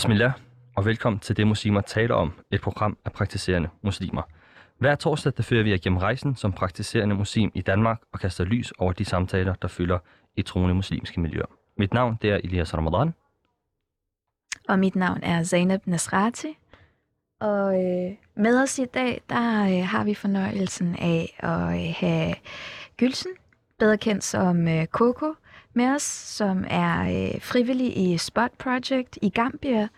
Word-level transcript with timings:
Bismillah, 0.00 0.32
og 0.76 0.84
velkommen 0.84 1.20
til 1.20 1.36
det 1.36 1.46
muslimer 1.46 1.80
taler 1.80 2.14
om, 2.14 2.32
et 2.50 2.60
program 2.60 2.98
af 3.04 3.12
praktiserende 3.12 3.68
muslimer. 3.82 4.22
Hver 4.78 4.94
torsdag 4.94 5.32
der 5.36 5.42
fører 5.42 5.62
vi 5.62 5.70
jer 5.70 5.78
gennem 5.78 5.96
rejsen 5.96 6.36
som 6.36 6.52
praktiserende 6.52 7.14
muslim 7.14 7.50
i 7.54 7.60
Danmark 7.60 8.00
og 8.12 8.20
kaster 8.20 8.44
lys 8.44 8.72
over 8.78 8.92
de 8.92 9.04
samtaler, 9.04 9.54
der 9.54 9.68
fylder 9.68 9.98
i 10.36 10.42
troende 10.42 10.74
muslimske 10.74 11.20
miljøer. 11.20 11.46
Mit 11.76 11.94
navn 11.94 12.18
det 12.22 12.30
er 12.30 12.36
Elias 12.36 12.74
Ramadan. 12.74 13.14
Og 14.68 14.78
mit 14.78 14.96
navn 14.96 15.22
er 15.22 15.42
Zainab 15.42 15.86
Nasrati. 15.86 16.58
Og 17.40 17.74
øh, 17.74 18.12
med 18.34 18.62
os 18.62 18.78
i 18.78 18.84
dag, 18.84 19.22
der 19.28 19.64
øh, 19.64 19.88
har 19.88 20.04
vi 20.04 20.14
fornøjelsen 20.14 20.96
af 20.98 21.36
at 21.38 21.88
øh, 21.88 21.94
have 21.96 22.34
Gylsen, 22.96 23.30
bedre 23.78 23.98
kendt 23.98 24.24
som 24.24 24.68
øh, 24.68 24.86
Coco, 24.86 25.34
med 25.74 25.94
os, 25.94 26.02
som 26.02 26.64
er 26.68 27.00
øh, 27.00 27.40
frivillig 27.40 28.12
i 28.12 28.18
Spot 28.18 28.50
Project 28.58 29.18
i 29.22 29.28
Gambia. 29.28 29.88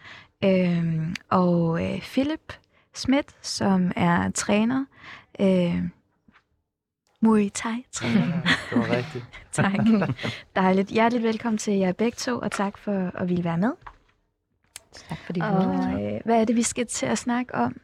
Øh, 0.44 1.14
og 1.30 1.84
øh, 1.84 2.00
Philip 2.00 2.52
Schmidt, 2.94 3.26
som 3.46 3.92
er 3.96 4.30
træner. 4.30 4.84
Øh, 5.40 5.82
Muay 7.20 7.50
Thai 7.54 7.84
træner. 7.92 8.26
Ja, 8.26 8.42
det 8.70 8.78
var 8.78 8.96
rigtigt. 8.96 9.24
tak. 9.52 9.72
Dejligt. 10.56 10.88
Hjerteligt 10.88 11.24
velkommen 11.24 11.58
til 11.58 11.74
jer 11.74 11.92
begge 11.92 12.16
to, 12.16 12.38
og 12.38 12.50
tak 12.50 12.78
for 12.78 13.10
at 13.14 13.28
ville 13.28 13.44
være 13.44 13.58
med. 13.58 13.72
Tak 14.92 15.18
fordi 15.26 15.40
du 15.40 15.46
Og 15.46 16.02
øh, 16.02 16.20
hvad 16.24 16.40
er 16.40 16.44
det, 16.44 16.56
vi 16.56 16.62
skal 16.62 16.86
til 16.86 17.06
at 17.06 17.18
snakke 17.18 17.54
om 17.54 17.80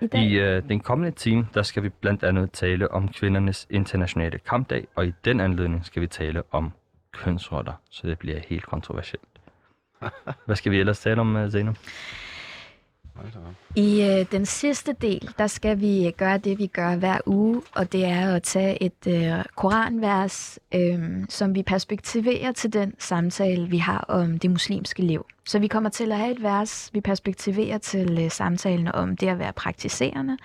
i 0.00 0.06
dag? 0.06 0.20
I 0.20 0.38
øh, 0.38 0.68
den 0.68 0.80
kommende 0.80 1.10
time, 1.10 1.48
der 1.54 1.62
skal 1.62 1.82
vi 1.82 1.88
blandt 1.88 2.24
andet 2.24 2.52
tale 2.52 2.90
om 2.90 3.08
kvindernes 3.08 3.66
internationale 3.70 4.38
kampdag, 4.38 4.86
og 4.94 5.06
i 5.06 5.12
den 5.24 5.40
anledning 5.40 5.86
skal 5.86 6.02
vi 6.02 6.06
tale 6.06 6.42
om 6.50 6.72
kønsroller, 7.14 7.72
så 7.90 8.06
det 8.06 8.18
bliver 8.18 8.38
helt 8.48 8.66
kontroversielt. 8.66 9.28
Hvad 10.46 10.56
skal 10.56 10.72
vi 10.72 10.80
ellers 10.80 11.00
tale 11.00 11.20
om, 11.20 11.36
øh, 11.36 11.50
Zeno? 11.50 11.72
I 13.76 14.02
øh, 14.02 14.26
den 14.32 14.46
sidste 14.46 14.92
del, 15.00 15.30
der 15.38 15.46
skal 15.46 15.80
vi 15.80 16.14
gøre 16.16 16.38
det, 16.38 16.58
vi 16.58 16.66
gør 16.66 16.96
hver 16.96 17.18
uge, 17.26 17.62
og 17.74 17.92
det 17.92 18.04
er 18.04 18.34
at 18.34 18.42
tage 18.42 18.82
et 18.82 19.06
øh, 19.06 19.44
koranvers, 19.56 20.58
øh, 20.74 20.98
som 21.28 21.54
vi 21.54 21.62
perspektiverer 21.62 22.52
til 22.52 22.72
den 22.72 22.94
samtale, 22.98 23.68
vi 23.68 23.78
har 23.78 23.98
om 23.98 24.38
det 24.38 24.50
muslimske 24.50 25.02
liv. 25.02 25.26
Så 25.46 25.58
vi 25.58 25.66
kommer 25.66 25.90
til 25.90 26.12
at 26.12 26.18
have 26.18 26.32
et 26.32 26.42
vers, 26.42 26.90
vi 26.92 27.00
perspektiverer 27.00 27.78
til 27.78 28.18
øh, 28.24 28.30
samtalen 28.30 28.88
om 28.88 29.16
det 29.16 29.28
at 29.28 29.38
være 29.38 29.52
praktiserende, 29.52 30.38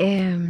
øh, 0.00 0.40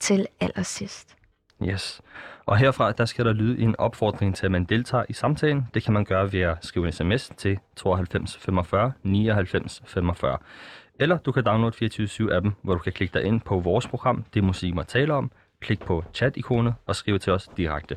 til 0.00 0.26
allersidst. 0.40 1.13
Yes. 1.62 2.02
Og 2.46 2.56
herfra, 2.56 2.92
der 2.92 3.04
skal 3.04 3.24
der 3.24 3.32
lyde 3.32 3.58
en 3.58 3.76
opfordring 3.78 4.36
til, 4.36 4.46
at 4.46 4.52
man 4.52 4.64
deltager 4.64 5.04
i 5.08 5.12
samtalen. 5.12 5.66
Det 5.74 5.82
kan 5.82 5.92
man 5.92 6.04
gøre 6.04 6.32
ved 6.32 6.40
at 6.40 6.56
skrive 6.60 6.86
en 6.86 6.92
sms 6.92 7.32
til 7.36 7.58
92 7.76 8.36
45 8.36 8.92
99 9.02 9.82
45. 9.86 10.38
Eller 11.00 11.18
du 11.18 11.32
kan 11.32 11.44
downloade 11.44 11.84
24-7-appen, 11.84 12.50
hvor 12.62 12.74
du 12.74 12.80
kan 12.80 12.92
klikke 12.92 13.14
dig 13.18 13.24
ind 13.24 13.40
på 13.40 13.60
vores 13.60 13.86
program, 13.86 14.24
det 14.34 14.44
musik, 14.44 14.74
man 14.74 14.86
taler 14.86 15.14
om. 15.14 15.30
Klik 15.60 15.80
på 15.80 16.04
chat-ikonet 16.14 16.74
og 16.86 16.96
skrive 16.96 17.18
til 17.18 17.32
os 17.32 17.50
direkte. 17.56 17.96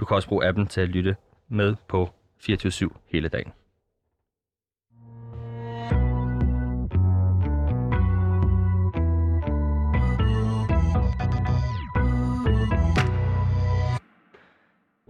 Du 0.00 0.04
kan 0.04 0.14
også 0.14 0.28
bruge 0.28 0.46
appen 0.46 0.66
til 0.66 0.80
at 0.80 0.88
lytte 0.88 1.16
med 1.48 1.74
på 1.88 2.10
24-7 2.42 2.88
hele 3.12 3.28
dagen. 3.28 3.52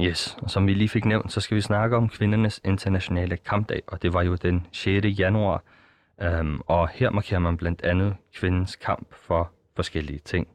Yes, 0.00 0.36
og 0.42 0.50
som 0.50 0.66
vi 0.66 0.74
lige 0.74 0.88
fik 0.88 1.04
nævnt, 1.04 1.32
så 1.32 1.40
skal 1.40 1.56
vi 1.56 1.60
snakke 1.60 1.96
om 1.96 2.08
kvindernes 2.08 2.60
internationale 2.64 3.36
kampdag, 3.36 3.82
og 3.86 4.02
det 4.02 4.12
var 4.12 4.22
jo 4.22 4.34
den 4.34 4.66
6. 4.72 5.06
januar. 5.18 5.62
Um, 6.40 6.62
og 6.66 6.88
her 6.88 7.10
markerer 7.10 7.40
man 7.40 7.56
blandt 7.56 7.82
andet 7.82 8.16
kvindens 8.34 8.76
kamp 8.76 9.14
for 9.14 9.52
forskellige 9.76 10.18
ting. 10.18 10.48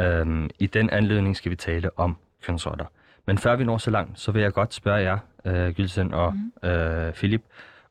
Um, 0.00 0.50
I 0.58 0.66
den 0.66 0.90
anledning 0.90 1.36
skal 1.36 1.50
vi 1.50 1.56
tale 1.56 1.98
om 1.98 2.16
kønsrotter. 2.42 2.86
Men 3.26 3.38
før 3.38 3.56
vi 3.56 3.64
når 3.64 3.78
så 3.78 3.90
langt, 3.90 4.20
så 4.20 4.32
vil 4.32 4.42
jeg 4.42 4.52
godt 4.52 4.74
spørge 4.74 5.00
jer, 5.00 5.18
uh, 5.44 5.74
Gylsen 5.74 6.14
og 6.14 6.34
mm. 6.34 6.52
uh, 6.70 7.12
Philip, 7.12 7.42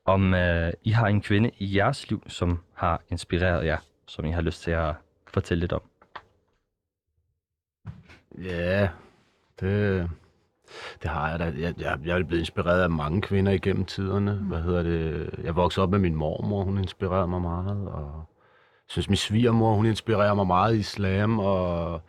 om 0.06 0.34
uh, 0.34 0.70
I 0.84 0.92
har 0.92 1.08
en 1.08 1.22
kvinde 1.22 1.52
i 1.58 1.78
jeres 1.78 2.10
liv, 2.10 2.24
som 2.28 2.60
har 2.74 3.02
inspireret 3.10 3.66
jer, 3.66 3.78
som 4.08 4.26
I 4.26 4.32
har 4.32 4.42
lyst 4.42 4.62
til 4.62 4.72
at 4.72 4.94
fortælle 5.28 5.60
lidt 5.60 5.74
om. 5.74 5.82
Ja, 8.38 8.90
det, 9.60 10.10
det 11.02 11.10
har 11.10 11.30
jeg 11.30 11.40
da. 11.40 11.44
Jeg, 11.44 11.74
jeg, 11.80 12.00
jeg 12.06 12.20
er 12.20 12.24
blevet 12.24 12.42
inspireret 12.42 12.82
af 12.82 12.90
mange 12.90 13.22
kvinder 13.22 13.52
igennem 13.52 13.86
tiderne. 13.86 14.32
Hvad 14.32 14.62
hedder 14.62 14.84
det? 14.84 15.30
Jeg 15.44 15.56
voksede 15.56 15.84
op 15.84 15.90
med 15.90 16.00
min 16.00 16.16
mormor, 16.16 16.64
hun 16.64 16.78
inspirerede 16.78 17.28
mig 17.28 17.42
meget. 17.42 17.88
Og 17.88 18.14
jeg 18.18 18.88
synes, 18.88 19.10
min 19.10 19.18
svigermor, 19.18 19.76
hun 19.76 19.86
inspirerer 19.86 20.34
mig 20.34 20.48
meget 20.48 20.76
i 20.76 20.80
islam. 20.80 21.40
Og 21.40 22.02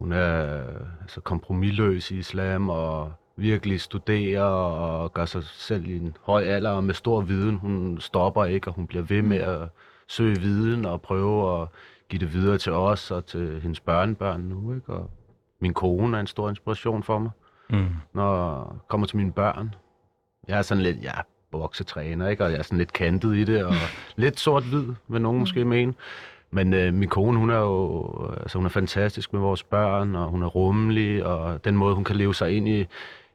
hun 0.00 0.12
er 0.12 0.62
altså, 1.00 1.20
kompromilløs 1.20 2.10
i 2.10 2.18
islam 2.18 2.68
og 2.68 3.12
virkelig 3.36 3.80
studerer 3.80 4.44
og 4.44 5.12
gør 5.12 5.24
sig 5.24 5.44
selv 5.44 5.86
i 5.86 5.96
en 5.96 6.16
høj 6.22 6.42
alder 6.42 6.70
og 6.70 6.84
med 6.84 6.94
stor 6.94 7.20
viden. 7.20 7.56
Hun 7.56 8.00
stopper 8.00 8.44
ikke, 8.44 8.68
og 8.68 8.74
hun 8.74 8.86
bliver 8.86 9.04
ved 9.04 9.22
med 9.22 9.38
at 9.38 9.68
søge 10.08 10.40
viden 10.40 10.84
og 10.86 11.02
prøve 11.02 11.62
at 11.62 11.68
give 12.08 12.20
det 12.20 12.32
videre 12.32 12.58
til 12.58 12.72
os 12.72 13.10
og 13.10 13.26
til 13.26 13.60
hendes 13.60 13.80
børnebørn 13.80 14.40
nu. 14.40 14.74
Ikke? 14.74 14.92
Og 14.92 15.10
min 15.60 15.74
kone 15.74 16.16
er 16.16 16.20
en 16.20 16.26
stor 16.26 16.48
inspiration 16.48 17.02
for 17.02 17.18
mig 17.18 17.30
Mm. 17.72 17.86
når 18.14 18.58
jeg 18.58 18.78
kommer 18.88 19.06
til 19.06 19.16
mine 19.16 19.32
børn. 19.32 19.74
Jeg 20.48 20.58
er 20.58 20.62
sådan 20.62 20.82
lidt, 20.82 21.02
jeg 21.02 21.14
er 21.18 21.22
boksetræner, 21.50 22.28
ikke? 22.28 22.44
og 22.44 22.50
jeg 22.50 22.58
er 22.58 22.62
sådan 22.62 22.78
lidt 22.78 22.92
kantet 22.92 23.36
i 23.36 23.44
det, 23.44 23.64
og 23.64 23.74
lidt 24.16 24.40
sort-hvid, 24.40 24.94
vil 25.08 25.22
nogen 25.22 25.38
måske 25.40 25.64
mene. 25.64 25.94
Men 26.50 26.74
øh, 26.74 26.94
min 26.94 27.08
kone, 27.08 27.38
hun 27.38 27.50
er 27.50 27.58
jo 27.58 28.30
altså, 28.40 28.58
hun 28.58 28.64
er 28.64 28.70
fantastisk 28.70 29.32
med 29.32 29.40
vores 29.40 29.62
børn, 29.62 30.14
og 30.14 30.28
hun 30.28 30.42
er 30.42 30.46
rummelig, 30.46 31.24
og 31.26 31.64
den 31.64 31.76
måde, 31.76 31.94
hun 31.94 32.04
kan 32.04 32.16
leve 32.16 32.34
sig 32.34 32.56
ind 32.56 32.68
i 32.68 32.86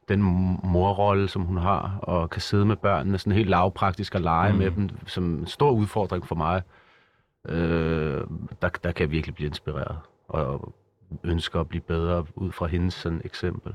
den 0.09 0.21
morrolle, 0.63 1.27
som 1.27 1.41
hun 1.41 1.57
har, 1.57 1.99
og 2.01 2.29
kan 2.29 2.41
sidde 2.41 2.65
med 2.65 2.75
børnene 2.75 3.17
sådan 3.17 3.33
helt 3.33 3.49
lavpraktisk 3.49 4.15
og 4.15 4.21
lege 4.21 4.51
Mm. 4.53 4.57
mm. 4.57 4.63
med 4.63 4.71
dem, 4.71 4.89
som 5.05 5.23
en 5.23 5.47
stor 5.47 5.71
udfordring 5.71 6.27
for 6.27 6.35
mig. 6.35 6.61
Øh, 7.49 8.21
der, 8.61 8.69
der 8.69 8.91
kan 8.91 9.01
jeg 9.01 9.11
virkelig 9.11 9.35
blive 9.35 9.47
inspireret, 9.47 9.97
og 10.27 10.73
ønsker 11.23 11.59
at 11.59 11.67
blive 11.67 11.81
bedre 11.81 12.25
ud 12.35 12.51
fra 12.51 12.65
hendes 12.67 12.93
sådan, 12.93 13.21
eksempel. 13.25 13.73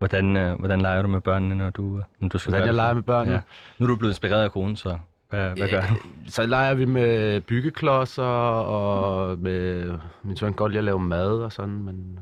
Hvordan, 0.00 0.36
øh, 0.36 0.58
hvordan 0.58 0.80
leger 0.80 1.02
du 1.02 1.08
med 1.08 1.20
børnene, 1.20 1.54
når 1.54 1.70
du, 1.70 1.96
øh, 1.98 2.02
når 2.20 2.28
du 2.28 2.38
skal 2.38 2.50
Hvordan 2.50 2.66
jeg 2.66 2.74
leger 2.74 2.94
med 2.94 3.02
børnene? 3.02 3.34
Ja. 3.36 3.40
Nu 3.78 3.86
er 3.86 3.88
du 3.88 3.96
blevet 3.96 4.12
inspireret 4.12 4.44
af 4.44 4.52
konen, 4.52 4.76
så 4.76 4.98
hvad, 5.30 5.50
hvad 5.56 5.68
gør 5.68 5.80
du? 5.80 5.94
Så 6.28 6.46
leger 6.46 6.74
vi 6.74 6.84
med 6.84 7.40
byggeklodser, 7.40 8.22
og 8.22 9.38
med, 9.38 9.92
min 10.22 10.36
søn 10.36 10.52
godt 10.52 10.72
lide 10.72 10.78
at 10.78 10.84
lave 10.84 11.00
mad 11.00 11.30
og 11.32 11.52
sådan, 11.52 11.82
men, 11.82 12.18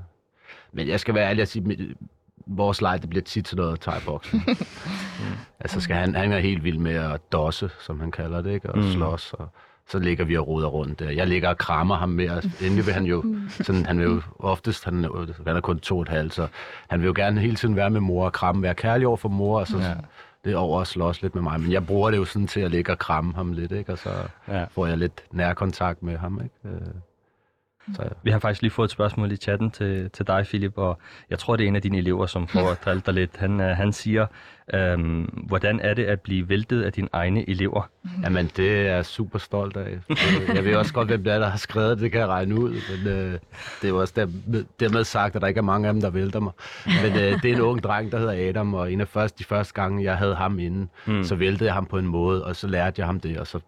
men 0.72 0.88
jeg 0.88 1.00
skal 1.00 1.15
være 1.15 1.28
ærlig 1.28 1.43
at 1.43 1.49
sige, 1.49 1.62
mit, 1.65 1.81
vores 2.47 2.81
leg, 2.83 3.03
det 3.03 3.11
bliver 3.11 3.22
tit 3.22 3.44
til 3.44 3.56
noget 3.56 3.88
thai-boxing. 3.88 4.43
altså 5.61 5.81
skal 5.81 5.97
han, 5.97 6.15
han 6.15 6.33
er 6.33 6.38
helt 6.38 6.65
vild 6.65 6.78
med 6.78 6.94
at 6.94 7.33
dosse, 7.33 7.71
som 7.81 8.00
han 8.00 8.11
kalder 8.11 8.43
det, 8.43 8.53
ikke? 8.53 8.71
og 8.71 8.78
Mm. 8.78 8.84
mm. 8.84 8.91
slås, 8.91 9.33
og 9.33 9.49
så 9.91 9.99
ligger 9.99 10.25
vi 10.25 10.37
og 10.37 10.49
roder 10.49 10.69
rundt 10.69 10.99
der. 10.99 11.10
Jeg 11.10 11.26
ligger 11.26 11.49
og 11.49 11.59
krammer 11.59 11.97
ham 11.97 12.09
mere. 12.09 12.43
Endelig 12.62 12.87
vil 12.87 12.94
han 12.94 13.04
jo, 13.04 13.25
sådan, 13.66 13.87
han 13.87 13.99
vil 13.99 14.04
jo 14.06 14.22
oftest, 14.38 14.84
han, 14.84 14.94
han 15.47 15.56
er 15.56 15.60
kun 15.60 15.78
to 15.81 15.97
og 15.97 16.03
et 16.03 16.09
halvt, 16.09 16.34
så 16.34 16.47
han 16.88 17.00
vil 17.00 17.06
jo 17.06 17.12
gerne 17.17 17.40
hele 17.40 17.56
tiden 17.56 17.76
være 17.76 17.90
med 17.90 18.00
mor 18.00 18.25
og 18.25 18.32
kramme, 18.32 18.62
være 18.62 18.75
kærlig 18.75 19.06
over 19.06 19.17
for 19.17 19.29
mor, 19.29 19.61
og 19.61 19.67
så 19.67 19.79
Ja. 19.79 19.88
ja. 19.88 19.94
det 20.44 20.52
er 20.52 20.56
over 20.56 20.81
at 20.81 20.87
slås 20.87 21.23
lidt 21.23 21.35
med 21.35 21.43
mig. 21.43 21.61
Men 21.61 21.73
jeg 21.73 21.87
bruger 21.87 22.11
det 22.11 22.17
jo 22.19 22.25
sådan 22.25 22.46
til 22.46 22.61
at 22.61 22.70
ligge 22.70 22.93
og 22.93 22.99
kramme 22.99 23.35
ham 23.35 23.52
lidt, 23.52 23.73
ikke? 23.73 23.93
og 23.93 23.99
så 23.99 24.11
Ja. 24.49 24.64
får 24.64 24.87
jeg 24.87 24.99
lidt 24.99 25.23
nærkontakt 25.31 26.02
med 26.02 26.17
ham. 26.17 26.40
Ikke? 26.44 26.76
Øh, 26.76 26.87
Så, 27.94 28.02
Vi 28.23 28.31
har 28.31 28.38
faktisk 28.38 28.62
lige 28.62 28.70
fået 28.70 28.87
et 28.87 28.90
spørgsmål 28.90 29.32
i 29.32 29.37
chatten 29.37 29.70
til, 29.70 30.11
til 30.11 30.26
dig, 30.26 30.44
Philip, 30.46 30.73
og 30.79 30.99
jeg 31.31 31.38
tror, 31.38 31.56
det 31.56 31.64
er 31.64 31.69
en 31.69 31.76
af 31.76 31.82
dine 31.82 31.99
elever, 31.99 32.26
som 32.26 32.46
prøver 32.46 32.70
at 32.70 32.85
drille 32.85 33.02
dig 33.06 33.14
lidt. 33.14 33.37
Han, 33.37 33.61
øh, 33.61 33.76
han 33.76 33.93
siger, 33.93 34.26
øhm, 34.75 35.23
hvordan 35.23 35.81
er 35.81 35.94
det 35.94 36.05
at 36.05 36.20
blive 36.20 36.49
væltet 36.49 36.82
af 36.82 36.93
dine 36.93 37.09
egne 37.12 37.50
elever? 37.50 37.91
Jamen, 38.25 38.50
det 38.56 38.79
er 38.79 38.82
jeg 38.94 39.06
super 39.06 39.38
stolt 39.38 39.76
af. 39.76 39.99
Jeg 40.55 40.65
ved 40.65 40.76
også 40.76 40.93
godt, 40.93 41.09
hvem 41.09 41.25
det 41.25 41.32
er, 41.32 41.38
der 41.38 41.49
har 41.49 41.59
skrevet 41.59 41.99
det, 42.00 42.12
kan 42.12 42.20
jeg 42.20 42.29
regne 42.29 42.55
ud. 42.61 42.70
Men 42.70 43.12
øh, 43.12 43.38
det 43.82 43.91
er 43.91 43.93
også 43.94 44.12
dermed, 44.17 44.65
dermed 44.81 45.05
sagt, 45.05 45.37
at 45.37 45.43
der 45.43 45.49
ikke 45.49 45.59
er 45.59 45.62
mange 45.62 45.88
af 45.88 45.94
dem, 45.94 46.00
der 46.03 46.11
vælter 46.11 46.41
mig. 46.41 46.53
Men 46.87 47.12
øh, 47.12 47.43
det 47.43 47.50
er 47.50 47.55
en 47.55 47.61
ung 47.61 47.82
dreng, 47.82 48.12
der 48.12 48.19
hedder 48.19 48.49
Adam, 48.49 48.75
og 48.75 48.93
en 48.93 49.00
af 49.00 49.09
først, 49.09 49.38
de 49.38 49.44
første 49.44 49.75
gange, 49.75 50.05
jeg 50.05 50.17
havde 50.17 50.35
ham 50.35 50.59
inde, 50.59 50.88
Mm. 51.06 51.12
mm. 51.14 51.25
så 51.25 51.35
væltede 51.35 51.64
jeg 51.64 51.75
ham 51.75 51.87
på 51.87 51.99
en 51.99 52.06
måde, 52.06 52.44
og 52.44 52.56
så 52.56 52.67
lærte 52.67 52.94
jeg 53.00 53.06
ham 53.06 53.21
det, 53.21 53.38
og 53.38 53.47
så 53.47 53.61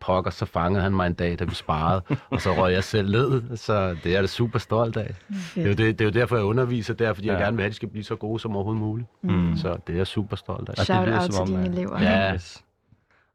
pokker, 0.00 0.30
så 0.30 0.46
fangede 0.46 0.82
han 0.82 0.92
mig 0.92 1.06
en 1.06 1.14
dag, 1.14 1.38
da 1.38 1.44
vi 1.44 1.54
sparede, 1.54 2.02
og 2.30 2.40
så 2.40 2.52
røg 2.52 2.72
jeg 2.72 2.84
selv 2.84 3.10
ned, 3.10 3.56
så 3.56 3.90
det 3.90 4.06
er 4.06 4.10
jeg 4.10 4.22
da 4.22 4.26
super 4.26 4.58
stolt 4.58 4.96
af. 4.96 5.14
Det 5.54 5.62
er 5.62 5.68
jo, 5.68 5.70
det, 5.74 5.78
det 5.78 6.00
er 6.00 6.04
jo 6.04 6.10
derfor, 6.10 6.36
jeg 6.36 6.44
underviser 6.44 6.94
der, 6.94 7.12
fordi 7.12 7.26
ja. 7.26 7.32
jeg 7.32 7.40
gerne 7.40 7.56
vil 7.56 7.62
have, 7.62 7.66
at 7.66 7.70
de 7.72 7.76
skal 7.76 7.88
blive 7.88 8.04
så 8.04 8.16
gode 8.16 8.40
som 8.40 8.56
overhovedet 8.56 8.80
muligt. 8.82 9.08
Mm. 9.22 9.56
Så 9.56 9.76
det 9.86 9.92
er 9.92 9.96
jeg 9.96 10.06
super 10.06 10.36
stolt 10.36 10.68
af. 10.68 10.72
Og 10.72 10.76
det 10.76 10.84
Shout 10.86 11.06
lyder 11.08 11.20
out 11.22 11.34
som 11.34 11.46
til 11.46 11.54
om, 11.56 11.62
dine 11.62 11.72
at- 11.72 11.78
elever. 11.78 12.02
Ja. 12.02 12.34
Yes. 12.34 12.64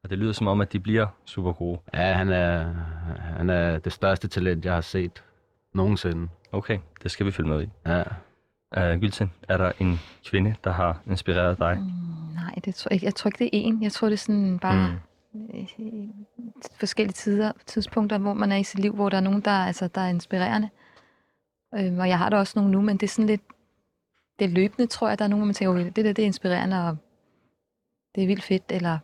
Og 0.04 0.10
det 0.10 0.18
lyder 0.18 0.34
som 0.34 0.48
om, 0.48 0.62
at 0.62 0.74
de 0.74 0.80
bliver 0.80 1.08
super 1.26 1.52
gode. 1.54 1.80
Ja, 1.94 2.14
han 2.14 2.30
er, 2.30 2.74
han 3.38 3.50
er 3.50 3.78
det 3.78 3.94
største 3.94 4.28
talent, 4.28 4.66
jeg 4.66 4.74
har 4.74 4.82
set 4.82 5.24
nogensinde. 5.74 6.28
Okay, 6.52 6.80
det 7.04 7.12
skal 7.12 7.26
vi 7.26 7.32
følge 7.32 7.50
med 7.50 7.64
i. 7.64 7.70
Ja. 7.86 8.04
Uh, 8.94 9.00
Gylten, 9.02 9.32
er 9.50 9.58
der 9.58 9.72
en 9.80 10.00
kvinde, 10.30 10.56
der 10.64 10.72
har 10.72 10.98
inspireret 11.08 11.60
dig? 11.60 11.78
Mm, 11.80 11.84
nej. 12.34 12.44
Nej, 12.44 12.54
det 12.66 12.76
tror 12.76 12.90
jeg, 12.90 12.94
ikke. 12.94 13.06
jeg 13.06 13.16
tror 13.16 13.28
ikke, 13.28 13.40
det 13.40 13.46
er 13.46 13.50
en. 13.54 13.84
Jeg 13.84 13.92
tror, 13.92 14.08
det 14.08 14.14
er 14.14 14.18
sådan 14.18 14.60
bare 14.60 14.90
mm. 14.90 14.96
Øh, 15.54 16.10
forskellige 16.80 17.14
tider, 17.14 17.52
tidspunkter, 17.66 18.18
hvor 18.18 18.34
man 18.34 18.52
er 18.52 18.56
i 18.56 18.64
sit 18.64 18.80
liv, 18.80 18.94
hvor 18.96 19.10
der 19.10 19.18
er 19.18 19.22
nogen, 19.22 19.42
der, 19.42 19.52
altså, 19.52 19.88
der 19.88 20.02
er 20.02 20.08
inspirerende. 20.10 20.70
Øhm, 21.76 22.00
og 22.00 22.08
jeg 22.10 22.18
har 22.18 22.30
da 22.30 22.38
også 22.38 22.54
nogle 22.60 22.72
nu, 22.72 22.82
men 22.82 22.98
det 22.98 23.04
er 23.04 23.08
sådan 23.12 23.26
lidt, 23.28 23.42
det 24.40 24.46
er 24.46 24.50
løbende, 24.50 24.88
tror 24.88 25.10
jeg, 25.10 25.20
der 25.20 25.26
er 25.26 25.30
nogen, 25.30 25.42
hvor 25.42 25.46
man 25.46 25.56
tænker, 25.56 25.72
okay, 25.74 25.86
det 25.96 26.06
der, 26.06 26.14
det 26.14 26.20
er 26.20 26.26
inspirerende, 26.26 26.88
og 26.90 26.98
det 28.16 28.24
er 28.24 28.28
vildt 28.28 28.44
fedt, 28.44 28.64
eller 28.70 28.98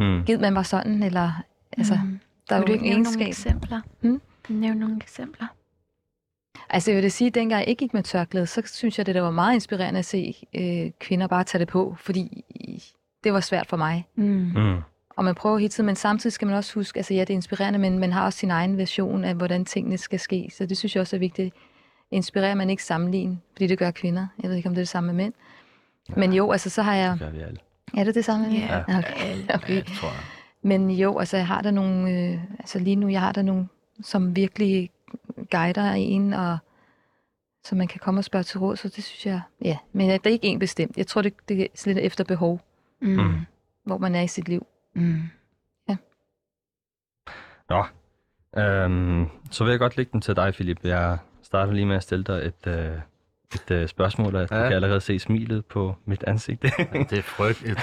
Mm. 0.00 0.24
givet 0.24 0.40
man 0.40 0.54
var 0.54 0.62
sådan, 0.62 1.02
eller 1.02 1.42
altså, 1.78 1.98
Mm. 2.04 2.20
der 2.48 2.56
er 2.56 2.60
jo 2.60 2.66
ikke 2.72 2.84
nævne 2.84 3.02
nogle 3.02 3.26
eksempler? 3.28 3.80
Hmm? 4.00 4.20
Nævn 4.48 4.76
nogle 4.76 4.96
eksempler. 4.96 5.46
Altså 6.70 6.90
jeg 6.90 6.96
vil 6.96 7.02
da 7.04 7.08
sige, 7.08 7.28
at 7.28 7.34
dengang 7.34 7.60
jeg 7.60 7.68
ikke 7.68 7.78
gik 7.78 7.94
med 7.94 8.02
tørklæde, 8.02 8.46
så 8.46 8.62
synes 8.64 8.98
jeg, 8.98 9.06
det 9.06 9.14
der 9.14 9.20
var 9.20 9.30
meget 9.30 9.54
inspirerende 9.54 9.98
at 9.98 10.04
se 10.04 10.34
øh, 10.54 10.90
kvinder 11.00 11.26
bare 11.26 11.44
tage 11.44 11.58
det 11.58 11.68
på, 11.68 11.94
fordi 11.98 12.44
det 13.24 13.32
var 13.32 13.40
svært 13.40 13.66
for 13.66 13.76
mig. 13.76 14.06
Mm. 14.14 14.24
Mm. 14.56 14.78
Og 15.18 15.24
man 15.24 15.34
prøver 15.34 15.58
hele 15.58 15.68
tiden, 15.68 15.86
men 15.86 15.96
samtidig 15.96 16.32
skal 16.32 16.46
man 16.46 16.56
også 16.56 16.74
huske, 16.74 16.98
altså 16.98 17.14
ja, 17.14 17.20
det 17.20 17.30
er 17.30 17.34
inspirerende, 17.34 17.78
men 17.78 17.98
man 17.98 18.12
har 18.12 18.24
også 18.24 18.38
sin 18.38 18.50
egen 18.50 18.78
version 18.78 19.24
af, 19.24 19.34
hvordan 19.34 19.64
tingene 19.64 19.98
skal 19.98 20.20
ske. 20.20 20.50
Så 20.56 20.66
det 20.66 20.76
synes 20.78 20.94
jeg 20.96 21.00
også 21.00 21.16
er 21.16 21.20
vigtigt. 21.20 21.54
Inspirerer 22.10 22.54
man 22.54 22.70
ikke 22.70 22.84
sammenligne, 22.84 23.38
fordi 23.52 23.66
det 23.66 23.78
gør 23.78 23.90
kvinder. 23.90 24.26
Jeg 24.42 24.50
ved 24.50 24.56
ikke, 24.56 24.68
om 24.68 24.74
det 24.74 24.80
er 24.80 24.82
det 24.82 24.88
samme 24.88 25.06
med 25.06 25.24
mænd. 25.24 25.32
Men 26.16 26.32
jo, 26.32 26.50
altså 26.52 26.70
så 26.70 26.82
har 26.82 26.94
jeg... 26.94 27.12
Det 27.12 27.20
gør 27.20 27.30
vi 27.30 27.40
alle. 27.40 27.58
Er 27.96 28.04
det 28.04 28.14
det 28.14 28.24
samme 28.24 28.46
med 28.46 28.52
mænd? 28.52 28.64
Ja. 28.70 28.98
Okay. 28.98 29.36
okay. 29.54 29.76
det 29.76 29.86
tror 29.86 30.08
jeg. 30.08 30.20
Men 30.62 30.90
jo, 30.90 31.18
altså 31.18 31.36
jeg 31.36 31.46
har 31.46 31.62
der 31.62 31.70
nogle, 31.70 32.10
øh, 32.10 32.40
altså 32.58 32.78
lige 32.78 32.96
nu, 32.96 33.08
jeg 33.08 33.20
har 33.20 33.32
der 33.32 33.42
nogle, 33.42 33.68
som 34.02 34.36
virkelig 34.36 34.90
guider 35.50 35.92
en, 35.92 36.32
og 36.32 36.58
så 37.64 37.74
man 37.74 37.88
kan 37.88 38.00
komme 38.00 38.20
og 38.20 38.24
spørge 38.24 38.42
til 38.42 38.58
råd, 38.60 38.76
så 38.76 38.88
det 38.88 39.04
synes 39.04 39.26
jeg, 39.26 39.40
ja. 39.64 39.76
Men 39.92 40.10
det 40.10 40.26
er 40.26 40.30
ikke 40.30 40.46
en 40.48 40.58
bestemt. 40.58 40.96
Jeg 40.96 41.06
tror, 41.06 41.22
det, 41.22 41.34
det 41.48 41.62
er 41.62 41.66
lidt 41.86 41.98
efter 41.98 42.24
behov, 42.24 42.60
Mm. 43.00 43.08
Mm. 43.08 43.34
hvor 43.84 43.98
man 43.98 44.14
er 44.14 44.20
i 44.22 44.26
sit 44.28 44.48
liv. 44.48 44.66
Mm. 44.98 45.22
Nå, 47.68 47.84
øhm, 48.62 49.26
så 49.50 49.64
vil 49.64 49.70
jeg 49.70 49.78
godt 49.78 49.96
lægge 49.96 50.12
den 50.12 50.20
til 50.20 50.36
dig, 50.36 50.52
Philip. 50.54 50.78
Jeg 50.84 51.18
starter 51.42 51.72
lige 51.72 51.86
med 51.86 51.96
at 51.96 52.02
stille 52.02 52.24
dig 52.24 52.46
et, 52.46 52.66
øh, 52.66 52.98
et 53.54 53.70
øh, 53.70 53.88
spørgsmål, 53.88 54.34
og 54.34 54.40
jeg 54.40 54.48
Ja. 54.52 54.56
kan 54.62 54.72
allerede 54.72 55.00
se 55.00 55.18
smilet 55.18 55.66
på 55.66 55.96
mit 56.04 56.24
ansigt. 56.26 56.62
Det 56.62 57.12
er 57.18 57.22
frygt, 57.22 57.62
et, 57.62 57.78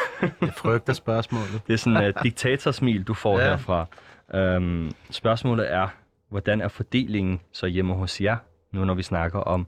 et 0.47 0.53
frygt 0.53 0.89
af 0.89 0.95
spørgsmålet. 0.95 1.61
det 1.67 1.73
er 1.73 1.77
sådan 1.77 2.03
et 2.03 2.15
uh, 2.15 2.23
diktatorsmil, 2.23 3.03
du 3.03 3.13
får 3.13 3.39
Ja. 3.39 3.43
ja. 3.45 3.49
herfra. 3.49 3.85
Øhm, 4.33 4.91
spørgsmålet 5.09 5.73
er, 5.73 5.87
hvordan 6.29 6.61
er 6.61 6.67
fordelingen 6.67 7.41
så 7.51 7.65
hjemme 7.67 7.93
hos 7.93 8.21
jer, 8.21 8.37
nu 8.71 8.85
når 8.85 8.93
vi 8.93 9.03
snakker 9.03 9.39
om 9.39 9.67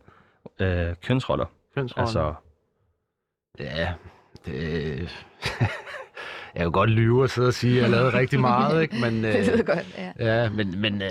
øh, 0.59 0.95
kønsroller? 1.03 1.45
Kønsroller. 1.75 2.01
Altså, 2.07 2.33
Ja, 3.59 3.93
det... 4.45 5.25
jeg 6.57 6.63
kan 6.63 6.65
jo 6.65 6.79
godt 6.79 6.89
lyve 6.89 7.23
og 7.23 7.29
sidde 7.29 7.47
og 7.47 7.53
sige, 7.53 7.75
at 7.77 7.81
jeg 7.81 7.89
lavede 7.89 8.13
rigtig 8.13 8.39
meget, 8.39 8.81
ikke? 8.81 8.95
Men, 9.01 9.23
Det 9.23 9.45
lyder 9.45 9.57
øh, 9.59 9.65
godt, 9.65 9.97
ja. 10.19 10.41
ja, 10.43 10.49
men, 10.49 10.81
men 10.81 11.01
øh, 11.01 11.09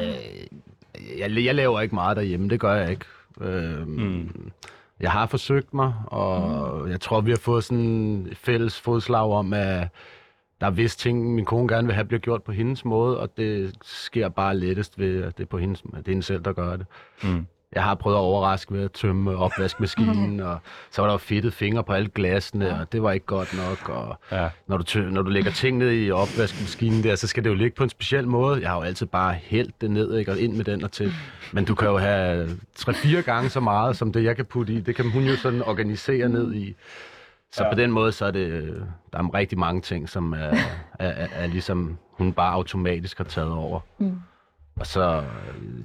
jeg, 1.18 1.44
jeg 1.44 1.54
laver 1.54 1.80
ikke 1.80 1.94
meget 1.94 2.16
derhjemme, 2.16 2.48
det 2.48 2.60
gør 2.60 2.74
jeg 2.74 2.90
ikke. 2.90 3.04
Øh, 3.40 3.86
Mm. 3.88 4.50
Jeg 5.00 5.10
har 5.10 5.26
forsøgt 5.26 5.74
mig, 5.74 5.94
og 6.06 6.72
mm. 6.84 6.90
jeg 6.90 7.00
tror, 7.00 7.20
vi 7.20 7.30
har 7.30 7.38
fået 7.38 7.64
sådan 7.64 8.28
fælles 8.34 8.80
fodslag 8.80 9.30
om, 9.30 9.52
at 9.52 9.88
der 10.60 10.66
er 10.66 10.70
vist 10.70 11.00
ting, 11.00 11.34
min 11.34 11.44
kone 11.44 11.68
gerne 11.68 11.86
vil 11.86 11.94
have, 11.94 12.04
bliver 12.04 12.20
gjort 12.20 12.42
på 12.42 12.52
hendes 12.52 12.84
måde, 12.84 13.20
og 13.20 13.36
det 13.36 13.74
sker 13.82 14.28
bare 14.28 14.56
lettest 14.56 14.98
ved, 14.98 15.22
at 15.22 15.38
det 15.38 15.44
er, 15.44 15.48
på 15.48 15.58
hendes, 15.58 15.82
at 15.92 15.98
det 15.98 16.08
er 16.08 16.10
hende 16.10 16.22
selv, 16.22 16.42
der 16.44 16.52
gør 16.52 16.76
det. 16.76 16.86
mm, 17.22 17.46
Jeg 17.74 17.82
har 17.84 17.94
prøvet 17.94 18.16
at 18.16 18.20
overraske 18.20 18.74
ved 18.74 18.84
at 18.84 18.92
tømme 18.92 19.36
opvaskemaskinen, 19.36 20.40
og 20.50 20.58
så 20.90 21.02
var 21.02 21.08
der 21.08 21.14
jo 21.14 21.18
fedtet 21.18 21.52
fingre 21.54 21.84
på 21.84 21.92
alle 21.92 22.08
glasene, 22.08 22.80
og 22.80 22.92
det 22.92 23.02
var 23.02 23.12
ikke 23.12 23.26
godt 23.26 23.54
nok. 23.56 23.88
Og 23.88 24.18
ja. 24.32 24.48
når 24.66 24.76
du, 24.76 24.82
tø- 24.84 25.00
når 25.10 25.22
du 25.22 25.30
lægger 25.30 25.50
ting 25.50 25.78
ned 25.78 25.92
i 25.92 26.10
opvaskemaskinen 26.10 27.02
der, 27.04 27.14
så 27.14 27.26
skal 27.26 27.44
det 27.44 27.50
jo 27.50 27.54
ligge 27.54 27.76
på 27.76 27.82
en 27.84 27.90
speciel 27.90 28.28
måde. 28.28 28.60
Jeg 28.60 28.70
har 28.70 28.76
jo 28.76 28.82
altid 28.82 29.06
bare 29.06 29.34
hældt 29.34 29.80
det 29.80 29.90
ned, 29.90 30.16
ikke, 30.18 30.30
og 30.32 30.38
ind 30.38 30.52
med 30.56 30.64
den 30.64 30.84
og 30.84 30.92
til. 30.92 31.12
Men 31.52 31.64
du 31.64 31.74
kan 31.74 31.88
jo 31.88 31.98
have 31.98 32.48
3-4 32.78 33.20
gange 33.20 33.50
så 33.50 33.60
meget, 33.60 33.96
som 33.96 34.12
det 34.12 34.24
jeg 34.24 34.36
kan 34.36 34.44
putte 34.44 34.72
i. 34.72 34.80
Det 34.80 34.94
kan 34.96 35.10
hun 35.10 35.22
jo 35.24 35.36
sådan 35.36 35.62
organisere 35.62 36.28
ned 36.28 36.54
i. 36.54 36.74
Så 37.52 37.64
Ja. 37.64 37.70
på 37.72 37.76
den 37.76 37.90
måde, 37.90 38.12
så 38.12 38.24
er 38.26 38.30
det, 38.30 38.74
der 39.12 39.18
er 39.18 39.34
rigtig 39.34 39.58
mange 39.58 39.80
ting, 39.80 40.08
som 40.08 40.32
er, 40.32 40.36
er, 40.36 40.54
er, 40.98 41.26
er 41.32 41.46
ligesom, 41.46 41.98
hun 42.12 42.32
bare 42.32 42.52
automatisk 42.52 43.16
har 43.18 43.24
taget 43.24 43.50
over. 43.52 43.80
Mm. 43.98 44.20
Og 44.80 44.86
så, 44.86 45.22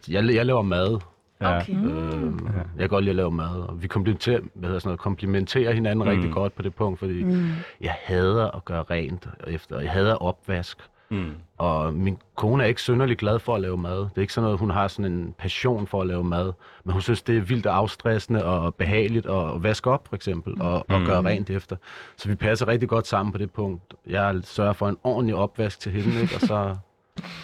jeg, 0.09 0.33
jeg 0.35 0.45
laver 0.45 0.61
mad, 0.61 0.99
ja. 1.41 1.57
Okay. 1.61 1.73
Øh, 1.75 2.33
jeg 2.53 2.79
kan 2.79 2.89
godt 2.89 3.03
lide 3.03 3.09
at 3.11 3.15
lave 3.15 3.31
mad, 3.31 3.61
og 3.69 3.81
vi 3.81 3.87
komplementerer, 3.87 4.39
hvad 4.53 4.67
hedder 4.69 4.79
sådan 4.79 4.87
noget, 4.87 4.99
komplementerer 4.99 5.73
hinanden 5.73 6.05
mm. 6.05 6.09
rigtig 6.11 6.31
godt 6.31 6.55
på 6.55 6.61
det 6.61 6.75
punkt, 6.75 6.99
fordi 6.99 7.23
mm. 7.23 7.49
jeg 7.81 7.95
hader 8.03 8.51
at 8.51 8.65
gøre 8.65 8.83
rent 8.91 9.27
efter, 9.47 9.75
og 9.75 9.83
jeg 9.83 9.91
hader 9.91 10.15
opvask. 10.15 10.77
Mm. 11.09 11.31
Og 11.57 11.93
min 11.93 12.17
kone 12.35 12.63
er 12.63 12.67
ikke 12.67 12.81
synderlig 12.81 13.17
glad 13.17 13.39
for 13.39 13.55
at 13.55 13.61
lave 13.61 13.77
mad. 13.77 13.97
Det 13.99 14.11
er 14.15 14.21
ikke 14.21 14.33
sådan 14.33 14.43
noget, 14.45 14.59
hun 14.59 14.69
har 14.69 14.87
sådan 14.87 15.11
en 15.11 15.35
passion 15.37 15.87
for 15.87 16.01
at 16.01 16.07
lave 16.07 16.23
mad. 16.23 16.51
Men 16.83 16.93
hun 16.93 17.01
synes, 17.01 17.21
det 17.21 17.37
er 17.37 17.41
vildt 17.41 17.65
afstressende 17.65 18.45
og 18.45 18.75
behageligt 18.75 19.25
at 19.25 19.63
vaske 19.63 19.89
op, 19.91 20.07
for 20.07 20.15
eksempel, 20.15 20.61
og, 20.61 20.85
og 20.89 20.99
Mm. 20.99 21.05
gøre 21.05 21.21
rent 21.21 21.49
efter. 21.49 21.75
Så 22.17 22.29
vi 22.29 22.35
passer 22.35 22.67
rigtig 22.67 22.89
godt 22.89 23.07
sammen 23.07 23.31
på 23.31 23.37
det 23.37 23.51
punkt. 23.51 23.93
Jeg 24.07 24.35
sørger 24.43 24.73
for 24.73 24.89
en 24.89 24.97
ordentlig 25.03 25.35
opvask 25.35 25.79
til 25.79 25.91
hende, 25.91 26.21
ikke? 26.21 26.35
og 26.35 26.41
så... 26.41 26.75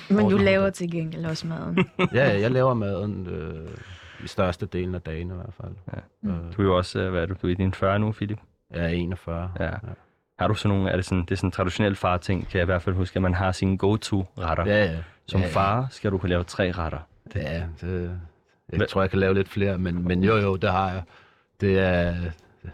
Men 0.09 0.29
du 0.29 0.37
laver 0.37 0.69
til 0.69 0.91
gengæld 0.91 1.25
også 1.25 1.47
maden. 1.47 1.77
Ja, 2.13 2.39
jeg 2.39 2.51
laver 2.51 2.73
maden 2.73 3.27
øh, 3.27 3.67
i 4.23 4.27
største 4.27 4.65
delen 4.65 4.95
af 4.95 5.01
dagen 5.01 5.31
i 5.31 5.33
hvert 5.33 5.53
fald. 5.61 5.71
Ja. 5.93 6.29
Øh, 6.29 6.53
Du 6.57 6.61
er 6.61 6.65
jo 6.65 6.77
også, 6.77 6.99
øh, 6.99 7.11
hvad 7.11 7.21
er 7.21 7.25
du, 7.25 7.35
du 7.41 7.47
er 7.47 7.51
i 7.51 7.53
dine 7.53 7.73
40 7.73 7.99
nu, 7.99 8.11
Philip? 8.11 8.39
jeg 8.73 8.83
er 8.83 8.87
41. 8.87 9.51
Ja. 9.59 9.69
Har 10.39 10.47
du 10.47 10.53
sådan 10.53 10.77
nogle, 10.77 10.91
er 10.91 10.95
det 10.95 11.05
sådan, 11.05 11.21
det 11.25 11.31
er 11.31 11.35
sådan 11.35 11.47
en 11.47 11.51
traditionel 11.51 11.95
far-ting, 11.95 12.47
kan 12.49 12.57
jeg 12.57 12.61
i 12.63 12.65
hvert 12.65 12.81
fald 12.81 12.95
huske, 12.95 13.15
at 13.17 13.21
man 13.21 13.33
har 13.33 13.51
sine 13.51 13.77
go-to-retter. 13.77 14.65
Ja, 14.65 14.83
ja. 14.85 14.97
Som 15.27 15.41
ja, 15.41 15.47
ja. 15.47 15.53
far 15.53 15.87
skal 15.91 16.11
du 16.11 16.17
kunne 16.17 16.29
lave 16.29 16.43
tre 16.43 16.71
retter. 16.71 16.99
Ja, 17.35 17.63
det, 17.81 18.01
jeg 18.71 18.77
Hvad- 18.77 18.87
tror, 18.87 19.01
jeg 19.01 19.09
kan 19.09 19.19
lave 19.19 19.33
lidt 19.33 19.49
flere, 19.49 19.77
men, 19.77 20.07
men 20.07 20.23
jo, 20.23 20.35
jo, 20.37 20.55
det 20.55 20.71
har 20.71 20.91
jeg. 20.91 21.01
Det 21.61 21.79
er, 21.79 22.15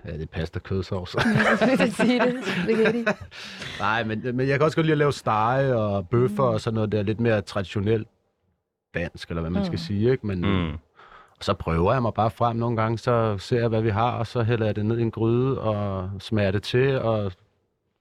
ja, 0.06 0.12
det 0.14 0.22
er 0.22 0.25
pasta 0.25 0.60
kødsovs. 0.60 1.16
Jeg 1.16 1.58
skulle 1.78 1.92
sige 1.92 2.20
det. 2.20 2.36
Spaghetti. 2.63 3.06
Nej, 3.80 4.04
men, 4.04 4.22
men 4.38 4.48
jeg 4.48 4.60
kan 4.60 4.62
også 4.66 4.75
godt 4.78 4.86
lide 4.86 4.92
at 4.94 4.98
lave 4.98 5.13
stege 5.13 5.75
og 5.78 6.10
bøffer 6.10 6.44
og 6.44 6.62
sådan 6.62 6.75
noget, 6.75 6.92
der 6.92 7.00
er 7.00 7.04
lidt 7.04 7.20
mere 7.20 7.42
traditionelt 7.42 8.08
dansk, 8.94 9.30
eller 9.30 9.42
hvad 9.42 9.52
man 9.52 9.66
skal 9.66 9.74
Mm. 9.74 9.78
sige, 9.78 10.12
ikke? 10.12 10.28
Men 10.28 10.40
Mm. 10.42 10.78
så 11.42 11.54
prøver 11.54 11.94
jeg 11.94 12.02
mig 12.02 12.13
bare 12.13 12.32
frem 12.32 12.56
nogle 12.56 12.78
gange, 12.82 12.98
så 12.98 13.38
ser 13.38 13.60
jeg, 13.60 13.68
hvad 13.68 13.82
vi 13.82 13.90
har, 13.90 14.12
og 14.12 14.28
så 14.28 14.44
hælder 14.44 14.66
jeg 14.66 14.75
det 14.75 14.86
ned 14.86 14.98
i 14.98 15.02
en 15.02 15.12
gryde 15.12 15.60
og 15.62 16.10
smager 16.20 16.52
det 16.52 16.63
til, 16.63 17.00
og 17.02 17.32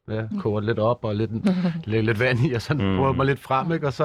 ja, 0.08 0.22
koger 0.40 0.60
det 0.60 0.66
lidt 0.66 0.78
op 0.78 1.04
og 1.04 1.14
lidt, 1.16 1.30
lægger 1.84 2.02
lidt 2.06 2.20
vand 2.20 2.38
i, 2.40 2.52
og 2.52 2.62
så 2.62 2.74
Mm. 2.74 2.78
prøver 2.80 3.08
jeg 3.08 3.16
mig 3.16 3.26
lidt 3.26 3.40
frem, 3.40 3.72
ikke? 3.72 3.86
Og 3.86 3.92
så, 3.92 4.04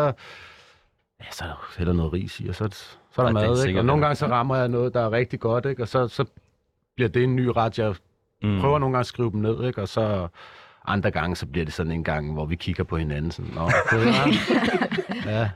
ja, 1.22 1.26
så 1.32 1.44
hælder 1.78 1.94
noget 1.94 2.14
ris 2.14 2.40
i, 2.40 2.48
og 2.48 2.56
så, 2.56 2.68
så 3.12 3.22
er 3.22 3.26
der 3.26 3.34
Og 3.36 3.42
det 3.42 3.44
er 3.50 3.54
mad, 3.56 3.66
ikke? 3.66 3.80
Og 3.80 3.86
nogle 3.86 4.00
ja. 4.02 4.06
gange 4.06 4.16
så 4.16 4.28
rammer 4.28 4.56
jeg 4.56 4.68
noget, 4.68 4.94
der 4.94 5.02
er 5.02 5.12
rigtig 5.12 5.40
godt, 5.40 5.66
ikke? 5.66 5.82
Og 5.82 5.88
så, 5.88 6.08
så 6.08 6.26
bliver 6.98 7.10
det 7.10 7.24
en 7.24 7.36
ny 7.36 7.46
ret, 7.46 7.80
jeg 7.80 7.96
Mm. 8.44 8.60
prøver 8.60 8.80
nogle 8.80 8.94
gange 8.94 9.00
at 9.00 9.06
skrive 9.06 9.32
dem 9.32 9.40
ned, 9.40 9.64
ikke? 9.68 9.82
Og 9.82 9.88
så 9.88 10.28
andre 10.86 11.12
gange, 11.12 11.36
så 11.36 11.46
bliver 11.46 11.66
det 11.66 11.74
sådan 11.74 11.92
en 11.92 12.04
gang, 12.04 12.34
hvor 12.34 12.46
vi 12.46 12.56
kigger 12.56 12.84
på 12.84 12.98
hinanden 12.98 13.32
sådan, 13.32 13.52
Nå, 13.54 13.66
det 13.92 14.06
var, 14.06 14.30
ja. 15.32 15.50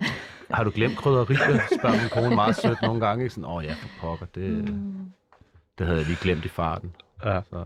Har 0.52 0.64
du 0.64 0.72
glemt 0.76 0.98
krydderier? 0.98 1.60
Spørger 1.80 1.96
min 2.02 2.10
kone 2.12 2.36
meget 2.36 2.56
sødt 2.56 2.82
nogle 2.82 3.00
gange, 3.08 3.24
ikke? 3.24 3.34
Sådan, 3.36 3.50
åh 3.50 3.64
ja, 3.66 3.74
for 3.74 3.88
pokker, 4.02 4.26
det, 4.26 4.68
det 5.78 5.86
havde 5.86 6.00
jeg 6.00 6.08
lige 6.08 6.18
glemt 6.22 6.46
i 6.46 6.50
farten. 6.50 6.92
Ja. 7.26 7.42
Så, 7.50 7.64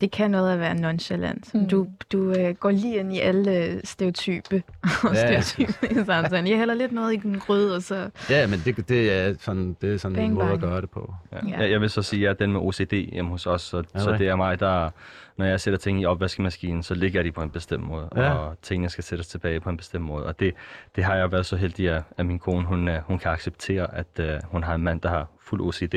Det 0.00 0.10
kan 0.10 0.30
noget 0.30 0.52
at 0.52 0.58
være 0.60 0.74
nonchalant. 0.74 1.54
Mm. 1.54 1.68
Du, 1.68 1.86
du 2.12 2.32
øh, 2.32 2.54
går 2.54 2.70
lige 2.70 2.96
ind 2.96 3.12
i 3.12 3.20
alle 3.20 3.80
stereotype 3.84 4.62
og 5.04 5.14
Ja. 5.14 5.40
stereotype 5.40 5.72
i 5.90 6.04
samtalen. 6.04 6.46
Jeg 6.46 6.58
hælder 6.58 6.74
lidt 6.74 6.92
noget 6.92 7.12
i 7.12 7.16
den 7.16 7.38
gryde, 7.38 7.76
og 7.76 7.82
så... 7.82 8.10
ja, 8.30 8.46
men 8.46 8.58
det, 8.64 8.88
det 8.88 9.12
er 9.12 9.34
sådan, 9.40 9.76
det 9.80 9.92
er 9.94 9.96
sådan 9.98 10.14
Bang, 10.16 10.28
en 10.28 10.34
måde 10.34 10.44
at 10.44 10.60
bang. 10.60 10.72
gøre 10.72 10.80
det 10.80 10.90
på. 10.90 11.14
Ja. 11.32 11.36
Ja. 11.48 11.58
Jeg, 11.60 11.70
jeg 11.70 11.80
vil 11.80 11.90
så 11.90 12.02
sige, 12.02 12.20
at 12.20 12.22
jeg 12.24 12.30
er 12.30 12.34
den 12.34 12.52
med 12.52 12.60
OCD 12.60 12.92
hjemme 13.12 13.30
hos 13.30 13.46
os, 13.46 13.62
så, 13.62 13.82
Ja, 13.94 14.00
så 14.00 14.12
det 14.12 14.28
er 14.28 14.36
mig, 14.36 14.60
der, 14.60 14.90
når 15.36 15.46
jeg 15.46 15.60
sætter 15.60 15.78
ting 15.78 16.00
i 16.00 16.04
opvaskemaskinen, 16.04 16.82
så 16.82 16.94
ligger 16.94 17.22
de 17.22 17.32
på 17.32 17.42
en 17.42 17.50
bestemt 17.50 17.84
måde, 17.84 18.08
Ja. 18.16 18.30
og 18.32 18.56
tingene 18.62 18.88
skal 18.90 19.04
sættes 19.04 19.28
tilbage 19.28 19.60
på 19.60 19.70
en 19.70 19.76
bestemt 19.76 20.04
måde. 20.04 20.26
Og 20.26 20.40
det, 20.40 20.54
det 20.96 21.04
har 21.04 21.14
jeg 21.16 21.32
været 21.32 21.46
så 21.46 21.56
heldig, 21.56 21.88
at, 21.90 22.02
at 22.16 22.26
min 22.26 22.38
kone, 22.38 22.64
hun, 22.66 22.88
øh, 22.88 22.98
hun 23.06 23.18
kan 23.18 23.30
acceptere, 23.30 23.94
at 23.94 24.06
uh, 24.20 24.24
hun 24.50 24.62
har 24.62 24.74
en 24.74 24.82
mand, 24.82 25.00
der 25.00 25.08
har 25.08 25.26
fuld 25.40 25.60
OCD, 25.60 25.94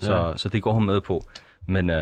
så, 0.00 0.14
Ja. 0.28 0.36
så 0.36 0.48
det 0.48 0.62
går 0.62 0.72
hun 0.72 0.86
med 0.86 1.00
på. 1.00 1.24
Men, 1.66 1.90
uh, 1.90 1.96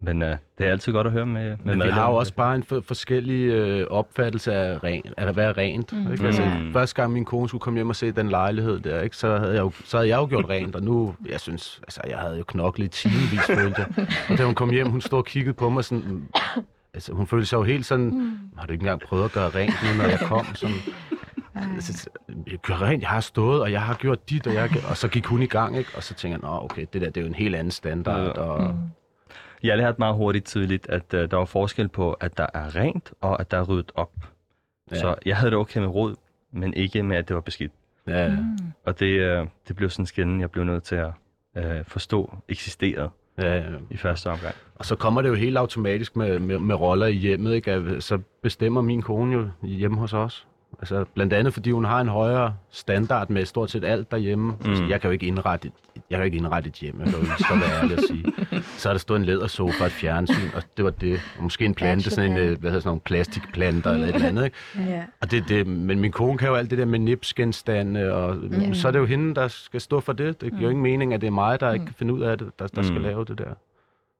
men 0.00 0.22
uh, 0.22 0.28
det 0.28 0.66
er 0.66 0.70
altid 0.70 0.92
godt 0.92 1.06
at 1.06 1.12
høre 1.12 1.26
med, 1.26 1.56
med 1.64 1.76
Men 1.76 1.86
vi 1.86 1.90
har 1.92 2.10
jo 2.10 2.16
også 2.16 2.34
bare 2.34 2.54
en 2.54 2.62
for, 2.62 2.80
forskellig 2.80 3.44
øh, 3.44 3.86
opfattelse 3.90 4.52
af, 4.54 4.84
ren, 4.84 5.02
af 5.16 5.26
at 5.28 5.36
være 5.36 5.52
rent. 5.52 5.92
Mm. 5.92 6.12
Ikke? 6.12 6.26
Altså, 6.26 6.42
Mm. 6.44 6.72
Første 6.72 6.96
gang 7.02 7.12
min 7.12 7.24
kone 7.24 7.48
skulle 7.48 7.60
komme 7.62 7.78
hjem 7.78 7.88
og 7.88 7.96
se 7.96 8.12
den 8.12 8.28
lejlighed 8.28 8.80
der, 8.80 9.00
ikke, 9.00 9.16
så, 9.16 9.38
havde 9.38 9.52
jeg 9.54 9.60
jo, 9.60 9.72
så 9.84 9.96
havde 9.96 10.08
jeg 10.08 10.16
jo 10.16 10.26
gjort 10.26 10.48
rent, 10.54 10.76
og 10.76 10.82
nu, 10.82 11.14
jeg 11.28 11.40
synes, 11.40 11.80
altså, 11.82 12.00
jeg 12.08 12.18
havde 12.18 12.38
jo 12.38 12.44
knoklet 12.44 12.86
i 12.86 12.88
timevis, 13.08 13.46
følte 13.46 13.86
jeg. 13.96 14.06
Og 14.30 14.38
da 14.38 14.44
hun 14.44 14.54
kom 14.54 14.70
hjem, 14.70 14.88
hun 14.90 15.00
stod 15.00 15.18
og 15.18 15.24
kiggede 15.24 15.54
på 15.54 15.70
mig 15.70 15.84
sådan, 15.84 16.04
mm, 16.06 16.24
altså, 16.94 17.12
hun 17.12 17.26
følte 17.26 17.46
sig 17.46 17.56
jo 17.56 17.62
helt 17.62 17.86
sådan, 17.86 18.04
mm. 18.06 18.38
har 18.58 18.66
du 18.66 18.72
ikke 18.72 18.82
engang 18.82 19.00
prøvet 19.00 19.24
at 19.24 19.32
gøre 19.32 19.48
rent 19.48 19.74
nu, 19.84 20.02
når 20.02 20.08
jeg 20.08 20.18
kom? 20.22 20.46
Sådan, 20.54 20.76
altså, 21.54 22.08
jeg 22.50 22.58
gør 22.58 22.82
rent, 22.82 23.02
jeg 23.02 23.10
har 23.10 23.20
stået, 23.20 23.60
og 23.62 23.72
jeg 23.72 23.82
har 23.82 23.94
gjort 23.94 24.30
dit, 24.30 24.46
og, 24.46 24.54
jeg, 24.54 24.70
og 24.90 24.96
så 24.96 25.08
gik 25.08 25.26
hun 25.26 25.42
i 25.42 25.46
gang, 25.46 25.76
ikke? 25.78 25.90
og 25.96 26.02
så 26.02 26.14
tænker 26.14 26.38
jeg, 26.42 26.50
Nå, 26.50 26.64
okay, 26.64 26.86
det 26.92 27.00
der, 27.00 27.06
det 27.06 27.16
er 27.16 27.20
jo 27.20 27.26
en 27.26 27.34
helt 27.34 27.54
anden 27.54 27.70
standard, 27.70 28.24
Ja. 28.24 28.30
og 28.42 28.74
Jeg 29.62 29.76
lærte 29.76 29.96
meget 29.98 30.14
hurtigt 30.14 30.44
tidligt, 30.44 30.88
at 30.88 31.14
uh, 31.14 31.20
der 31.20 31.36
var 31.36 31.44
forskel 31.44 31.88
på, 31.88 32.12
at 32.12 32.38
der 32.38 32.46
er 32.54 32.76
rent, 32.76 33.12
og 33.20 33.40
at 33.40 33.50
der 33.50 33.56
er 33.56 33.62
ryddet 33.62 33.92
op. 33.94 34.12
Ja. 34.90 34.96
Så 34.96 35.14
jeg 35.26 35.36
havde 35.36 35.50
det 35.50 35.58
okay 35.58 35.80
med 35.80 35.88
rod, 35.88 36.14
men 36.52 36.74
ikke 36.74 37.02
med, 37.02 37.16
at 37.16 37.28
det 37.28 37.34
var 37.34 37.40
beskidt. 37.42 37.72
Ja, 38.06 38.28
Mm. 38.28 38.58
Og 38.84 39.00
det, 39.00 39.40
uh, 39.40 39.48
det 39.68 39.76
blev 39.76 39.90
sådan 39.90 40.02
en 40.02 40.06
skænden, 40.06 40.40
jeg 40.40 40.50
blev 40.50 40.64
nødt 40.64 40.82
til 40.82 40.94
at 40.96 41.10
uh, 41.56 41.84
forstå 41.86 42.34
eksisterede 42.48 43.10
ja, 43.38 43.56
ja. 43.56 43.62
i 43.90 43.96
første 43.96 44.30
omgang. 44.30 44.54
Og 44.74 44.84
så 44.84 44.96
kommer 44.96 45.22
det 45.22 45.28
jo 45.28 45.34
helt 45.34 45.56
automatisk 45.56 46.16
med, 46.16 46.38
med, 46.38 46.58
med 46.58 46.74
roller 46.74 47.06
i 47.06 47.12
hjemmet, 47.12 47.54
ikke? 47.54 47.72
At 47.72 48.02
Så 48.02 48.18
bestemmer 48.42 48.80
min 48.80 49.02
kone 49.02 49.32
jo 49.34 49.48
hjemme 49.62 49.98
hos 49.98 50.12
os. 50.12 50.46
Altså, 50.80 51.04
blandt 51.14 51.32
andet 51.32 51.52
fordi 51.54 51.70
hun 51.70 51.84
har 51.84 52.00
en 52.00 52.08
højere 52.08 52.54
standard 52.70 53.30
med 53.30 53.44
stort 53.44 53.70
set 53.70 53.84
alt 53.84 54.10
derhjemme. 54.10 54.52
Mm. 54.60 54.68
Altså, 54.70 54.84
jeg 54.84 55.00
kan 55.00 55.08
jo 55.08 55.12
ikke 55.12 55.26
indrette 55.26 55.68
et, 55.68 55.72
jeg 55.94 56.02
kan 56.16 56.18
jo 56.18 56.24
ikke 56.24 56.36
indrette 56.36 56.68
et 56.68 56.74
hjem, 56.74 56.98
jeg 57.00 57.04
kan 57.08 57.14
jo 57.14 57.20
ikke 57.20 57.32
stå 57.44 57.54
være 57.54 57.82
ærlig 57.82 57.98
at 57.98 58.04
sige. 58.08 58.24
Så 58.78 58.88
er 58.88 58.92
der 58.92 58.98
stået 58.98 59.18
en 59.18 59.24
lædersofa 59.24 59.80
og 59.80 59.86
et 59.86 59.92
fjernsyn, 59.92 60.48
og 60.56 60.62
det 60.76 60.84
var 60.84 60.90
det. 60.90 61.20
Og 61.36 61.42
måske 61.42 61.64
en 61.64 61.74
plante, 61.74 62.10
sådan 62.10 62.30
en, 62.32 62.36
øh, 62.38 62.44
hvad 62.60 62.70
hedder 62.70 62.80
sådan 62.80 62.88
nogle 62.88 63.00
plastikplanter 63.00 63.90
eller 63.90 64.06
et 64.06 64.14
eller 64.14 64.28
andet, 64.28 64.44
ikke? 64.44 64.56
Ja. 64.90 65.02
Og 65.20 65.30
det, 65.30 65.44
det, 65.48 65.66
men 65.66 66.00
min 66.00 66.12
kone 66.12 66.38
kan 66.38 66.48
jo 66.48 66.54
alt 66.54 66.70
det 66.70 66.78
der 66.78 66.84
med 66.84 66.98
nipsgenstande, 66.98 68.12
og 68.12 68.36
mm. 68.36 68.74
så 68.74 68.88
er 68.88 68.92
det 68.92 68.98
jo 68.98 69.04
hende, 69.06 69.34
der 69.34 69.48
skal 69.48 69.80
stå 69.80 70.00
for 70.00 70.12
det. 70.12 70.40
Det 70.40 70.50
giver 70.52 70.62
jo 70.62 70.68
ingen 70.68 70.82
mening, 70.82 71.14
at 71.14 71.20
det 71.20 71.26
er 71.26 71.30
mig, 71.30 71.60
der 71.60 71.72
ikke 71.72 71.84
kan 71.86 71.94
finde 71.94 72.14
ud 72.14 72.20
af 72.20 72.38
det, 72.38 72.50
der, 72.58 72.66
der 72.66 72.82
skal 72.82 72.96
Mm. 72.96 73.02
lave 73.02 73.24
det 73.24 73.38
der. 73.38 73.54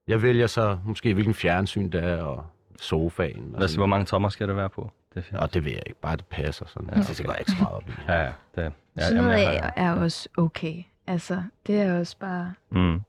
Jeg 0.08 0.22
vælger 0.22 0.46
så 0.46 0.78
måske, 0.84 1.14
hvilken 1.14 1.34
fjernsyn 1.34 1.90
det 1.90 2.04
er, 2.04 2.22
og 2.22 2.44
sofaen. 2.80 3.50
Og, 3.52 3.58
Hvad, 3.58 3.76
hvor 3.76 3.86
mange 3.86 4.06
tommer 4.06 4.28
skal 4.28 4.48
der 4.48 4.54
være 4.54 4.68
på? 4.68 4.90
Det 5.14 5.24
er 5.32 5.38
og 5.38 5.54
det 5.54 5.64
ved 5.64 5.72
jeg 5.72 5.82
ikke, 5.86 6.00
bare 6.00 6.16
det 6.16 6.26
passer 6.26 6.66
sådan. 6.66 6.88
Ja, 6.92 7.00
okay. 7.00 7.14
Det 7.14 7.26
går 7.26 7.32
ikke 7.34 7.50
så 7.50 7.56
meget 7.60 7.74
op 7.74 7.88
i. 7.88 7.92
Ja, 8.08 8.20
ja. 8.22 8.24
Det, 8.56 8.72
ja 8.96 9.02
Sådan 9.02 9.16
jamen, 9.16 9.30
noget 9.30 9.42
jeg 9.42 9.72
af 9.76 9.82
er 9.84 9.92
også 9.92 10.28
okay. 10.36 10.82
Altså, 11.06 11.42
det 11.66 11.80
er 11.80 11.98
også 11.98 12.16
bare 12.18 12.52
Mm, 12.70 13.00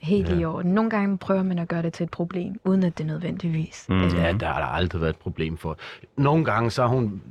helt 0.00 0.28
Ja. 0.28 0.34
i 0.34 0.44
orden. 0.44 0.70
Nogle 0.74 0.90
gange 0.90 1.18
prøver 1.18 1.42
man 1.42 1.58
at 1.58 1.68
gøre 1.68 1.82
det 1.82 1.92
til 1.92 2.04
et 2.04 2.10
problem, 2.10 2.60
uden 2.64 2.82
at 2.82 2.98
det 2.98 3.06
nødvendigvis. 3.06 3.86
Mm. 3.88 3.96
Ja, 4.02 4.32
der 4.32 4.46
har 4.46 4.58
der 4.60 4.66
aldrig 4.66 5.00
været 5.00 5.10
et 5.12 5.18
problem 5.18 5.56
for. 5.56 5.78
Nogle 6.16 6.44
gange 6.44 6.70
så 6.70 6.82
har 6.82 6.88
hun... 6.88 7.22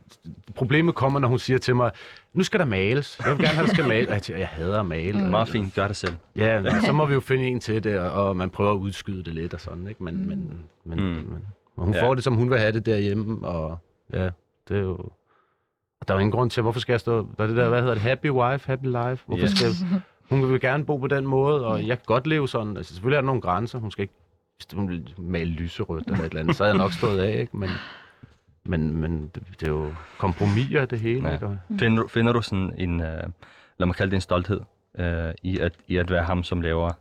Problemet 0.56 0.96
kommer, 0.96 1.20
når 1.20 1.28
hun 1.28 1.40
siger 1.40 1.58
til 1.58 1.76
mig, 1.76 1.92
nu 2.34 2.44
skal 2.44 2.60
der 2.60 2.66
males. 2.66 3.20
Jeg 3.26 3.32
vil 3.32 3.38
gerne 3.46 3.56
have, 3.56 3.68
der 3.68 3.74
skal 3.74 3.88
males. 3.88 4.08
Og 4.08 4.14
jeg, 4.14 4.22
tænker, 4.22 4.40
jeg 4.40 4.48
hader 4.48 4.80
at 4.80 4.86
male. 4.86 5.24
mm. 5.24 5.30
Meget 5.30 5.50
fint, 5.50 5.76
gør 5.76 5.88
det 5.88 5.96
selv. 5.96 6.14
Ja, 6.36 6.62
men 6.62 6.72
så 6.82 6.92
må 6.92 7.06
vi 7.06 7.14
jo 7.14 7.20
finde 7.20 7.44
en 7.48 7.60
til 7.60 7.84
det, 7.84 8.00
og 8.00 8.38
man 8.38 8.50
prøver 8.50 8.72
at 8.72 8.78
udskyde 8.78 9.24
det 9.24 9.34
lidt 9.34 9.54
og 9.54 9.62
sådan, 9.62 9.88
ikke? 9.88 10.04
Men, 10.04 10.28
men, 10.30 10.60
men, 10.86 11.00
Mm. 11.00 11.06
men 11.06 11.46
og 11.76 11.86
hun 11.86 11.94
Ja. 11.94 12.04
får 12.08 12.16
det, 12.16 12.24
som 12.24 12.34
hun 12.36 12.50
vil 12.50 12.60
have 12.60 12.72
det 12.72 12.86
derhjemme, 12.86 13.48
og 13.48 13.80
ja, 14.14 14.30
det 14.70 14.78
er 14.78 14.82
jo... 14.82 14.96
Og 16.02 16.08
der 16.08 16.14
er 16.14 16.18
jo 16.18 16.20
ingen 16.20 16.32
grund 16.32 16.50
til, 16.50 16.64
hvorfor 16.64 16.80
skal 16.80 16.94
jeg 16.94 17.00
stå... 17.00 17.28
Der 17.38 17.44
er 17.44 17.48
det 17.48 17.58
der, 17.58 17.70
hvad 17.70 17.80
hedder 17.82 17.94
det, 17.94 18.04
happy 18.04 18.30
wife, 18.30 18.68
happy 18.68 18.86
life. 18.86 19.24
Hvorfor 19.26 19.44
Yes. 19.44 19.52
skal... 19.52 19.70
Hun 20.30 20.52
vil 20.52 20.60
gerne 20.62 20.86
bo 20.86 20.98
på 20.98 21.08
den 21.08 21.28
måde, 21.28 21.66
og 21.66 21.88
jeg 21.88 21.98
kan 21.98 22.04
godt 22.06 22.28
leve 22.28 22.48
sådan. 22.50 22.78
Altså, 22.78 22.94
selvfølgelig 22.94 23.18
er 23.18 23.22
der 23.22 23.26
nogle 23.26 23.42
grænser. 23.42 23.80
Hun 23.80 23.92
skal 23.92 24.02
ikke 24.02 24.14
hvis 24.58 24.68
hun 24.76 24.90
vil 24.90 25.14
male 25.18 25.52
lyserødt 25.52 26.08
eller 26.08 26.20
et 26.20 26.26
eller 26.26 26.40
andet, 26.42 26.56
så 26.56 26.64
havde 26.64 26.76
jeg 26.76 26.84
nok 26.84 26.94
stået 26.94 27.20
af, 27.20 27.40
ikke? 27.40 27.58
Men, 27.58 27.70
men, 28.66 28.98
men 28.98 29.28
det, 29.36 29.44
det 29.60 29.64
er 29.68 29.72
jo 29.72 29.94
kompromiser, 30.18 30.86
det 30.86 31.00
hele, 31.00 31.28
Ja. 31.28 31.34
ikke? 31.34 31.46
Og- 31.48 31.58
Finder, 31.80 32.02
du- 32.02 32.08
finder 32.08 32.34
du 32.34 32.42
sådan 32.42 32.74
en, 32.78 32.94
uh, 33.00 33.06
lad 33.78 33.86
mig 33.86 33.96
kalde 33.96 34.12
det 34.12 34.16
en 34.18 34.22
stolthed, 34.22 34.62
uh, 35.00 35.06
i, 35.44 35.60
at, 35.60 35.74
i 35.88 35.98
at 35.98 36.12
være 36.12 36.24
ham, 36.24 36.44
som 36.44 36.62
laver 36.62 36.92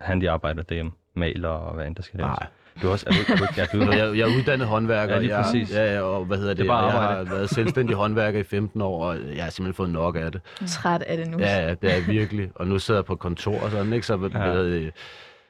handyarbejder 0.00 0.62
derhjemme, 0.62 0.92
maler 1.14 1.48
og 1.48 1.74
hvad 1.74 1.86
end 1.86 1.96
der 1.96 2.02
skal 2.02 2.18
laves? 2.20 2.38
Nej. 2.40 2.48
Du 2.82 2.88
er 2.88 2.92
også, 2.92 3.06
er 3.08 3.12
du, 3.12 3.32
er 3.32 3.36
du, 3.36 3.44
er 3.60 3.66
du, 3.86 3.92
Så 3.92 3.98
jeg, 3.98 4.16
jeg 4.18 4.22
er 4.32 4.36
uddannet 4.38 4.66
håndværker. 4.66 5.14
Ja, 5.14 5.20
lige 5.20 5.36
jeg, 5.36 5.44
præcis. 5.44 5.74
Ja, 5.74 5.94
ja, 5.94 6.00
og 6.00 6.24
hvad 6.24 6.36
hedder 6.38 6.50
det? 6.54 6.58
Det 6.58 6.64
er 6.64 6.68
bare 6.68 6.84
jeg 6.84 6.92
har 7.16 7.24
været 7.24 7.50
selvstændig 7.50 7.96
håndværker 7.96 8.38
i 8.40 8.42
15 8.42 8.80
år, 8.80 9.04
og 9.04 9.16
jeg 9.36 9.44
har 9.44 9.50
simpelthen 9.50 9.74
fået 9.74 9.90
nok 9.90 10.16
af 10.16 10.32
det. 10.32 10.40
Træt 10.66 11.02
af 11.02 11.16
det 11.16 11.28
nu. 11.30 11.38
Ja, 11.38 11.66
ja, 11.66 11.74
det 11.74 11.90
er 11.90 11.94
jeg 11.94 12.06
virkelig. 12.06 12.50
Og 12.54 12.66
nu 12.66 12.78
sidder 12.78 13.00
jeg 13.00 13.04
på 13.04 13.16
kontor 13.16 13.60
og 13.60 13.70
sådan, 13.70 13.92
ikke? 13.92 14.06
Så 14.06 14.16
hvad 14.16 14.30
Ja. 14.30 14.62
det, 14.62 14.92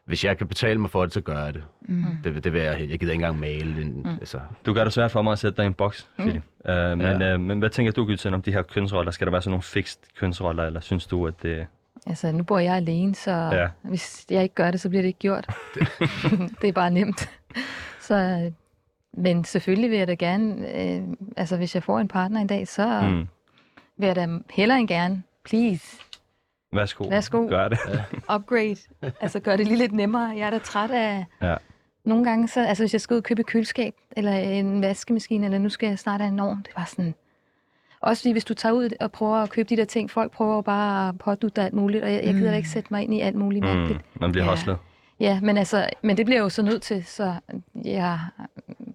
hvis 0.07 0.25
jeg 0.25 0.39
kan 0.39 0.47
betale 0.47 0.81
mig 0.81 0.91
for 0.91 1.03
det, 1.05 1.15
så 1.15 1.21
gør 1.21 1.45
jeg 1.45 1.55
det. 1.55 1.63
Mm. 1.89 2.05
Det, 2.25 2.45
det 2.45 2.53
vil 2.53 2.61
jeg, 2.61 2.81
jeg 2.91 2.99
gider 3.01 3.13
ikke 3.13 3.25
engang 3.25 3.41
male. 3.41 3.83
En, 3.83 4.03
mm. 4.05 4.11
altså, 4.11 4.39
du 4.67 4.73
gør 4.75 4.85
det 4.85 4.93
svært 4.93 5.11
for 5.11 5.23
mig 5.23 5.33
at 5.33 5.39
sætte 5.39 5.57
dig 5.57 5.63
i 5.63 5.67
en 5.67 5.75
boks, 5.75 6.09
Philip. 6.19 6.43
Uh, 6.69 6.75
men, 6.75 7.01
Ja. 7.01 7.35
uh, 7.35 7.41
men 7.41 7.59
hvad 7.59 7.71
tænker 7.71 7.93
du, 7.93 8.07
Gytzen, 8.07 8.35
om 8.35 8.43
de 8.43 8.53
her 8.53 8.63
kønsroller? 8.63 9.11
Skal 9.11 9.27
der 9.27 9.31
være 9.31 9.43
sådan 9.43 9.51
nogle 9.51 9.63
fikst 9.63 10.01
kønsroller, 10.21 10.65
eller 10.65 10.81
synes 10.81 11.07
du, 11.07 11.27
at 11.27 11.35
det... 11.43 11.67
Altså, 12.07 12.33
nu 12.33 12.43
bor 12.45 12.59
jeg 12.59 12.75
alene, 12.77 13.15
så 13.15 13.31
Ja. 13.31 13.69
hvis 13.83 14.27
jeg 14.31 14.43
ikke 14.43 14.55
gør 14.55 14.71
det, 14.71 14.81
så 14.81 14.89
bliver 14.89 15.03
det 15.03 15.07
ikke 15.09 15.19
gjort. 15.19 15.47
det 16.63 16.69
er 16.69 16.73
bare 16.73 16.91
nemt. 16.91 17.31
så, 18.01 18.51
men 19.13 19.45
selvfølgelig 19.45 19.91
vil 19.91 19.99
jeg 19.99 20.09
da 20.09 20.15
gerne, 20.15 20.77
øh, 20.83 21.03
altså 21.37 21.57
hvis 21.57 21.75
jeg 21.75 21.83
får 21.83 21.99
en 21.99 22.09
partner 22.09 22.41
en 22.41 22.47
dag, 22.47 22.69
så 22.69 23.01
mm. 23.03 23.07
Mm, 23.09 23.29
vil 23.97 24.07
jeg 24.07 24.17
da 24.17 24.29
hellere 24.51 24.79
end 24.79 24.89
gerne, 24.89 25.23
please, 25.45 25.97
værsgo, 26.73 27.05
Værsgo. 27.09 27.47
gør 27.49 27.69
det. 27.69 27.79
upgrade. 28.35 28.77
altså 29.21 29.41
gør 29.41 29.57
det 29.57 29.67
lige 29.67 29.79
lidt 29.79 29.93
nemmere. 29.93 30.29
Jeg 30.37 30.47
er 30.47 30.51
da 30.51 30.59
træt 30.59 30.91
af... 30.91 31.25
Ja. 31.43 31.57
Nogle 32.05 32.25
gange, 32.25 32.49
så, 32.49 32.65
altså 32.65 32.83
hvis 32.83 32.93
jeg 32.93 33.01
skal 33.01 33.15
ud 33.15 33.19
og 33.19 33.25
købe 33.25 33.41
et 33.41 33.47
køleskab, 33.47 33.95
eller 34.17 34.33
en 34.33 34.83
vaskemaskine, 34.83 35.45
eller 35.45 35.59
nu 35.59 35.69
skal 35.69 35.89
jeg 35.89 35.99
snart 35.99 36.21
have 36.21 36.33
en 36.33 36.41
ovn, 36.41 36.59
det 36.59 36.71
var 36.77 36.85
sådan... 36.85 37.15
Også 38.01 38.23
fordi, 38.23 38.33
hvis 38.33 38.45
du 38.45 38.55
tager 38.55 38.73
ud 38.73 38.91
og 39.01 39.13
prøver 39.13 39.37
at 39.37 39.51
købe 39.51 39.69
de 39.69 39.77
der 39.77 39.85
ting, 39.85 40.11
folk 40.11 40.33
prøver 40.33 40.55
jo 40.55 40.61
bare 40.61 41.09
at 41.09 41.19
pådutte 41.19 41.57
dig 41.57 41.65
alt 41.65 41.75
muligt, 41.75 42.05
og 42.05 42.13
jeg, 42.13 42.25
jeg 42.25 42.35
gider 42.35 42.51
da 42.51 42.57
ikke 42.57 42.69
sætte 42.69 42.89
mig 42.91 43.03
ind 43.03 43.15
i 43.15 43.21
alt 43.21 43.37
muligt 43.37 43.65
mærkeligt. 43.65 43.99
Mm, 44.15 44.21
man 44.21 44.33
bliver 44.33 44.45
Ja. 44.45 44.51
ja. 44.51 44.57
hostlet. 44.57 44.77
Ja, 45.21 45.41
men, 45.41 45.57
altså, 45.57 45.87
men 46.03 46.17
det 46.17 46.27
bliver 46.27 46.39
jeg 46.39 46.45
jo 46.45 46.49
så 46.49 46.63
nødt 46.63 46.83
til, 46.83 47.05
så 47.05 47.35
jeg 47.85 48.19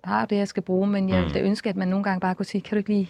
har 0.03 0.25
det, 0.25 0.35
jeg 0.35 0.47
skal 0.47 0.63
bruge, 0.63 0.87
men 0.87 1.09
jeg 1.09 1.17
Mm. 1.17 1.23
ville 1.23 1.39
da 1.39 1.45
ønske, 1.45 1.69
at 1.69 1.75
man 1.75 1.87
nogle 1.87 2.03
gange 2.03 2.19
bare 2.19 2.35
kunne 2.35 2.45
sige, 2.45 2.61
kan 2.61 2.75
du 2.75 2.77
ikke 2.77 2.89
lige... 2.89 3.09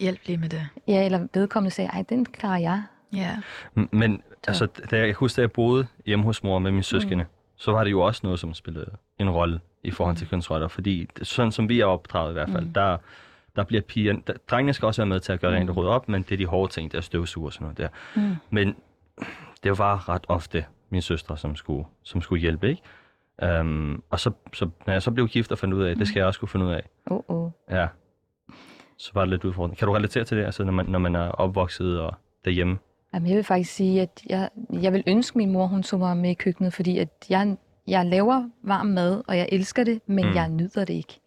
Hjælp 0.00 0.18
lige 0.26 0.36
med 0.38 0.48
det. 0.48 0.68
Ja, 0.88 1.04
eller 1.04 1.26
vedkommende 1.34 1.74
sagde, 1.74 1.90
ej, 1.90 2.02
den 2.08 2.24
klarer 2.26 2.58
jeg. 2.58 2.82
Ja. 3.12 3.36
Men 3.74 4.22
altså, 4.48 4.66
da 4.90 4.96
jeg, 4.98 5.06
jeg 5.06 5.14
husker, 5.14 5.36
da 5.36 5.42
jeg 5.42 5.52
boede 5.52 5.86
hjemme 6.06 6.24
hos 6.24 6.42
mor 6.42 6.58
med 6.58 6.70
mine 6.70 6.82
søskende, 6.82 7.24
mm. 7.24 7.30
så 7.56 7.72
var 7.72 7.84
det 7.84 7.90
jo 7.90 8.00
også 8.00 8.20
noget, 8.24 8.40
som 8.40 8.54
spillede 8.54 8.90
en 9.18 9.30
rolle 9.30 9.60
i 9.84 9.90
forhold 9.90 10.16
til 10.16 10.28
kønsroller. 10.28 10.68
Fordi 10.68 11.08
sådan 11.22 11.52
som 11.52 11.68
vi 11.68 11.80
er 11.80 11.84
opdraget 11.84 12.30
i 12.30 12.32
hvert 12.32 12.50
fald, 12.50 12.64
mm. 12.64 12.72
der, 12.72 12.96
der 13.58 13.64
bliver 13.64 13.82
pigerne... 13.82 14.22
Der, 14.26 14.32
drengene 14.50 14.72
skal 14.72 14.86
også 14.86 15.02
være 15.02 15.06
med 15.08 15.20
til 15.20 15.32
at 15.32 15.40
gøre 15.40 15.56
rent 15.56 15.70
og 15.70 15.76
rydde 15.76 15.90
op, 15.90 16.08
men 16.08 16.22
det 16.22 16.32
er 16.32 16.36
de 16.36 16.46
hårde 16.46 16.72
ting, 16.72 16.92
der 16.92 16.98
er 16.98 17.02
støvsuger 17.02 17.46
og 17.46 17.52
sådan 17.52 17.64
noget 17.64 17.78
der. 17.78 17.88
Mm. 18.16 18.34
Men 18.50 18.76
det 19.62 19.78
var 19.78 20.08
ret 20.08 20.24
ofte 20.28 20.64
mine 20.90 21.02
søstre, 21.02 21.36
som 21.36 21.56
skulle, 21.56 21.84
som 22.02 22.20
skulle 22.20 22.40
hjælpe, 22.40 22.68
ikke? 22.68 22.82
Um, 23.60 24.02
og 24.10 24.20
så, 24.20 24.30
så, 24.54 24.68
når 24.86 24.92
jeg 24.92 25.02
så 25.02 25.10
blev 25.10 25.28
gift 25.28 25.52
og 25.52 25.58
fandt 25.58 25.74
ud 25.74 25.82
af, 25.84 25.90
at 25.90 25.96
det 25.96 26.08
skal 26.08 26.20
jeg 26.20 26.26
også 26.26 26.40
kunne 26.40 26.48
finde 26.48 26.66
ud 26.66 26.72
af, 26.72 26.82
Oh, 27.06 27.20
oh. 27.28 27.50
ja, 27.70 27.86
så 28.96 29.10
var 29.14 29.20
det 29.20 29.28
lidt 29.30 29.44
udfordrende. 29.44 29.76
Kan 29.76 29.86
du 29.88 29.94
relatere 29.94 30.24
til 30.24 30.36
det, 30.36 30.44
altså, 30.44 30.64
når, 30.64 30.72
man, 30.72 30.86
når 30.86 30.98
man 30.98 31.14
er 31.14 31.28
opvokset 31.28 32.00
og 32.00 32.14
derhjemme? 32.44 32.78
Jamen, 33.14 33.28
jeg 33.28 33.36
vil 33.36 33.44
faktisk 33.44 33.72
sige, 33.74 34.02
at 34.02 34.22
jeg, 34.28 34.48
jeg 34.72 34.92
vil 34.92 35.04
ønske, 35.06 35.38
min 35.38 35.52
mor 35.52 35.66
hun 35.66 35.82
tog 35.82 35.98
mig 36.00 36.16
med 36.16 36.30
i 36.30 36.34
køkkenet, 36.34 36.72
fordi 36.74 36.98
at 36.98 37.08
jeg, 37.30 37.56
jeg 37.86 38.06
laver 38.06 38.48
varm 38.62 38.86
mad, 38.86 39.22
og 39.28 39.38
jeg 39.38 39.48
elsker 39.52 39.84
det, 39.84 40.00
men 40.06 40.24
Mm. 40.24 40.30
mm. 40.30 40.36
jeg 40.36 40.48
nyder 40.48 40.84
det 40.84 40.94
ikke. 40.94 41.20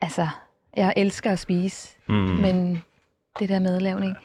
Altså, 0.00 0.28
jeg 0.76 0.92
elsker 0.96 1.30
at 1.32 1.38
spise, 1.38 1.96
Mm. 2.08 2.14
men 2.14 2.82
det 3.38 3.48
der 3.48 3.58
madlavning. 3.58 4.16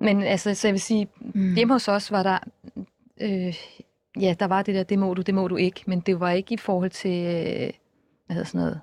Men 0.00 0.22
altså, 0.22 0.54
så 0.54 0.68
jeg 0.68 0.72
vil 0.72 0.80
sige, 0.80 1.08
Mm. 1.20 1.54
hjemme 1.54 1.74
hos 1.74 1.88
os 1.88 2.10
var 2.12 2.22
der, 2.22 2.38
øh, 3.20 3.54
ja, 4.20 4.34
der 4.40 4.46
var 4.46 4.62
det 4.62 4.74
der, 4.74 4.82
det 4.82 4.98
må 4.98 5.14
du, 5.14 5.22
det 5.22 5.34
må 5.34 5.48
du 5.48 5.56
ikke, 5.56 5.82
men 5.86 6.00
det 6.00 6.20
var 6.20 6.30
ikke 6.30 6.54
i 6.54 6.56
forhold 6.56 6.90
til, 6.90 7.24
øh, 7.26 7.70
hvad 8.26 8.34
hedder 8.34 8.44
sådan 8.44 8.58
noget, 8.60 8.80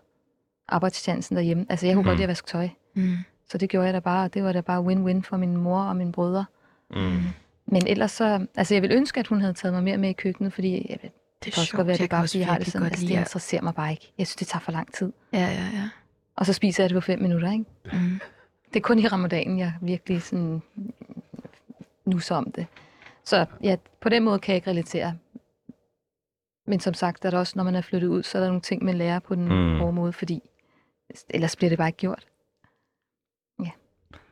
arbejdschancen 0.68 1.36
derhjemme. 1.36 1.66
Altså, 1.70 1.86
jeg 1.86 1.96
kunne 1.96 2.04
Mm. 2.04 2.08
godt 2.08 2.18
lide 2.18 2.24
at 2.24 2.30
vaske 2.30 2.48
tøj, 2.48 2.70
Mm. 2.94 3.18
så 3.50 3.58
det 3.58 3.70
gjorde 3.70 3.86
jeg 3.86 3.94
da 3.94 4.00
bare, 4.00 4.26
og 4.26 4.34
det 4.34 4.44
var 4.44 4.52
da 4.52 4.62
bare 4.62 4.82
win-win 4.84 5.22
for 5.22 5.38
min 5.38 5.58
mor 5.58 5.80
og 5.82 5.96
mine 5.96 6.12
brødre. 6.12 6.46
Mm. 6.92 7.22
Men 7.68 7.88
ellers 7.88 8.12
så, 8.12 8.46
altså 8.56 8.74
jeg 8.76 8.82
vil 8.82 8.92
ønske, 8.92 9.20
at 9.20 9.28
hun 9.28 9.42
havde 9.42 9.54
taget 9.54 9.74
mig 9.74 9.84
mere 9.84 9.98
med 9.98 10.10
i 10.10 10.14
køkkenet, 10.14 10.54
fordi 10.54 10.74
jeg, 10.90 10.98
det 11.02 11.12
Det 11.44 11.54
kan 11.54 11.62
også 11.62 11.76
godt 11.76 11.88
være, 11.88 11.94
at 11.94 12.00
det 12.00 12.06
er 12.06 12.10
bare, 12.10 12.22
fordi 12.28 12.40
jeg 12.40 12.48
har 12.48 12.58
det 12.58 12.68
sådan, 12.68 12.88
altså 12.88 13.06
det 13.08 13.12
interesserer 13.14 13.62
mig 13.62 13.76
bare 13.76 13.92
ikke. 13.92 14.14
Jeg 14.18 14.28
synes, 14.28 14.36
det 14.36 14.48
tager 14.48 14.60
for 14.62 14.72
lang 14.72 14.94
tid. 14.94 15.12
Ja, 15.34 15.40
ja, 15.40 15.48
ja. 15.74 15.90
Og 16.36 16.46
så 16.46 16.54
spiser 16.54 16.84
jeg 16.84 16.90
det 16.90 16.96
på 16.96 17.02
fem 17.02 17.22
minutter, 17.22 17.52
ikke? 17.52 17.66
Mm. 17.94 18.20
Det 18.74 18.76
er 18.76 18.82
kun 18.84 19.00
i 19.00 19.08
ramadanen, 19.08 19.60
jeg 19.60 19.74
virkelig 19.82 20.22
sådan 20.22 20.62
nusser 22.06 22.36
om 22.36 22.52
det. 22.52 22.68
Så 23.24 23.46
ja, 23.64 23.76
på 24.02 24.10
den 24.10 24.24
måde 24.24 24.40
kan 24.40 24.52
jeg 24.54 24.56
ikke 24.56 24.70
relatere. 24.70 25.18
Men 26.68 26.80
som 26.80 26.94
sagt, 26.94 27.26
er 27.26 27.30
der 27.30 27.40
også, 27.40 27.54
når 27.56 27.64
man 27.64 27.76
er 27.76 27.82
flyttet 27.82 28.08
ud, 28.08 28.24
så 28.24 28.38
er 28.38 28.42
der 28.42 28.48
nogle 28.50 28.62
ting, 28.62 28.84
man 28.84 28.96
lærer 28.96 29.20
på 29.20 29.36
den 29.36 29.46
Mm. 29.46 29.56
mm. 29.56 29.80
hårde 29.80 29.94
måde, 29.94 30.14
fordi 30.14 30.42
ellers 31.30 31.56
bliver 31.56 31.70
det 31.70 31.78
bare 31.78 31.88
ikke 31.90 31.98
gjort. 31.98 32.26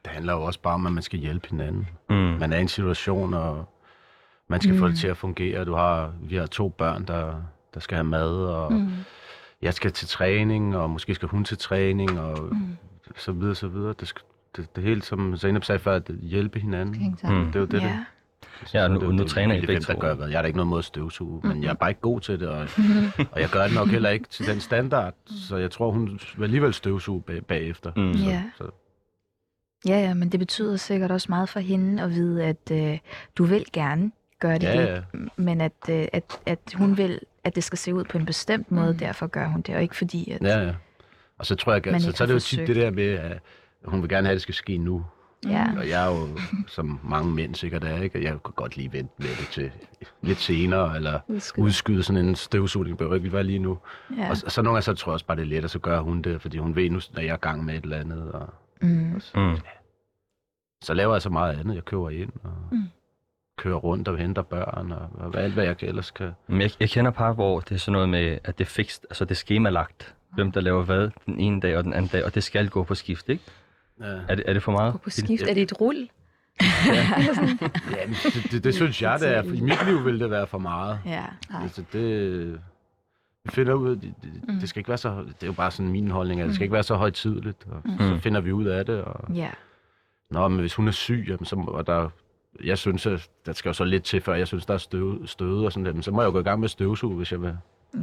det 0.06 0.12
handler 0.12 0.34
jo 0.34 0.42
også 0.44 0.60
bare 0.60 0.74
om, 0.74 0.86
at 0.86 0.94
man 0.94 1.04
skal 1.04 1.20
hjælpe 1.20 1.48
hinanden. 1.50 1.88
Mm. 2.10 2.16
Man 2.16 2.54
er 2.54 2.58
i 2.58 2.62
en 2.62 2.68
situation, 2.68 3.34
og 3.34 3.66
man 4.48 4.62
skal 4.62 4.74
mm. 4.74 4.80
få 4.80 4.86
Mm. 4.86 4.92
det 4.92 5.00
til 5.00 5.08
at 5.08 5.18
fungere. 5.18 5.66
Du 5.66 5.74
har, 5.74 6.14
vi 6.22 6.36
har 6.36 6.46
to 6.46 6.70
børn, 6.70 7.06
der, 7.08 7.42
der 7.74 7.80
skal 7.80 7.96
have 7.96 8.04
mad, 8.06 8.32
og 8.32 8.74
mm. 8.74 8.90
Jeg 9.64 9.74
skal 9.74 9.92
til 9.92 10.08
træning, 10.08 10.76
og 10.78 10.90
måske 10.90 11.16
skal 11.16 11.28
hun 11.30 11.44
til 11.44 11.58
træning, 11.58 12.20
og 12.20 12.50
mm. 12.52 12.78
så 13.18 13.32
videre, 13.32 13.56
så 13.56 13.68
videre. 13.68 13.94
Det, 14.00 14.08
skal, 14.08 14.22
det, 14.56 14.76
det 14.76 14.84
hele, 14.84 15.02
som 15.02 15.38
Zainab 15.38 15.64
sagde 15.64 15.80
før, 15.80 15.96
at 15.96 16.12
hjælpe 16.22 16.60
hinanden. 16.60 17.16
Mm. 17.24 17.46
Det 17.46 17.56
er 17.56 17.60
jo 17.60 17.66
det, 17.66 17.82
ja. 17.82 17.88
det. 17.88 17.94
Ja, 18.74 18.82
Så 18.82 18.88
nu- 18.88 18.96
er 18.96 19.00
det 19.00 19.16
nu 19.16 19.22
det, 19.24 19.32
træner 19.32 19.56
hvem 19.56 19.68
begge 19.68 19.82
der 19.82 19.94
to. 19.94 20.00
gør 20.00 20.14
hvad. 20.16 20.28
Jeg 20.28 20.38
har 20.38 20.42
da 20.42 20.48
ikke 20.48 20.58
noget 20.58 20.68
mod 20.68 20.80
at 20.80 20.86
støvsuge, 20.86 21.42
men 21.48 21.64
jeg 21.64 21.70
er 21.70 21.74
bare 21.74 21.90
ikke 21.90 22.02
god 22.02 22.20
til 22.20 22.40
det, 22.40 22.48
og, 22.50 22.68
og 23.32 23.42
jeg 23.42 23.50
gør 23.50 23.64
det 23.64 23.74
nok 23.76 23.88
heller 23.88 24.10
ikke 24.10 24.28
til 24.30 24.48
den 24.48 24.60
standard, 24.60 25.14
så 25.26 25.58
jeg 25.58 25.72
tror, 25.72 25.92
hun 25.92 26.20
vil 26.38 26.44
alligevel 26.44 26.74
støvsuge 26.74 27.22
bag, 27.22 27.46
bagefter. 27.46 27.92
Mm. 27.98 28.14
Så, 28.14 28.24
Ja. 28.30 28.44
så, 28.58 28.64
Ja, 29.88 30.00
ja, 30.00 30.14
men 30.14 30.30
det 30.32 30.40
betyder 30.40 30.76
sikkert 30.78 31.12
også 31.12 31.26
meget 31.30 31.50
for 31.50 31.60
hende 31.60 32.04
at 32.04 32.10
vide, 32.12 32.44
at 32.44 32.72
øh, 32.72 32.98
du 33.38 33.44
vil 33.44 33.66
gerne 33.74 34.12
gør 34.48 34.58
de 34.58 34.66
Ja, 34.66 34.82
det. 34.82 34.88
ja. 34.88 35.02
Men 35.36 35.62
at, 35.62 35.72
øh, 35.90 36.06
at, 36.14 36.40
at 36.46 36.60
hun 36.76 36.98
vil, 36.98 37.20
at 37.44 37.56
det 37.56 37.64
skal 37.64 37.78
se 37.78 37.94
ud 37.96 38.04
på 38.04 38.18
en 38.18 38.26
bestemt 38.26 38.72
måde, 38.72 38.92
Mm. 38.92 38.98
derfor 38.98 39.28
gør 39.28 39.48
hun 39.48 39.62
det, 39.62 39.76
og 39.76 39.82
ikke 39.82 39.96
fordi, 39.96 40.32
at... 40.32 40.42
Ja, 40.42 40.60
ja. 40.60 40.74
Og 41.38 41.46
så 41.46 41.56
tror 41.56 41.74
jeg, 41.74 41.88
altså, 41.88 42.08
ikke 42.10 42.18
så 42.18 42.24
er 42.24 42.28
det 42.28 42.34
jo 42.34 42.40
tit 42.40 42.60
forsøgt. 42.60 42.68
det 42.68 42.76
der 42.76 42.92
med, 42.92 43.10
at 43.14 43.40
hun 43.86 44.02
vil 44.02 44.10
gerne 44.10 44.28
have, 44.28 44.32
at 44.32 44.36
det 44.36 44.42
skal 44.42 44.56
ske 44.56 44.78
nu. 44.78 45.06
Ja. 45.48 45.68
Og 45.78 45.90
jeg 45.90 46.06
er 46.08 46.12
jo, 46.20 46.28
som 46.68 47.00
mange 47.04 47.32
mænd 47.32 47.56
sikkert 47.56 47.84
er, 47.84 48.02
ikke? 48.02 48.20
Og 48.20 48.24
jeg 48.24 48.38
kunne 48.44 48.54
godt 48.56 48.78
lige 48.78 48.94
vente 48.94 49.14
med 49.18 49.28
det 49.28 49.48
til 49.52 49.72
lidt 50.22 50.38
senere, 50.40 50.96
eller 50.96 51.20
Udskyde. 51.28 51.66
udskyde 51.66 52.04
sådan 52.04 52.26
en 52.26 52.36
støvsugning, 52.36 52.98
behøver 52.98 53.16
ikke 53.16 53.34
være 53.34 53.44
lige 53.44 53.60
nu. 53.60 53.78
ja. 54.18 54.30
Og 54.30 54.38
så, 54.38 54.50
så 54.50 54.62
nogle 54.62 54.76
gange 54.76 54.82
så 54.84 54.94
tror 54.94 55.12
jeg 55.12 55.14
også 55.14 55.26
bare, 55.26 55.38
det 55.38 55.44
er 55.44 55.48
let, 55.48 55.64
og 55.64 55.70
så 55.70 55.80
gør 55.80 56.00
hun 56.00 56.22
det, 56.22 56.42
fordi 56.42 56.58
hun 56.58 56.76
ved 56.76 56.90
nu, 56.90 56.98
at 56.98 57.24
jeg 57.24 57.28
er 57.28 57.34
i 57.34 57.38
gang 57.38 57.66
med 57.66 57.76
et 57.76 57.84
eller 57.84 57.98
andet. 58.00 58.32
Og, 58.32 58.54
Mm. 58.82 59.16
og 59.16 59.22
så, 59.22 59.38
Mm. 59.40 59.56
så 60.84 60.94
laver 60.94 61.14
jeg 61.14 61.22
så 61.22 61.30
meget 61.30 61.60
andet. 61.60 61.76
Jeg 61.76 61.86
køber 61.86 62.10
ind 62.10 62.32
og 62.44 62.52
Mm. 62.72 62.84
Kører 63.58 63.76
rundt 63.76 64.08
og 64.08 64.18
henter 64.18 64.42
børn, 64.42 64.92
og, 64.92 65.10
og 65.20 65.42
alt, 65.42 65.54
hvad 65.54 65.64
jeg 65.64 65.76
ellers 65.82 66.12
kan. 66.12 66.32
Men 66.48 66.62
jeg, 66.62 66.72
jeg 66.80 66.90
kender 66.90 67.12
par, 67.12 67.34
hvor 67.34 67.60
det 67.60 67.72
er 67.76 67.80
sådan 67.80 67.92
noget 67.94 68.10
med, 68.10 68.38
at 68.44 68.58
det 68.58 68.64
er 68.66 68.70
fikst, 68.70 69.06
altså 69.10 69.26
det 69.26 69.32
er 69.32 69.36
skemalagt, 69.36 70.16
hvem 70.34 70.52
der 70.52 70.62
laver 70.62 70.84
hvad 70.84 71.10
den 71.26 71.40
ene 71.40 71.62
dag 71.62 71.78
og 71.78 71.84
den 71.84 71.94
anden 71.94 72.10
dag, 72.14 72.26
og 72.26 72.36
det 72.36 72.44
skal 72.44 72.70
gå 72.70 72.84
på 72.84 72.96
skift, 72.96 73.30
ikke? 73.30 73.44
Ja. 74.02 74.06
Er 74.28 74.36
det, 74.36 74.44
er 74.48 74.54
det 74.54 74.64
for 74.64 74.72
meget? 74.72 74.92
Gå 74.94 74.98
på 74.98 75.10
skift. 75.10 75.44
Er 75.44 75.54
det 75.54 75.62
et 75.64 75.82
rul? 75.82 75.96
Ja, 76.88 78.06
men 78.08 78.16
det, 78.24 78.52
det, 78.52 78.64
det 78.64 78.76
synes 78.76 79.02
jeg, 79.02 79.20
det 79.20 79.30
er. 79.38 79.44
I 79.44 79.60
mit 79.62 79.86
liv 79.86 80.06
vil 80.06 80.20
det 80.20 80.30
være 80.30 80.48
for 80.48 80.58
meget. 80.58 81.00
Ja. 81.06 81.24
Altså, 81.64 81.84
det... 81.94 82.60
Vi 83.46 83.50
finder 83.52 83.74
ud 83.74 83.90
af, 83.92 84.00
det, 84.00 84.14
det, 84.24 84.32
Mm. 84.48 84.60
det 84.60 84.70
skal 84.70 84.80
ikke 84.80 84.88
være 84.90 84.98
så... 84.98 85.10
Det 85.28 85.44
er 85.44 85.48
jo 85.48 85.54
bare 85.54 85.72
sådan 85.72 85.92
min 85.92 86.12
holdning, 86.12 86.42
at 86.42 86.48
det 86.48 86.56
skal 86.56 86.64
ikke 86.64 86.74
være 86.74 86.84
så 86.84 86.96
højtidligt. 86.96 87.68
Og 87.72 87.82
Mm. 87.86 87.98
så 87.98 88.18
finder 88.20 88.42
vi 88.42 88.52
ud 88.52 88.66
af 88.66 88.86
det. 88.86 89.02
Og, 89.04 89.36
Ja. 89.36 89.50
Nå, 90.32 90.48
men 90.48 90.60
hvis 90.60 90.74
hun 90.76 90.88
er 90.88 90.92
syg, 90.92 91.26
jamen, 91.28 91.46
så 91.46 91.56
må 91.56 91.84
der... 91.88 92.10
Jeg 92.64 92.78
synes, 92.78 93.06
at 93.06 93.30
der 93.46 93.54
skal 93.54 93.70
jo 93.70 93.74
så 93.74 93.84
lidt 93.84 94.04
til, 94.04 94.22
før 94.22 94.34
jeg 94.36 94.48
synes, 94.48 94.66
der 94.66 94.74
er 94.74 94.78
støv, 94.78 95.28
støde 95.28 95.66
og 95.66 95.72
sådan 95.72 95.86
der. 95.86 95.94
Men 95.94 96.04
så 96.04 96.12
må 96.12 96.22
jeg 96.22 96.28
jo 96.28 96.32
gå 96.32 96.40
i 96.40 96.44
gang 96.44 96.60
med 96.60 96.66
at 96.66 96.72
støvsuge, 96.72 97.16
hvis 97.16 97.32
jeg 97.32 97.42
vil, 97.42 97.58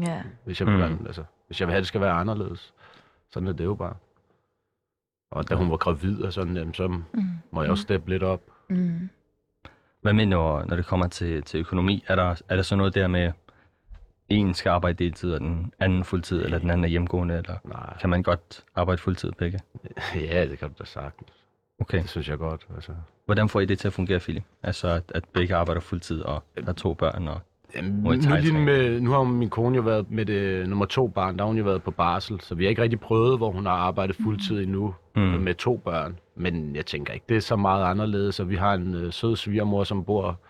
Ja. 0.07 0.23
hvis 0.45 0.61
jeg 0.61 0.69
vil, 0.69 0.91
Mm. 0.91 1.07
altså, 1.07 1.25
hvis 1.47 1.61
jeg 1.61 1.69
vil 1.69 1.73
have, 1.73 1.77
at 1.79 1.83
det 1.83 1.89
skal 1.89 2.01
være 2.01 2.13
anderledes. 2.13 2.75
Sådan 3.31 3.49
er 3.49 3.53
det 3.53 3.65
jo 3.65 3.75
bare. 3.75 3.95
Og 5.31 5.49
da 5.51 5.55
hun 5.55 5.71
var 5.71 5.77
gravid 5.77 6.23
og 6.23 6.33
sådan, 6.33 6.57
jamen, 6.57 6.75
så 6.75 6.89
Mm. 6.89 7.03
må 7.51 7.63
jeg 7.63 7.71
også 7.71 7.83
steppe 7.83 8.11
lidt 8.11 8.23
op. 8.23 8.43
Mm. 8.69 9.09
Hvad 10.01 10.13
med, 10.13 10.27
når, 10.27 10.65
når 10.65 10.77
det 10.77 10.87
kommer 10.87 11.07
til, 11.09 11.43
til 11.43 11.61
økonomi? 11.61 12.05
Er 12.07 12.15
der, 12.17 12.43
er 12.49 12.57
der 12.57 12.63
så 12.63 12.77
noget 12.77 12.95
der 12.95 13.09
med, 13.09 13.33
en 14.29 14.55
skal 14.55 14.71
arbejde 14.71 15.05
deltid, 15.05 15.33
og 15.35 15.41
den 15.41 15.73
anden 15.81 16.05
fuldtid, 16.05 16.45
eller 16.45 16.59
den 16.59 16.71
anden 16.71 16.85
er 16.85 16.89
hjemgående, 16.89 17.37
eller 17.37 17.57
Nej, 17.65 17.97
kan 18.01 18.11
man 18.11 18.23
godt 18.23 18.65
arbejde 18.75 18.99
fuldtid 19.01 19.33
begge? 19.33 19.61
ja, 20.15 20.47
det 20.47 20.59
kan 20.59 20.69
du 20.69 20.75
da 20.79 20.85
sagtens. 20.85 21.29
Okay. 21.81 21.99
Det 22.03 22.09
synes 22.09 22.29
jeg 22.29 22.39
godt. 22.39 22.67
Altså. 22.75 22.93
Hvordan 23.31 23.49
får 23.49 23.61
I 23.61 23.65
det 23.65 23.79
til 23.79 23.87
at 23.87 23.93
fungere, 23.93 24.19
Philip? 24.19 24.43
Altså, 24.63 24.89
at, 24.89 25.03
at 25.15 25.25
begge 25.33 25.55
arbejder 25.55 25.81
fuldtid, 25.81 26.21
og 26.21 26.43
har 26.65 26.73
to 26.73 26.95
børn, 26.95 27.29
og... 27.29 27.41
Jamen, 27.77 27.93
nu, 27.93 28.11
lige 28.41 28.59
med, 28.59 29.01
nu 29.01 29.11
har 29.11 29.23
min 29.23 29.51
kone 29.51 29.77
jo 29.77 29.83
været 29.83 30.11
med 30.11 30.27
det 30.27 30.69
nummer 30.69 30.85
to 30.85 31.09
barn, 31.09 31.37
der 31.37 31.45
har 31.45 31.47
hun 31.47 31.59
jo 31.59 31.65
været 31.65 31.83
på 31.83 31.91
barsel, 31.91 32.41
så 32.41 32.55
vi 32.55 32.65
har 32.65 32.69
ikke 32.71 32.83
rigtig 32.83 33.01
prøvet, 33.01 33.39
hvor 33.39 33.51
hun 33.51 33.67
har 33.67 33.73
arbejdet 33.73 34.17
fuldtid 34.25 34.63
endnu 34.63 34.95
mm. 35.17 35.23
med 35.23 35.55
to 35.55 35.77
børn. 35.77 36.19
Men 36.37 36.77
jeg 36.77 36.87
tænker 36.87 37.13
ikke, 37.13 37.27
det 37.29 37.37
er 37.37 37.41
så 37.41 37.57
meget 37.57 37.85
anderledes, 37.85 38.41
og 38.41 38.49
vi 38.49 38.57
har 38.57 38.75
en 38.75 38.95
øh, 38.95 39.13
sød 39.13 39.37
svigermor, 39.37 39.85
som 39.85 40.05
bor 40.05 40.41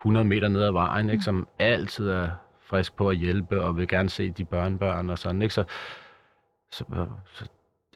100 0.00 0.26
meter 0.26 0.48
ned 0.48 0.62
ad 0.62 0.72
vejen, 0.72 1.10
ikke, 1.10 1.24
som 1.24 1.48
altid 1.58 2.08
er 2.08 2.28
frisk 2.60 2.96
på 2.96 3.08
at 3.08 3.16
hjælpe, 3.16 3.62
og 3.62 3.76
vil 3.76 3.88
gerne 3.88 4.08
se 4.08 4.30
de 4.30 4.44
børnebørn 4.44 5.10
og 5.10 5.18
sådan, 5.18 5.42
ikke? 5.42 5.54
Så, 5.54 5.64
så, 6.72 6.84
så 7.32 7.44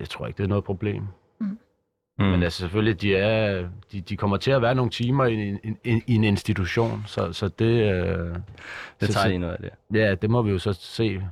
jeg 0.01 0.09
tror 0.09 0.27
ikke, 0.27 0.37
det 0.37 0.45
er 0.45 0.49
noget 0.49 0.65
problem. 0.65 1.07
Mm. 2.19 2.25
Men 2.25 2.43
altså 2.43 2.59
selvfølgelig, 2.59 3.01
de, 3.01 3.17
er, 3.17 3.69
de, 3.93 4.01
de 4.01 4.17
kommer 4.17 4.37
til 4.37 4.51
at 4.51 4.63
være 4.63 4.75
nogle 4.75 4.91
timer 4.91 5.25
i 5.25 5.35
en, 5.35 5.79
en, 5.85 6.03
i 6.07 6.15
en 6.15 6.25
institution, 6.25 7.03
så, 7.07 7.33
så 7.33 7.49
det... 7.49 7.93
Øh, 7.93 8.35
det 9.01 9.09
så- 9.09 9.13
tager 9.13 9.27
I 9.35 9.39
noget 9.39 9.53
af 9.55 9.59
det. 9.61 9.99
Ja, 9.99 10.15
det 10.15 10.31
må 10.31 10.43
vi 10.43 10.51
jo 10.51 10.59
så 10.59 10.73
se. 10.73 11.23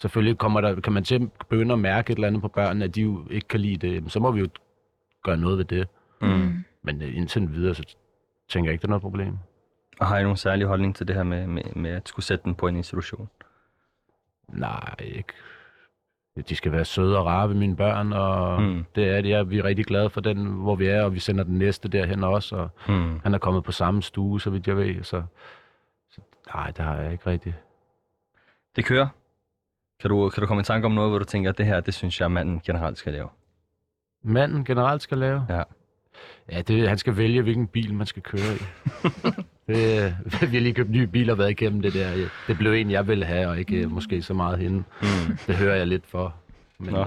Selvfølgelig 0.00 0.38
kommer 0.38 0.60
der, 0.60 0.80
kan 0.80 0.92
man 0.92 1.04
til 1.04 1.14
at 1.40 1.46
begynde 1.48 1.72
at 1.72 1.78
mærke 1.78 2.10
et 2.12 2.16
eller 2.16 2.28
andet 2.28 2.42
på 2.42 2.48
børnene, 2.48 2.84
at 2.84 2.94
de 2.94 3.00
jo 3.02 3.26
ikke 3.30 3.48
kan 3.48 3.60
lide 3.60 3.88
det. 3.88 4.12
Så 4.12 4.20
må 4.20 4.30
vi 4.30 4.40
jo 4.40 4.48
gøre 5.22 5.36
noget 5.36 5.58
ved 5.58 5.64
det. 5.64 5.88
Mm. 6.22 6.64
Men 6.82 7.02
øh, 7.02 7.16
indtil 7.16 7.52
videre, 7.52 7.74
så 7.74 7.82
tænker 8.48 8.68
jeg 8.70 8.72
ikke, 8.72 8.82
det 8.82 8.86
er 8.86 8.90
noget 8.90 9.02
problem. 9.02 9.38
Og 10.00 10.06
har 10.06 10.18
I 10.18 10.22
nogen 10.22 10.36
særlig 10.36 10.66
holdning 10.66 10.96
til 10.96 11.08
det 11.08 11.16
her 11.16 11.22
med, 11.22 11.46
med, 11.46 11.62
med 11.76 11.90
at 11.90 12.08
skulle 12.08 12.26
sætte 12.26 12.44
den 12.44 12.54
på 12.54 12.66
en 12.68 12.76
institution? 12.76 13.28
Nej, 14.48 14.94
ikke. 14.98 15.32
De 16.48 16.56
skal 16.56 16.72
være 16.72 16.84
søde 16.84 17.18
og 17.18 17.26
rare 17.26 17.48
ved 17.48 17.56
mine 17.56 17.76
børn, 17.76 18.12
og 18.12 18.62
Mm. 18.62 18.84
det 18.94 19.08
er 19.08 19.20
det. 19.20 19.28
Ja, 19.28 19.42
vi 19.42 19.58
er 19.58 19.64
rigtig 19.64 19.84
glade 19.86 20.10
for 20.10 20.20
den, 20.20 20.46
hvor 20.46 20.74
vi 20.74 20.86
er, 20.86 21.02
og 21.02 21.14
vi 21.14 21.18
sender 21.18 21.44
den 21.44 21.58
næste 21.58 21.88
derhen 21.88 22.24
også. 22.24 22.56
Og 22.56 22.68
Mm. 22.88 23.20
han 23.22 23.34
er 23.34 23.38
kommet 23.38 23.64
på 23.64 23.72
samme 23.72 24.02
stue, 24.02 24.40
så 24.40 24.50
vidt 24.50 24.66
jeg 24.68 24.76
ved. 24.76 25.02
Så, 25.02 25.22
så 26.10 26.20
nej, 26.54 26.66
det 26.66 26.78
har 26.84 26.96
jeg 26.96 27.12
ikke 27.12 27.26
rigtigt. 27.26 27.54
Det 28.76 28.84
kører. 28.84 29.06
Kan 30.00 30.10
du, 30.10 30.28
kan 30.28 30.40
du 30.40 30.46
komme 30.46 30.60
i 30.60 30.64
tanke 30.64 30.86
om 30.86 30.92
noget, 30.92 31.10
hvor 31.10 31.18
du 31.18 31.24
tænker, 31.24 31.50
at 31.50 31.58
det 31.58 31.66
her, 31.66 31.80
det 31.80 31.94
synes 31.94 32.20
jeg, 32.20 32.30
manden 32.30 32.60
generelt 32.66 32.98
skal 32.98 33.12
lave? 33.12 33.28
Manden 34.22 34.64
generelt 34.64 35.02
skal 35.02 35.18
lave? 35.18 35.46
Ja. 35.48 35.62
Ja, 36.52 36.62
det, 36.62 36.88
han 36.88 36.98
skal 36.98 37.16
vælge, 37.16 37.42
hvilken 37.42 37.66
bil 37.66 37.94
man 37.94 38.06
skal 38.06 38.22
køre 38.22 38.54
i. 38.54 38.58
det, 39.66 40.16
vi 40.40 40.56
har 40.56 40.60
lige 40.60 40.74
købt 40.74 40.90
nye 40.90 41.06
biler 41.06 41.32
og 41.32 41.38
været 41.38 41.50
igennem 41.50 41.82
det 41.82 41.94
der. 41.94 42.28
Det 42.46 42.58
blev 42.58 42.72
en, 42.72 42.90
jeg 42.90 43.08
ville 43.08 43.24
have, 43.24 43.48
og 43.48 43.58
ikke 43.58 43.86
mm. 43.86 43.92
måske 43.92 44.22
så 44.22 44.34
meget 44.34 44.58
hende. 44.58 44.76
Mm. 44.78 45.36
Det 45.46 45.56
hører 45.56 45.76
jeg 45.76 45.86
lidt 45.86 46.06
for. 46.06 46.34
Men 46.78 46.94
Nå. 46.94 47.00
øh, 47.00 47.06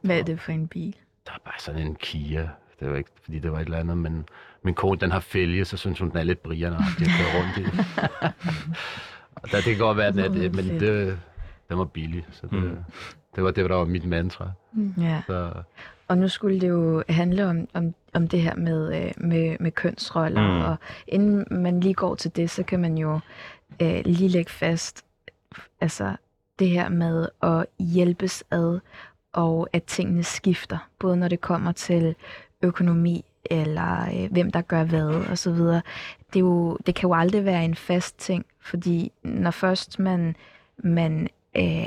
Hvad 0.00 0.18
er 0.18 0.22
det 0.22 0.40
for 0.40 0.52
en 0.52 0.68
bil? 0.68 0.96
der 1.26 1.32
er 1.32 1.38
bare 1.44 1.54
sådan 1.58 1.80
en 1.80 1.94
Kia. 1.94 2.48
Det 2.80 2.90
var 2.90 2.96
ikke, 2.96 3.10
fordi 3.22 3.38
det 3.38 3.52
var 3.52 3.58
et 3.58 3.64
eller 3.64 3.78
andet, 3.78 3.98
men 3.98 4.28
min 4.62 4.74
kone, 4.74 4.98
den 5.00 5.10
har 5.10 5.20
fælge, 5.20 5.64
så 5.64 5.76
synes 5.76 5.98
hun, 5.98 6.10
den 6.10 6.18
er 6.18 6.22
lidt 6.22 6.42
brierne, 6.42 6.76
at 6.76 6.82
køre 6.98 7.40
rundt 7.40 7.58
i. 7.58 7.64
og 9.42 9.50
der, 9.50 9.56
det 9.56 9.64
kan 9.64 9.78
godt 9.78 9.96
være, 9.96 10.06
at 10.06 10.14
det, 10.14 10.54
men 10.54 10.80
det, 10.80 11.18
den 11.72 11.78
var 11.78 11.84
billig. 11.84 12.26
Så 12.30 12.46
det, 12.46 12.52
Mm. 12.52 12.58
mm. 12.68 12.76
det, 13.36 13.44
var 13.44 13.50
det, 13.50 13.70
der 13.70 13.76
var 13.76 13.84
mit 13.84 14.04
mantra. 14.04 14.50
Ja. 14.98 15.22
Så, 15.26 15.52
Og 16.08 16.18
nu 16.18 16.28
skulle 16.28 16.60
det 16.60 16.68
jo 16.68 17.02
handle 17.08 17.46
om, 17.46 17.68
om, 17.74 17.94
om 18.12 18.28
det 18.28 18.42
her 18.42 18.54
med, 18.56 19.02
øh, 19.04 19.12
med, 19.16 19.56
med 19.60 19.70
kønsroller, 19.72 20.40
Mm. 20.48 20.54
mm. 20.54 20.60
og 20.64 20.76
inden 21.06 21.46
man 21.50 21.80
lige 21.80 21.94
går 21.94 22.14
til 22.14 22.36
det, 22.36 22.50
så 22.50 22.62
kan 22.62 22.80
man 22.80 22.98
jo 22.98 23.20
øh, 23.82 24.02
lige 24.04 24.28
lægge 24.28 24.50
fast, 24.50 25.04
altså 25.80 26.16
det 26.58 26.68
her 26.68 26.88
med 26.88 27.28
at 27.42 27.66
hjælpes 27.78 28.44
ad, 28.50 28.80
og 29.32 29.68
at 29.72 29.82
tingene 29.84 30.22
skifter, 30.24 30.78
både 30.98 31.16
når 31.16 31.28
det 31.28 31.40
kommer 31.40 31.72
til 31.72 32.14
økonomi, 32.62 33.24
eller 33.50 34.22
øh, 34.24 34.32
hvem 34.32 34.50
der 34.50 34.60
gør 34.60 34.84
hvad, 34.84 35.08
og 35.30 35.38
så 35.38 35.52
videre. 35.52 35.82
Det, 36.32 36.36
er 36.36 36.40
jo, 36.40 36.78
det 36.86 36.94
kan 36.94 37.08
jo 37.08 37.14
aldrig 37.14 37.44
være 37.44 37.64
en 37.64 37.74
fast 37.74 38.18
ting, 38.18 38.46
fordi 38.60 39.12
når 39.22 39.50
først 39.50 39.98
man, 39.98 40.36
man, 40.78 41.28
øh, 41.56 41.86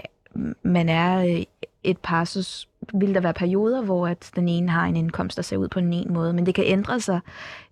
man 0.63 0.89
er 0.89 1.25
øh, 1.25 1.43
et 1.83 1.97
par, 1.97 2.23
så 2.23 2.67
vil 2.93 3.13
der 3.13 3.21
være 3.21 3.33
perioder, 3.33 3.81
hvor 3.81 4.07
at 4.07 4.31
den 4.35 4.49
ene 4.49 4.71
har 4.71 4.85
en 4.85 4.95
indkomst, 4.95 5.37
der 5.37 5.43
ser 5.43 5.57
ud 5.57 5.67
på 5.67 5.79
en 5.79 5.93
ene 5.93 6.13
måde, 6.13 6.33
men 6.33 6.45
det 6.45 6.55
kan 6.55 6.63
ændre 6.67 6.99
sig, 6.99 7.19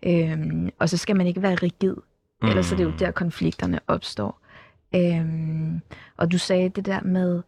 øhm, 0.04 0.70
og 0.80 0.90
så 0.90 0.98
skal 0.98 1.16
man 1.16 1.28
ikke 1.28 1.42
være 1.42 1.56
rigid, 1.56 1.96
mm. 2.42 2.48
ellers 2.48 2.72
er 2.72 2.78
det 2.78 2.84
jo 2.84 2.94
der, 3.00 3.12
konflikterne 3.12 3.80
opstår. 3.88 4.40
Øhm, 4.96 5.82
og 6.18 6.32
du 6.32 6.38
sagde 6.38 6.70
det 6.70 6.86
der 6.86 7.02
med, 7.02 7.42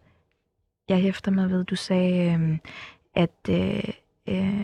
jeg 0.89 0.97
hæfter 0.97 1.31
mig 1.31 1.49
ved, 1.49 1.63
du 1.63 1.75
sagde, 1.75 2.33
øhm, 2.33 2.59
at, 3.15 3.49
øh, 3.49 3.89
øh, 4.27 4.59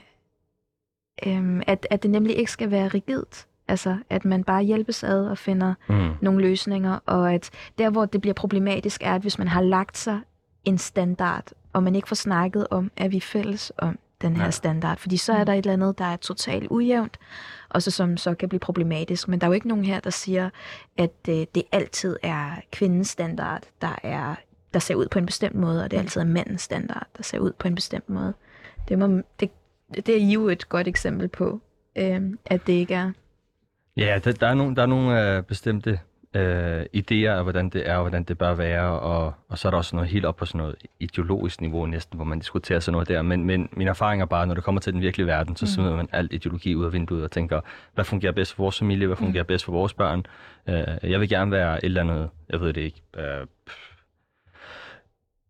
øh, 1.27 1.61
at, 1.67 1.87
at 1.89 2.03
det 2.03 2.11
nemlig 2.11 2.37
ikke 2.37 2.51
skal 2.51 2.71
være 2.71 2.87
rigidt, 2.87 3.47
altså 3.71 3.97
at 4.09 4.25
man 4.25 4.43
bare 4.43 4.63
hjælpes 4.63 5.03
ad 5.03 5.25
og 5.27 5.37
finder 5.37 5.73
Mm. 5.87 6.09
nogle 6.21 6.41
løsninger, 6.41 6.99
og 7.05 7.33
at 7.33 7.49
der, 7.77 7.89
hvor 7.89 8.05
det 8.05 8.21
bliver 8.21 8.33
problematisk, 8.33 9.01
er, 9.03 9.15
at 9.15 9.21
hvis 9.21 9.37
man 9.37 9.47
har 9.47 9.61
lagt 9.61 9.97
sig 9.97 10.19
en 10.65 10.77
standard, 10.77 11.43
og 11.73 11.83
man 11.83 11.95
ikke 11.95 12.07
får 12.07 12.15
snakket 12.15 12.67
om, 12.71 12.91
at 12.97 13.11
vi 13.11 13.17
er 13.17 13.21
fælles 13.21 13.71
om 13.77 13.99
den 14.21 14.35
her 14.35 14.43
Ja. 14.43 14.51
standard, 14.51 14.97
fordi 14.97 15.17
så 15.17 15.33
er 15.33 15.43
der 15.43 15.53
et 15.53 15.57
eller 15.57 15.73
andet, 15.73 15.97
der 15.97 16.05
er 16.05 16.15
totalt 16.15 16.67
ujævnt, 16.69 17.17
og 17.69 17.81
så 17.81 17.91
som 17.91 18.17
så 18.17 18.33
kan 18.35 18.49
blive 18.49 18.59
problematisk. 18.59 19.27
Men 19.27 19.41
der 19.41 19.47
er 19.47 19.49
jo 19.49 19.53
ikke 19.53 19.67
nogen 19.67 19.85
her, 19.85 19.99
der 19.99 20.09
siger, 20.09 20.49
at 20.97 21.11
øh, 21.29 21.45
det 21.55 21.63
altid 21.71 22.15
er 22.23 22.51
kvindens 22.71 23.07
standard, 23.07 23.63
der 23.81 23.95
er 24.03 24.35
der 24.73 24.79
ser 24.79 24.95
ud 24.95 25.07
på 25.07 25.19
en 25.19 25.25
bestemt 25.25 25.55
måde, 25.55 25.83
og 25.83 25.91
det 25.91 25.97
altid 25.97 26.21
er 26.21 26.25
mandens 26.25 26.61
standard, 26.61 27.07
der 27.17 27.23
ser 27.23 27.39
ud 27.39 27.51
på 27.59 27.67
en 27.67 27.75
bestemt 27.75 28.09
måde. 28.09 28.33
Det, 28.87 28.99
må, 28.99 29.21
det, 29.39 29.51
det 29.95 30.09
er 30.09 30.15
I 30.19 30.31
jo 30.31 30.47
et 30.47 30.69
godt 30.69 30.87
eksempel 30.87 31.27
på, 31.27 31.61
øh, 31.95 32.21
at 32.45 32.67
det 32.67 32.73
ikke 32.73 32.93
er. 32.93 33.11
Ja, 33.97 34.19
der, 34.23 34.31
der 34.31 34.47
er 34.47 34.53
nogle, 34.53 34.75
der 34.75 34.81
er 34.81 34.85
nogle 34.85 35.35
øh, 35.37 35.43
bestemte 35.43 35.99
øh, 36.35 36.85
idéer 36.97 37.29
af, 37.29 37.43
hvordan 37.43 37.69
det 37.69 37.89
er, 37.89 37.95
og 37.95 38.01
hvordan 38.01 38.23
det 38.23 38.37
bør 38.37 38.53
være, 38.53 38.99
og, 38.99 39.33
og 39.49 39.57
så 39.57 39.67
er 39.67 39.69
der 39.69 39.77
også 39.77 39.95
noget 39.95 40.09
helt 40.09 40.25
op 40.25 40.35
på 40.35 40.45
sådan 40.45 40.59
noget 40.59 40.75
ideologisk 40.99 41.61
niveau 41.61 41.85
næsten, 41.85 42.15
hvor 42.15 42.25
man 42.25 42.39
diskuterer 42.39 42.79
sådan 42.79 42.91
noget 42.91 43.07
der. 43.07 43.21
Men, 43.21 43.45
men 43.45 43.69
min 43.71 43.87
erfaring 43.87 44.21
er 44.21 44.25
bare, 44.25 44.47
når 44.47 44.53
det 44.53 44.63
kommer 44.63 44.81
til 44.81 44.93
den 44.93 45.01
virkelige 45.01 45.27
verden, 45.27 45.55
så 45.55 45.67
smider 45.73 45.95
man 45.95 46.09
alt 46.11 46.33
ideologi 46.33 46.75
ud 46.75 46.85
af 46.85 46.93
vinduet 46.93 47.23
og 47.23 47.31
tænker, 47.31 47.61
hvad 47.93 48.05
fungerer 48.05 48.31
bedst 48.31 48.53
for 48.53 48.63
vores 48.63 48.79
familie, 48.79 49.07
hvad 49.07 49.17
fungerer 49.17 49.43
bedst 49.43 49.65
for 49.65 49.71
vores 49.71 49.93
børn. 49.93 50.25
Øh, 50.69 51.11
jeg 51.11 51.19
vil 51.19 51.29
gerne 51.29 51.51
være 51.51 51.77
et 51.77 51.83
eller 51.83 52.01
andet, 52.01 52.29
jeg 52.49 52.61
ved 52.61 52.73
det 52.73 52.81
ikke, 52.81 53.01
øh, 53.17 53.47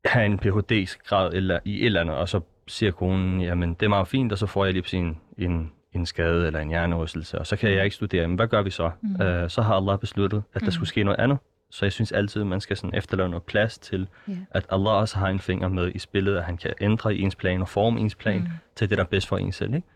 have 0.05 0.25
en 0.25 0.37
Ph.D.-grad 0.37 1.33
eller, 1.33 1.59
i 1.65 1.79
et 1.79 1.85
eller 1.85 2.01
andet, 2.01 2.15
og 2.15 2.29
så 2.29 2.41
siger 2.67 2.91
konen, 2.91 3.41
jamen 3.41 3.73
det 3.73 3.83
er 3.83 3.89
meget 3.89 4.07
fint, 4.07 4.31
og 4.31 4.37
så 4.37 4.47
får 4.47 4.65
jeg 4.65 4.73
lige 4.73 4.97
en, 4.97 5.17
en 5.37 5.71
en 5.93 6.05
skade 6.05 6.47
eller 6.47 6.59
en 6.59 6.69
hjernerystelse, 6.69 7.39
og 7.39 7.47
så 7.47 7.55
kan 7.55 7.71
jeg 7.71 7.83
ikke 7.83 7.95
studere. 7.95 8.27
Men 8.27 8.35
hvad 8.35 8.47
gør 8.47 8.61
vi 8.61 8.69
så? 8.69 8.91
Mm. 9.01 9.21
Øh, 9.21 9.49
så 9.49 9.61
har 9.61 9.75
Allah 9.75 9.99
besluttet, 9.99 10.43
at 10.53 10.61
der 10.61 10.67
Mm. 10.67 10.71
skulle 10.71 10.89
ske 10.89 11.03
noget 11.03 11.19
andet. 11.19 11.37
Så 11.69 11.85
jeg 11.85 11.91
synes 11.91 12.11
altid, 12.11 12.43
man 12.43 12.61
skal 12.61 12.77
sådan 12.77 12.95
efterlade 12.97 13.29
noget 13.29 13.43
plads 13.43 13.77
til, 13.77 14.07
Ja. 14.27 14.33
at 14.51 14.65
Allah 14.69 14.93
også 14.93 15.17
har 15.17 15.27
en 15.27 15.39
finger 15.39 15.67
med 15.67 15.91
i 15.95 15.99
spillet, 15.99 16.37
at 16.37 16.43
han 16.43 16.57
kan 16.57 16.73
ændre 16.81 17.15
i 17.15 17.21
ens 17.21 17.35
plan 17.35 17.61
og 17.61 17.69
forme 17.69 17.99
ens 17.99 18.15
plan 18.15 18.37
Mm. 18.39 18.43
mm. 18.43 18.49
til 18.75 18.89
det, 18.89 18.97
der 18.97 19.03
er 19.03 19.07
bedst 19.07 19.27
for 19.27 19.37
en 19.37 19.51
selv. 19.51 19.73
Ikke? 19.73 19.87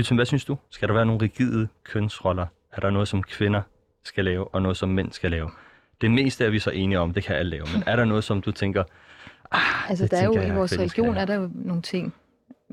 Gülsen, 0.00 0.14
hvad 0.14 0.24
synes 0.26 0.44
du? 0.44 0.58
Skal 0.70 0.88
der 0.88 0.94
være 0.94 1.06
nogle 1.06 1.22
rigide 1.22 1.68
kønsroller? 1.84 2.46
Er 2.72 2.80
der 2.80 2.90
noget, 2.90 3.08
som 3.08 3.22
kvinder 3.22 3.62
skal 4.04 4.24
lave, 4.24 4.48
og 4.54 4.62
noget, 4.62 4.76
som 4.76 4.88
mænd 4.88 5.12
skal 5.12 5.30
lave? 5.30 5.50
Det 6.00 6.10
meste 6.10 6.44
er 6.44 6.50
vi 6.50 6.58
så 6.58 6.70
enige 6.70 6.98
om, 6.98 7.12
det 7.14 7.24
kan 7.24 7.36
alle 7.36 7.50
lave. 7.50 7.64
Men 7.74 7.82
er 7.86 7.96
der 7.96 8.04
noget, 8.04 8.24
som 8.24 8.42
du 8.42 8.52
tænker, 8.52 8.84
Altså, 9.88 10.04
Det 10.04 10.10
der 10.10 10.16
er 10.16 10.24
jo 10.24 10.40
i 10.40 10.50
vores 10.50 10.78
religion 10.78 11.16
er 11.16 11.24
der 11.24 11.34
jo 11.34 11.50
nogle 11.54 11.82
ting 11.82 12.14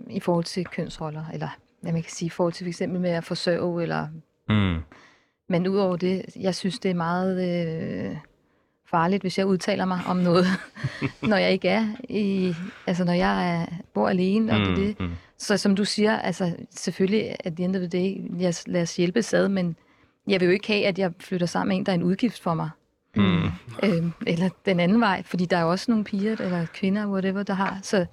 i 0.10 0.19
forhold 0.19 0.43
til 0.45 0.65
kønsroller, 0.65 1.23
eller 1.34 1.47
hvad 1.81 1.91
man 1.91 2.01
kan 2.01 2.11
sige, 2.11 2.27
i 2.27 2.29
forhold 2.29 2.53
til 2.53 2.67
eksempel 2.67 2.99
med 3.01 3.09
at 3.09 3.23
forsørge, 3.23 3.83
eller... 3.83 4.07
mm, 4.49 4.77
Men 5.49 5.67
udover 5.67 5.95
det, 5.97 6.25
jeg 6.39 6.55
synes, 6.55 6.79
det 6.79 6.91
er 6.91 6.95
meget 6.95 7.37
øh, 8.09 8.15
farligt, 8.89 9.23
hvis 9.23 9.37
jeg 9.37 9.45
udtaler 9.45 9.85
mig 9.85 9.99
om 10.07 10.17
noget, 10.17 10.45
når 11.29 11.37
jeg 11.37 11.51
ikke 11.51 11.67
er 11.69 11.87
i... 12.09 12.55
Altså, 12.87 13.03
når 13.03 13.13
jeg 13.13 13.55
er, 13.61 13.65
bor 13.93 14.09
alene, 14.09 14.51
og 14.53 14.59
det, 14.59 14.69
er 14.71 14.75
det. 14.75 14.99
mm, 14.99 15.09
Så 15.37 15.57
som 15.57 15.75
du 15.75 15.85
siger, 15.85 16.17
altså 16.19 16.55
selvfølgelig, 16.71 17.35
at 17.39 17.55
the 17.55 17.65
end 17.65 17.75
of 17.75 17.79
the 17.79 17.87
day, 17.89 18.31
jeg, 18.41 18.53
lad 18.67 18.81
os 18.81 18.95
hjælpe 18.95 19.21
sad, 19.23 19.49
men 19.49 19.75
jeg 20.27 20.39
vil 20.39 20.45
jo 20.45 20.51
ikke 20.51 20.67
have, 20.67 20.85
at 20.85 20.99
jeg 20.99 21.11
flytter 21.19 21.47
sammen 21.47 21.67
med 21.69 21.77
en, 21.77 21.85
der 21.85 21.91
er 21.91 21.95
en 21.95 22.03
udgift 22.03 22.41
for 22.41 22.53
mig. 22.53 22.69
mm, 23.15 23.43
Øhm, 23.83 24.11
eller 24.27 24.49
den 24.65 24.79
anden 24.79 24.99
vej, 25.01 25.23
fordi 25.23 25.45
der 25.45 25.57
er 25.57 25.61
jo 25.61 25.71
også 25.71 25.91
nogle 25.91 26.03
piger 26.03 26.31
eller 26.31 26.65
kvinder, 26.73 27.07
whatever, 27.07 27.43
der 27.43 27.53
har. 27.53 27.79
Så 27.83 28.05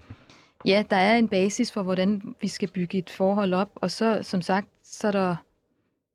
ja, 0.65 0.83
der 0.91 0.97
er 0.97 1.17
en 1.19 1.29
basis 1.29 1.73
for, 1.73 1.83
hvordan 1.83 2.35
vi 2.41 2.49
skal 2.49 2.69
bygge 2.69 2.99
et 2.99 3.11
forhold 3.11 3.55
op, 3.55 3.71
og 3.75 3.91
så, 3.91 4.19
som 4.23 4.43
sagt, 4.43 4.67
så 4.85 5.07
er 5.09 5.13
der 5.13 5.37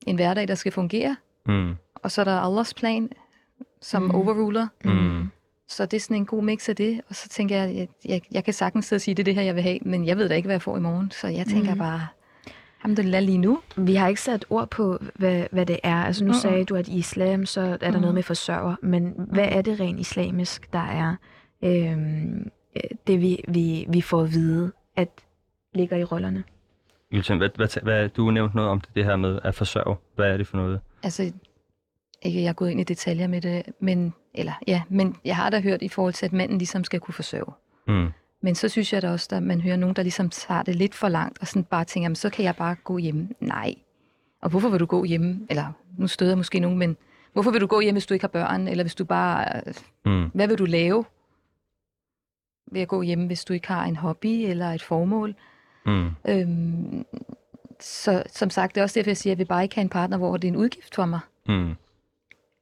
en 0.07 0.15
hverdag, 0.15 0.47
der 0.47 0.55
skal 0.55 0.71
fungere, 0.71 1.15
mm, 1.45 1.73
og 1.95 2.12
så 2.12 2.21
er 2.21 2.25
der 2.25 2.39
Allahs 2.41 2.73
plan, 2.73 3.09
som 3.81 4.01
Mm. 4.03 4.12
overruler. 4.12 4.67
mm. 4.85 5.27
Så 5.67 5.85
det 5.85 5.97
er 5.97 6.01
sådan 6.01 6.17
en 6.17 6.25
god 6.25 6.43
mix 6.43 6.69
af 6.69 6.75
det, 6.75 7.01
og 7.09 7.15
så 7.15 7.29
tænker 7.29 7.55
jeg, 7.63 7.75
jeg, 7.75 7.88
jeg, 8.05 8.21
jeg 8.31 8.43
kan 8.43 8.53
sagtens 8.53 8.85
sidde 8.85 8.97
og 8.97 9.01
sige, 9.01 9.15
det 9.15 9.21
er 9.21 9.25
det 9.25 9.35
her, 9.35 9.41
jeg 9.41 9.55
vil 9.55 9.63
have, 9.63 9.79
men 9.81 10.05
jeg 10.05 10.17
ved 10.17 10.29
da 10.29 10.35
ikke, 10.35 10.47
hvad 10.47 10.53
jeg 10.55 10.62
får 10.62 10.77
i 10.77 10.79
morgen, 10.79 11.12
så 11.12 11.27
jeg 11.27 11.45
tænker 11.47 11.71
Mm. 11.73 11.79
bare, 11.79 12.07
alhamdulillah 12.79 13.23
lige 13.23 13.38
nu. 13.38 13.59
Vi 13.77 13.95
har 13.95 14.07
ikke 14.07 14.21
sat 14.21 14.45
ord 14.49 14.69
på, 14.69 14.97
hvad, 15.15 15.43
hvad 15.51 15.65
det 15.65 15.79
er. 15.83 15.95
Altså 16.03 16.23
nu 16.23 16.27
Mm-mm. 16.27 16.39
sagde 16.41 16.65
du, 16.65 16.75
at 16.75 16.88
i 16.88 16.97
islam, 16.97 17.45
så 17.45 17.62
er 17.62 17.77
der 17.77 17.91
Mm. 17.91 17.99
noget 18.01 18.13
med 18.15 18.23
forsørger. 18.23 18.75
Men 18.81 19.13
hvad 19.17 19.47
er 19.51 19.62
det 19.62 19.79
rent 19.79 19.99
islamisk, 19.99 20.73
der 20.73 20.79
er 20.79 21.15
øhm, 21.63 22.38
øh, 22.39 22.45
det, 23.08 23.21
vi, 23.21 23.43
vi, 23.47 23.86
vi 23.89 24.01
får 24.01 24.21
at 24.21 24.32
vide, 24.32 24.71
at 24.95 25.10
ligger 25.73 25.97
i 25.97 26.03
rollerne? 26.03 26.43
Gülsen, 27.13 27.38
hvad, 27.38 27.49
hvad, 27.55 27.82
hvad, 27.84 28.10
du 28.10 28.32
nævnte 28.32 28.55
noget 28.55 28.71
om 28.71 28.82
det, 28.82 28.89
det 28.95 29.05
her 29.05 29.15
med 29.15 29.39
at 29.43 29.55
forsørge. 29.55 29.95
Hvad 30.15 30.25
er 30.34 30.38
det 30.38 30.47
for 30.47 30.58
noget? 30.58 30.79
Altså, 31.03 31.32
ikke 32.21 32.41
jeg 32.41 32.49
er 32.49 32.53
gået 32.53 32.71
ind 32.71 32.79
i 32.79 32.84
detaljer 32.84 33.27
med 33.27 33.41
det, 33.41 33.63
men, 33.79 34.13
eller, 34.34 34.53
ja, 34.67 34.82
men 34.89 35.15
jeg 35.25 35.36
har 35.36 35.49
da 35.49 35.60
hørt 35.60 35.82
i 35.82 35.89
forhold 35.89 36.13
til, 36.13 36.25
at 36.25 36.34
manden 36.34 36.58
ligesom 36.58 36.84
skal 36.84 36.99
kunne 36.99 37.13
forsørge. 37.13 37.53
Mm, 37.88 38.10
Men 38.41 38.55
så 38.55 38.69
synes 38.69 38.93
jeg 38.93 39.01
da 39.01 39.12
også, 39.12 39.36
at 39.36 39.43
man 39.43 39.62
hører 39.62 39.75
nogen, 39.75 39.95
der 39.95 40.03
ligesom 40.03 40.29
tager 40.29 40.63
det 40.63 40.75
lidt 40.75 40.95
for 40.95 41.08
langt, 41.10 41.39
og 41.41 41.47
sådan 41.47 41.63
bare 41.63 41.86
tænker, 41.86 42.03
"Jamen, 42.05 42.15
så 42.15 42.29
kan 42.29 42.45
jeg 42.45 42.55
bare 42.55 42.75
gå 42.84 42.97
hjemme. 42.97 43.29
Nej. 43.39 43.75
Og 44.41 44.49
hvorfor 44.49 44.69
vil 44.69 44.79
du 44.79 44.86
gå 44.86 45.03
hjemme? 45.03 45.39
Eller, 45.49 45.65
nu 45.97 46.08
støder 46.08 46.32
jeg 46.32 46.38
måske 46.38 46.60
nogen, 46.60 46.77
men 46.77 46.97
hvorfor 47.34 47.51
vil 47.51 47.62
du 47.62 47.67
gå 47.67 47.79
hjem, 47.79 47.93
hvis 47.95 48.05
du 48.05 48.13
ikke 48.13 48.23
har 48.23 48.27
børn? 48.27 48.67
Eller 48.67 48.84
hvis 48.84 48.95
du 48.95 49.05
bare, 49.05 49.62
mm, 50.05 50.29
hvad 50.34 50.47
vil 50.47 50.58
du 50.58 50.65
lave 50.65 51.05
ved 52.71 52.82
at 52.82 52.88
gå 52.88 53.01
hjemme, 53.01 53.27
hvis 53.27 53.45
du 53.45 53.53
ikke 53.53 53.67
har 53.67 53.84
en 53.86 53.95
hobby 53.95 54.27
eller 54.27 54.67
et 54.71 54.82
formål? 54.84 55.36
mm, 55.86 56.10
Øhm, 56.27 57.05
så 57.79 58.23
som 58.27 58.49
sagt, 58.49 58.75
det 58.75 58.82
er 58.82 58.84
også 58.84 58.99
derfor, 58.99 59.10
jeg 59.10 59.17
siger, 59.17 59.32
at 59.32 59.36
jeg 59.36 59.38
vil 59.38 59.45
bare 59.45 59.63
ikke 59.63 59.75
have 59.75 59.82
en 59.82 59.89
partner, 59.89 60.17
hvor 60.17 60.38
det 60.38 60.47
er 60.47 60.51
en 60.51 60.58
udgift 60.58 60.95
for 60.95 61.05
mig. 61.05 61.19
mm, 61.47 61.75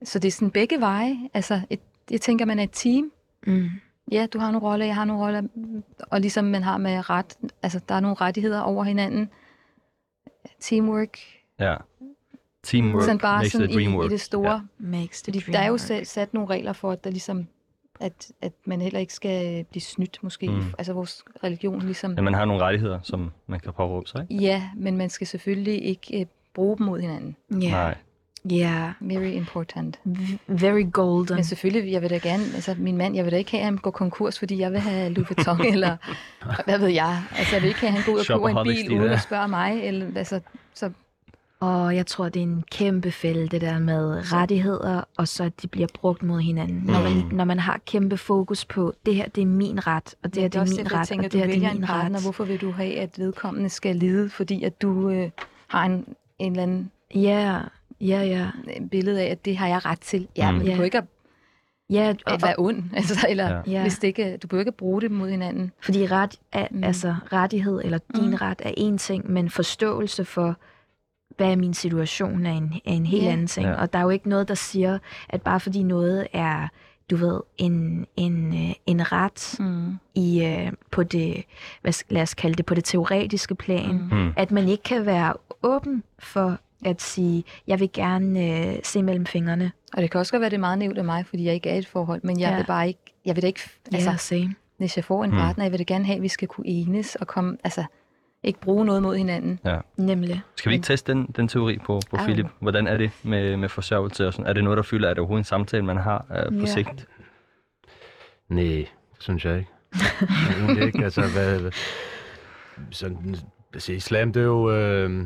Så 0.03 0.19
det 0.19 0.27
er 0.27 0.31
sådan 0.31 0.51
begge 0.51 0.79
veje. 0.79 1.17
Altså, 1.33 1.61
et, 1.69 1.79
jeg 2.11 2.21
tænker, 2.21 2.45
man 2.45 2.59
er 2.59 2.63
et 2.63 2.69
team. 2.73 3.11
Mm. 3.47 3.69
Ja, 4.11 4.25
du 4.33 4.39
har 4.39 4.51
nogle 4.51 4.67
roller, 4.67 4.85
jeg 4.85 4.95
har 4.95 5.05
nogle 5.05 5.23
roller. 5.23 5.41
Og 5.99 6.21
ligesom 6.21 6.45
man 6.45 6.63
har 6.63 6.77
med 6.77 7.09
ret, 7.09 7.37
altså 7.63 7.79
der 7.89 7.95
er 7.95 7.99
nogle 7.99 8.15
rettigheder 8.21 8.59
over 8.61 8.83
hinanden. 8.83 9.29
Teamwork. 10.59 11.17
ja. 11.59 11.75
Teamwork 12.63 13.03
sådan 13.03 13.17
bare 13.17 13.37
makes 13.37 13.51
sådan 13.51 13.67
the 13.67 13.77
dream 13.77 13.93
i, 13.93 13.95
work. 13.97 14.05
i 14.05 14.09
det 14.13 14.21
store. 14.21 14.51
Ja. 14.51 14.59
Makes 14.87 15.21
the 15.21 15.31
Fordi 15.31 15.39
dream 15.39 15.53
der 15.53 15.59
er 15.59 15.67
jo 15.67 15.71
work. 15.71 16.05
sat 16.05 16.33
nogle 16.33 16.49
regler 16.49 16.73
for, 16.73 16.91
at 16.91 17.03
der 17.03 17.09
ligesom 17.09 17.47
at, 17.99 18.31
at 18.41 18.53
man 18.65 18.81
heller 18.81 18.99
ikke 18.99 19.13
skal 19.13 19.65
blive 19.69 19.81
snydt, 19.81 20.19
måske. 20.21 20.49
Mm. 20.49 20.63
Altså 20.77 20.93
vores 20.93 21.23
religion 21.43 21.81
ligesom. 21.81 22.13
Ja, 22.15 22.21
man 22.21 22.33
har 22.33 22.45
nogle 22.45 22.63
rettigheder, 22.63 22.99
som 23.03 23.31
man 23.47 23.59
kan 23.59 23.73
påråbe 23.73 24.09
sig, 24.09 24.25
ikke? 24.29 24.43
Ja, 24.43 24.69
men 24.75 24.97
man 24.97 25.09
skal 25.09 25.27
selvfølgelig 25.27 25.85
ikke 25.85 26.19
øh, 26.19 26.25
bruge 26.53 26.77
dem 26.77 26.85
mod 26.85 26.99
hinanden. 26.99 27.35
Ja, 27.51 27.69
Nej. 27.69 27.95
yeah. 28.51 28.91
Very 29.01 29.31
important. 29.31 29.99
Very 30.47 30.91
golden. 30.91 31.35
Men 31.35 31.43
selvfølgelig, 31.43 31.91
jeg 31.91 32.01
vil 32.01 32.09
da 32.09 32.17
gerne, 32.17 32.43
altså 32.55 32.75
min 32.77 32.97
mand, 32.97 33.15
jeg 33.15 33.25
vil 33.25 33.31
da 33.31 33.37
ikke 33.37 33.51
have, 33.51 33.59
at 33.59 33.65
han 33.65 33.77
går 33.77 33.91
konkurs, 33.91 34.39
fordi 34.39 34.59
jeg 34.59 34.71
vil 34.71 34.79
have 34.79 35.09
Louis 35.09 35.29
Vuitton, 35.29 35.65
eller 35.73 35.97
hvad 36.65 36.79
ved 36.79 36.87
jeg. 36.87 37.23
Altså 37.37 37.55
jeg 37.55 37.61
vil 37.61 37.67
ikke 37.67 37.79
have, 37.79 37.87
at 37.87 37.93
han 37.93 38.03
går 38.05 38.13
ud 38.13 38.19
og 38.19 38.25
køber 38.25 38.49
en 38.49 38.67
bil, 38.67 38.89
de 38.89 38.99
uden 38.99 39.11
at 39.11 39.21
spørge 39.21 39.47
mig. 39.47 39.83
Eller, 39.83 40.07
altså, 40.15 40.39
så 40.73 40.91
Og 41.59 41.95
jeg 41.95 42.05
tror, 42.07 42.29
det 42.29 42.39
er 42.39 42.43
en 42.43 42.63
kæmpe 42.71 43.11
fælde, 43.11 43.47
det 43.47 43.61
der 43.61 43.79
med 43.79 44.33
rettigheder, 44.33 45.01
og 45.17 45.27
så 45.27 45.43
at 45.43 45.61
de 45.61 45.67
bliver 45.67 45.87
brugt 45.93 46.23
mod 46.23 46.41
hinanden. 46.41 46.81
Når, 46.85 47.01
man, 47.01 47.13
Mm. 47.13 47.35
når 47.35 47.45
man 47.45 47.59
har 47.59 47.79
kæmpe 47.85 48.17
fokus 48.17 48.65
på, 48.65 48.93
det 49.05 49.15
her 49.15 49.27
det 49.27 49.41
er 49.41 49.45
min 49.45 49.87
ret, 49.87 50.15
og 50.23 50.33
det 50.33 50.41
her 50.41 50.49
det 50.49 50.57
er, 50.57 50.61
også 50.61 50.75
min 50.75 50.83
derfor, 50.83 50.95
jeg 50.95 50.99
ret, 51.01 51.07
tænker, 51.07 51.25
og 51.25 51.31
det 51.31 51.39
her 51.39 51.47
det 51.47 51.63
er 51.63 51.73
min 51.73 51.81
partner. 51.81 52.15
ret. 52.17 52.23
Hvorfor 52.23 52.43
vil 52.45 52.61
du 52.61 52.71
have, 52.71 52.99
at 52.99 53.19
vedkommende 53.19 53.69
skal 53.69 53.95
lide, 53.95 54.29
fordi 54.29 54.63
at 54.63 54.81
du 54.81 55.09
øh, 55.09 55.29
har 55.67 55.85
en, 55.85 56.05
en 56.39 56.51
eller 56.51 56.63
anden 56.63 56.91
Ja, 57.15 57.59
ja, 58.01 58.21
ja. 58.23 58.47
billede 58.91 59.21
af, 59.21 59.25
at 59.31 59.45
det 59.45 59.57
har 59.57 59.67
jeg 59.67 59.85
ret 59.85 59.99
til. 59.99 60.27
Ja, 60.37 60.51
Mm. 60.51 60.57
men 60.57 60.65
du 60.67 60.71
Ja. 60.71 60.81
ikke 60.83 61.01
ja 61.89 62.13
og, 62.25 62.33
at 62.33 62.41
være 62.43 62.55
ond, 62.57 62.83
altså, 62.95 63.27
eller 63.29 63.61
Ja. 63.67 63.81
Hvis 63.81 63.97
det 63.99 64.07
ikke, 64.07 64.37
du 64.37 64.47
behøver 64.47 64.61
ikke 64.61 64.77
bruge 64.77 65.01
det 65.01 65.11
mod 65.11 65.29
hinanden. 65.29 65.71
Fordi 65.81 66.07
ret 66.07 66.35
er, 66.51 66.67
mm. 66.71 66.77
Mm. 66.77 66.83
altså, 66.83 67.15
rettighed 67.33 67.81
eller 67.83 67.97
din 68.15 68.27
Mm. 68.29 68.33
ret 68.33 68.61
er 68.65 68.71
en 68.77 68.97
ting, 68.97 69.31
men 69.31 69.49
forståelse 69.49 70.25
for, 70.25 70.55
hvad 71.37 71.51
er 71.51 71.55
min 71.55 71.73
situation, 71.73 72.45
er 72.45 72.51
en, 72.53 72.73
er 72.85 72.91
en 72.91 73.05
helt 73.05 73.23
Ja. 73.23 73.31
anden 73.31 73.47
ting. 73.47 73.65
Ja. 73.67 73.73
Og 73.81 73.93
der 73.93 73.99
er 73.99 74.03
jo 74.03 74.09
ikke 74.09 74.29
noget, 74.29 74.47
der 74.47 74.53
siger, 74.55 74.99
at 75.29 75.41
bare 75.41 75.59
fordi 75.59 75.83
noget 75.83 76.27
er, 76.33 76.67
du 77.09 77.15
ved, 77.15 77.39
en, 77.57 78.05
en, 78.15 78.53
øh, 78.53 78.73
en 78.85 79.11
ret 79.11 79.55
Mm. 79.59 79.97
i, 80.15 80.43
øh, 80.45 80.71
på 80.91 81.03
det, 81.03 81.43
hvad, 81.81 81.91
skal- 81.91 82.13
lad 82.13 82.21
os 82.21 82.33
kalde 82.33 82.55
det, 82.55 82.65
på 82.65 82.73
det 82.75 82.83
teoretiske 82.85 83.55
plan, 83.55 83.91
Mm. 84.11 84.17
Mm, 84.17 84.33
at 84.37 84.51
man 84.51 84.67
ikke 84.69 84.83
kan 84.83 85.05
være 85.05 85.33
åben 85.63 86.03
for 86.19 86.57
at 86.85 87.01
sige, 87.01 87.43
jeg 87.67 87.79
vil 87.79 87.89
gerne 87.93 88.67
øh, 88.67 88.75
se 88.83 89.03
mellem 89.03 89.25
fingrene. 89.25 89.71
Og 89.93 90.01
det 90.01 90.11
kan 90.11 90.19
også 90.19 90.31
godt 90.33 90.41
være, 90.41 90.49
det 90.49 90.55
er 90.55 90.59
meget 90.59 90.77
nævnt 90.79 90.97
af 90.97 91.05
mig, 91.05 91.25
fordi 91.25 91.43
jeg 91.45 91.53
ikke 91.53 91.69
er 91.69 91.75
i 91.75 91.77
et 91.77 91.87
forhold, 91.87 92.21
men 92.23 92.39
jeg 92.39 92.49
Ja. 92.49 92.55
vil 92.55 92.65
bare 92.65 92.87
ikke, 92.87 92.99
jeg 93.25 93.35
vil 93.35 93.41
da 93.41 93.47
ikke, 93.47 93.59
Altså, 93.93 94.09
ja, 94.11 94.17
same. 94.17 94.55
hvis 94.77 94.97
jeg 94.97 95.05
får 95.05 95.23
en 95.23 95.29
Mm. 95.31 95.37
partner, 95.37 95.63
jeg 95.65 95.71
vil 95.71 95.79
da 95.79 95.83
gerne 95.87 96.05
have, 96.05 96.15
at 96.15 96.21
vi 96.21 96.27
skal 96.27 96.47
kunne 96.47 96.67
enes 96.67 97.15
og 97.15 97.27
komme, 97.27 97.57
altså, 97.63 97.83
ikke 98.43 98.59
bruge 98.59 98.85
noget 98.85 99.01
mod 99.03 99.15
hinanden. 99.17 99.59
Nemlig. 99.97 100.41
Skal 100.55 100.69
vi 100.69 100.75
ikke 100.75 100.85
teste 100.85 101.13
den, 101.13 101.25
den 101.35 101.47
teori 101.47 101.77
på, 101.85 101.99
på 102.09 102.17
Au. 102.17 102.23
Philip? 102.23 102.45
Hvordan 102.59 102.87
er 102.87 102.97
det 102.97 103.11
med, 103.23 103.57
med 103.57 103.69
forsørgelse 103.69 104.27
og 104.27 104.33
sådan? 104.33 104.49
Er 104.49 104.53
det 104.53 104.63
noget, 104.63 104.77
der 104.77 104.83
fylder? 104.83 105.09
Er 105.09 105.13
det 105.13 105.19
overhovedet 105.19 105.41
en 105.41 105.45
samtale, 105.47 105.85
man 105.85 105.97
har 105.97 106.25
uh, 106.29 106.53
på 106.53 106.59
Ja. 106.59 106.65
sigt? 106.65 107.07
Nej, 108.49 108.63
det 108.63 108.87
synes 109.19 109.45
jeg 109.45 109.57
ikke. 109.57 109.69
Egentlig 110.59 110.83
ikke. 110.85 111.03
Altså, 111.03 111.21
hvad, 111.21 111.71
sådan, 112.91 113.35
altså, 113.73 113.93
islam, 113.93 114.33
det 114.33 114.39
er 114.39 114.45
jo... 114.45 114.71
Øh, 114.71 115.25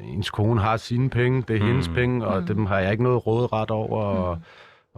ens 0.00 0.30
kone 0.30 0.60
har 0.60 0.76
sine 0.76 1.10
penge, 1.10 1.42
det 1.48 1.56
er 1.56 1.60
Mm. 1.60 1.64
mm. 1.64 1.70
hendes 1.70 1.88
penge, 1.88 2.26
og 2.26 2.34
Mm. 2.36 2.40
mm. 2.40 2.46
dem 2.46 2.66
har 2.66 2.78
jeg 2.78 2.90
ikke 2.92 3.02
noget 3.02 3.26
råderet 3.26 3.70
over. 3.70 4.02
Og, 4.02 4.38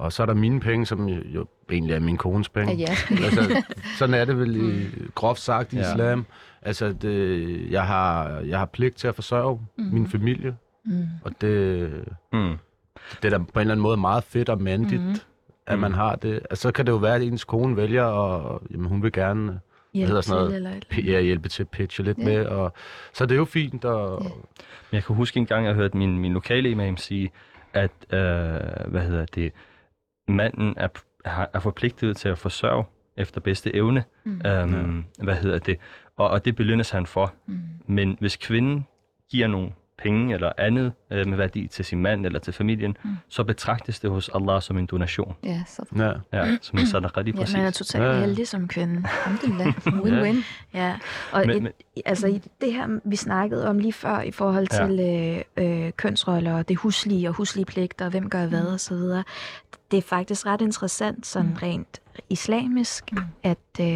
og 0.00 0.12
så 0.12 0.22
er 0.22 0.26
der 0.26 0.34
mine 0.34 0.60
penge, 0.60 0.86
som 0.86 1.08
jo, 1.08 1.20
jo 1.34 1.46
egentlig 1.70 1.94
er 1.94 2.00
min 2.00 2.16
kones 2.16 2.48
penge. 2.48 2.78
Jeres 2.78 3.10
altså, 3.10 3.62
sådan 3.98 4.14
er 4.14 4.24
det 4.24 4.38
vel 4.38 4.56
i, 4.56 4.86
groft 5.14 5.40
sagt 5.40 5.72
i 5.72 5.76
Ja. 5.76 5.92
islam. 5.92 6.26
Altså, 6.62 6.92
det, 6.92 7.70
jeg, 7.70 7.86
har, 7.86 8.28
jeg 8.40 8.58
har 8.58 8.66
pligt 8.66 8.96
til 8.96 9.08
at 9.08 9.14
forsørge 9.14 9.60
mm. 9.78 9.84
min 9.84 10.08
familie, 10.08 10.56
Mm. 10.84 11.02
og 11.24 11.32
det, 11.40 11.90
Mm. 12.32 12.56
det 13.22 13.32
er 13.32 13.38
da 13.38 13.38
på 13.38 13.44
en 13.54 13.60
eller 13.60 13.72
anden 13.74 13.82
måde 13.82 13.96
meget 13.96 14.24
fedt 14.24 14.48
og 14.48 14.62
mandigt, 14.62 15.02
mm. 15.02 15.14
at 15.66 15.78
man 15.78 15.92
har 15.92 16.16
det. 16.16 16.34
Altså, 16.50 16.62
så 16.62 16.72
kan 16.72 16.86
det 16.86 16.92
jo 16.92 16.96
være, 16.96 17.14
at 17.14 17.22
ens 17.22 17.44
kone 17.44 17.76
vælger, 17.76 18.02
og 18.04 18.62
jamen, 18.70 18.86
hun 18.86 19.02
vil 19.02 19.12
gerne 19.12 19.60
Hjælp 19.94 20.08
hedder 20.08 20.20
sådan 20.22 20.36
noget? 20.36 20.50
til, 20.50 20.56
eller 20.56 20.70
p- 20.92 21.10
ja, 21.12 21.20
hjælpe 21.20 21.48
til 21.48 21.62
at 21.62 21.68
pitche 21.68 22.04
lidt 22.04 22.18
Ja. 22.18 22.22
ja. 22.30 22.38
med. 22.38 22.46
Og, 22.46 22.72
så 23.14 23.26
det 23.26 23.32
er 23.34 23.38
jo 23.38 23.44
fint. 23.44 23.84
Og, 23.84 24.22
Ja. 24.24 24.28
Men 24.28 24.96
Jeg 24.96 25.04
kan 25.04 25.16
huske 25.16 25.38
en 25.40 25.46
gang, 25.46 25.66
jeg 25.66 25.74
hørte 25.74 25.96
min, 25.96 26.18
min 26.18 26.32
lokale 26.32 26.70
imam 26.70 26.96
sige, 26.96 27.30
at 27.72 27.90
øh, 28.12 28.18
hvad 28.86 29.00
hedder 29.00 29.26
det, 29.34 29.52
manden 30.30 30.74
er, 30.76 30.88
er 31.24 31.60
forpligtet 31.60 32.16
til 32.16 32.28
at 32.28 32.38
forsørge 32.38 32.84
efter 33.16 33.40
bedste 33.40 33.74
evne. 33.74 34.04
Mm. 34.24 34.40
Øhm, 34.46 35.04
Hvad 35.18 35.36
hedder 35.36 35.58
det? 35.58 35.78
Og, 36.16 36.30
og 36.30 36.44
det 36.44 36.56
belønnes 36.56 36.90
han 36.90 37.06
for. 37.06 37.34
Mm. 37.46 37.58
Men 37.86 38.16
hvis 38.20 38.36
kvinden 38.36 38.86
giver 39.30 39.46
nogle 39.46 39.72
penge 40.02 40.34
eller 40.34 40.52
andet 40.58 40.92
øh, 41.10 41.26
med 41.26 41.36
værdi 41.36 41.66
til 41.66 41.84
sin 41.84 42.02
mand 42.02 42.26
eller 42.26 42.38
til 42.38 42.52
familien, 42.52 42.96
mm. 43.04 43.10
så 43.28 43.44
betragtes 43.44 44.00
det 44.00 44.10
hos 44.10 44.30
Allah 44.34 44.62
som 44.62 44.78
en 44.78 44.86
donation. 44.86 45.36
Ja, 45.44 45.62
så 45.66 45.82
Ja. 45.96 46.12
Ja, 46.32 46.56
som 46.62 46.78
en 46.78 46.86
sadaqa 46.86 47.20
lige 47.20 47.34
Ja, 47.36 47.40
præcis. 47.40 47.56
man 47.56 47.66
er 47.66 47.70
totalt 47.70 48.04
Ja. 48.04 48.20
heldig 48.20 48.48
som 48.48 48.68
kvinde. 48.68 49.04
alhamdulillah. 49.26 49.66
Win-win. 50.04 50.44
Ja, 50.74 50.96
og 51.32 51.42
Men- 51.46 51.66
et, 51.66 51.72
altså 52.04 52.26
i 52.26 52.40
det 52.60 52.72
her, 52.72 53.00
vi 53.04 53.16
snakkede 53.16 53.68
om 53.68 53.78
lige 53.78 53.92
før 53.92 54.20
i 54.20 54.30
forhold 54.30 54.66
Ja. 54.72 54.86
til 54.86 55.00
øh, 55.56 55.84
øh, 55.86 55.92
kønsroller 55.92 56.54
og 56.54 56.68
det 56.68 56.76
huslige 56.76 57.28
og 57.28 57.34
huslige 57.34 57.64
pligter, 57.66 58.04
og 58.04 58.10
hvem 58.10 58.30
gør 58.30 58.46
hvad 58.46 58.66
og 58.66 58.80
så 58.80 58.94
videre. 58.94 59.24
Det 59.90 59.96
er 59.96 60.02
faktisk 60.02 60.46
ret 60.46 60.60
interessant, 60.60 61.26
sådan 61.26 61.58
rent 61.62 62.00
islamisk, 62.30 63.12
Mm. 63.12 63.18
at 63.42 63.58
øh, 63.80 63.86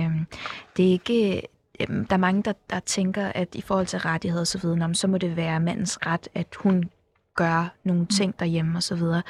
det 0.77 0.87
er 0.87 0.91
ikke... 0.91 1.43
øh, 1.81 1.87
Der 1.89 2.07
er 2.11 2.17
mange, 2.17 2.43
der, 2.43 2.53
der 2.71 2.81
tænker, 2.81 3.27
at 3.27 3.55
i 3.55 3.61
forhold 3.61 3.87
til 3.87 3.99
rettigheder 3.99 4.41
og 4.41 4.47
så 4.47 4.59
videre, 4.59 4.95
så 4.95 5.07
må 5.07 5.19
det 5.19 5.37
være 5.37 5.61
mandens 5.61 5.99
ret, 6.07 6.29
at 6.35 6.47
hun 6.57 6.91
gør 7.35 7.75
nogle 7.85 8.07
ting 8.07 8.39
derhjemme 8.39 8.79
og 8.79 8.83
så 8.83 8.95
videre. 8.95 9.23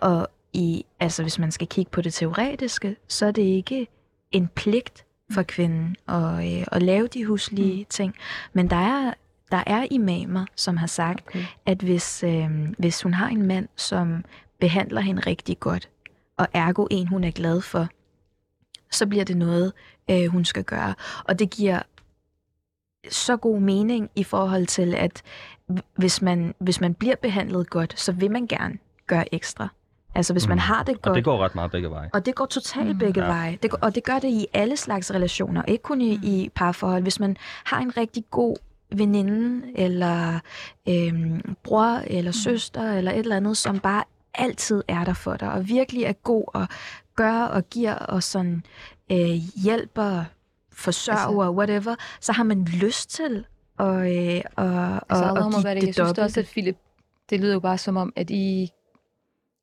Og 0.00 0.28
i, 0.52 0.84
altså, 1.00 1.22
hvis 1.22 1.38
man 1.38 1.52
skal 1.52 1.66
kigge 1.66 1.90
på 1.90 2.00
det 2.00 2.14
teoretiske, 2.14 2.96
så 3.08 3.26
er 3.26 3.30
det 3.32 3.42
ikke 3.42 3.86
en 4.30 4.48
pligt 4.48 5.04
for 5.30 5.42
kvinden 5.42 5.96
at, 6.08 6.58
øh, 6.58 6.66
at 6.72 6.82
lave 6.82 7.06
de 7.06 7.24
huslige 7.26 7.86
ting. 7.90 8.14
Men 8.52 8.70
der 8.70 8.76
er, 8.76 9.14
der 9.50 9.62
er 9.66 9.86
imamer, 9.90 10.46
som 10.56 10.76
har 10.76 10.86
sagt, 10.86 11.26
Okay. 11.26 11.44
at 11.66 11.82
hvis, 11.82 12.24
øh, 12.26 12.50
hvis 12.78 13.02
hun 13.02 13.14
har 13.14 13.28
en 13.28 13.42
mand, 13.42 13.68
som 13.76 14.24
behandler 14.60 15.00
hende 15.00 15.22
rigtig 15.26 15.60
godt, 15.60 15.88
og 16.36 16.46
ergo 16.52 16.86
en, 16.90 17.06
hun 17.06 17.24
er 17.24 17.30
glad 17.30 17.60
for, 17.60 17.88
så 18.90 19.06
bliver 19.06 19.24
det 19.24 19.36
noget, 19.36 19.72
øh, 20.10 20.26
hun 20.26 20.44
skal 20.44 20.64
gøre. 20.64 20.94
Og 21.24 21.38
det 21.38 21.50
giver 21.50 21.82
så 23.10 23.36
god 23.36 23.60
mening 23.60 24.10
i 24.16 24.24
forhold 24.24 24.66
til, 24.66 24.94
at 24.94 25.22
hvis 25.96 26.22
man, 26.22 26.54
hvis 26.58 26.80
man 26.80 26.94
bliver 26.94 27.16
behandlet 27.16 27.70
godt, 27.70 28.00
så 28.00 28.12
vil 28.12 28.30
man 28.30 28.46
gerne 28.46 28.78
gøre 29.06 29.34
ekstra. 29.34 29.68
Altså 30.14 30.32
hvis 30.34 30.48
man 30.48 30.54
Mm. 30.56 30.58
har 30.60 30.82
det 30.82 30.94
Og 30.96 31.02
godt, 31.02 31.16
det 31.16 31.24
går 31.24 31.44
ret 31.44 31.54
meget 31.54 31.70
begge 31.70 31.90
veje. 31.90 32.10
og 32.12 32.26
det 32.26 32.34
går 32.34 32.46
totalt 32.46 32.86
Mm. 32.86 32.92
mm, 32.92 32.98
begge 32.98 33.20
Ja. 33.20 33.26
veje. 33.26 33.58
Det 33.62 33.70
går, 33.70 33.78
og 33.82 33.94
det 33.94 34.04
gør 34.04 34.18
det 34.18 34.28
i 34.28 34.46
alle 34.52 34.76
slags 34.76 35.14
relationer, 35.14 35.62
ikke 35.68 35.82
kun 35.82 36.00
i, 36.00 36.12
i 36.22 36.50
parforhold. 36.54 37.02
Hvis 37.02 37.20
man 37.20 37.36
har 37.64 37.78
en 37.80 37.96
rigtig 37.96 38.24
god 38.30 38.56
veninde, 38.96 39.66
eller 39.74 40.38
øhm, 40.88 41.56
bror, 41.62 42.02
eller 42.06 42.30
søster, 42.32 42.92
eller 42.92 43.12
et 43.12 43.18
eller 43.18 43.36
andet, 43.36 43.56
som 43.56 43.78
bare 43.80 44.04
altid 44.34 44.82
er 44.88 45.04
der 45.04 45.12
for 45.14 45.36
dig, 45.36 45.52
og 45.52 45.68
virkelig 45.68 46.02
er 46.04 46.12
god 46.12 46.44
og 46.54 46.66
gør 47.16 47.42
og 47.42 47.68
giver 47.70 47.94
og 47.94 48.22
sådan 48.22 48.62
øh, 49.12 49.28
hjælper, 49.64 50.24
forsørger, 50.72 51.20
Altså- 51.20 51.50
whatever, 51.50 51.94
så 52.20 52.32
har 52.32 52.44
man 52.44 52.64
lyst 52.64 53.10
til 53.10 53.44
at, 53.78 53.86
øh, 53.86 54.36
at, 54.36 54.42
Altså, 55.08 55.24
at, 55.24 55.38
at 55.38 55.52
give 55.52 55.64
være 55.64 55.74
det. 55.74 55.80
det 55.80 55.86
Jeg 55.86 55.94
synes 55.94 56.18
også, 56.18 56.40
at 56.40 56.46
Philip, 56.46 56.76
det 57.30 57.40
lyder 57.40 57.52
jo 57.52 57.60
bare 57.60 57.78
som 57.78 57.96
om, 57.96 58.12
at 58.16 58.30
I, 58.30 58.70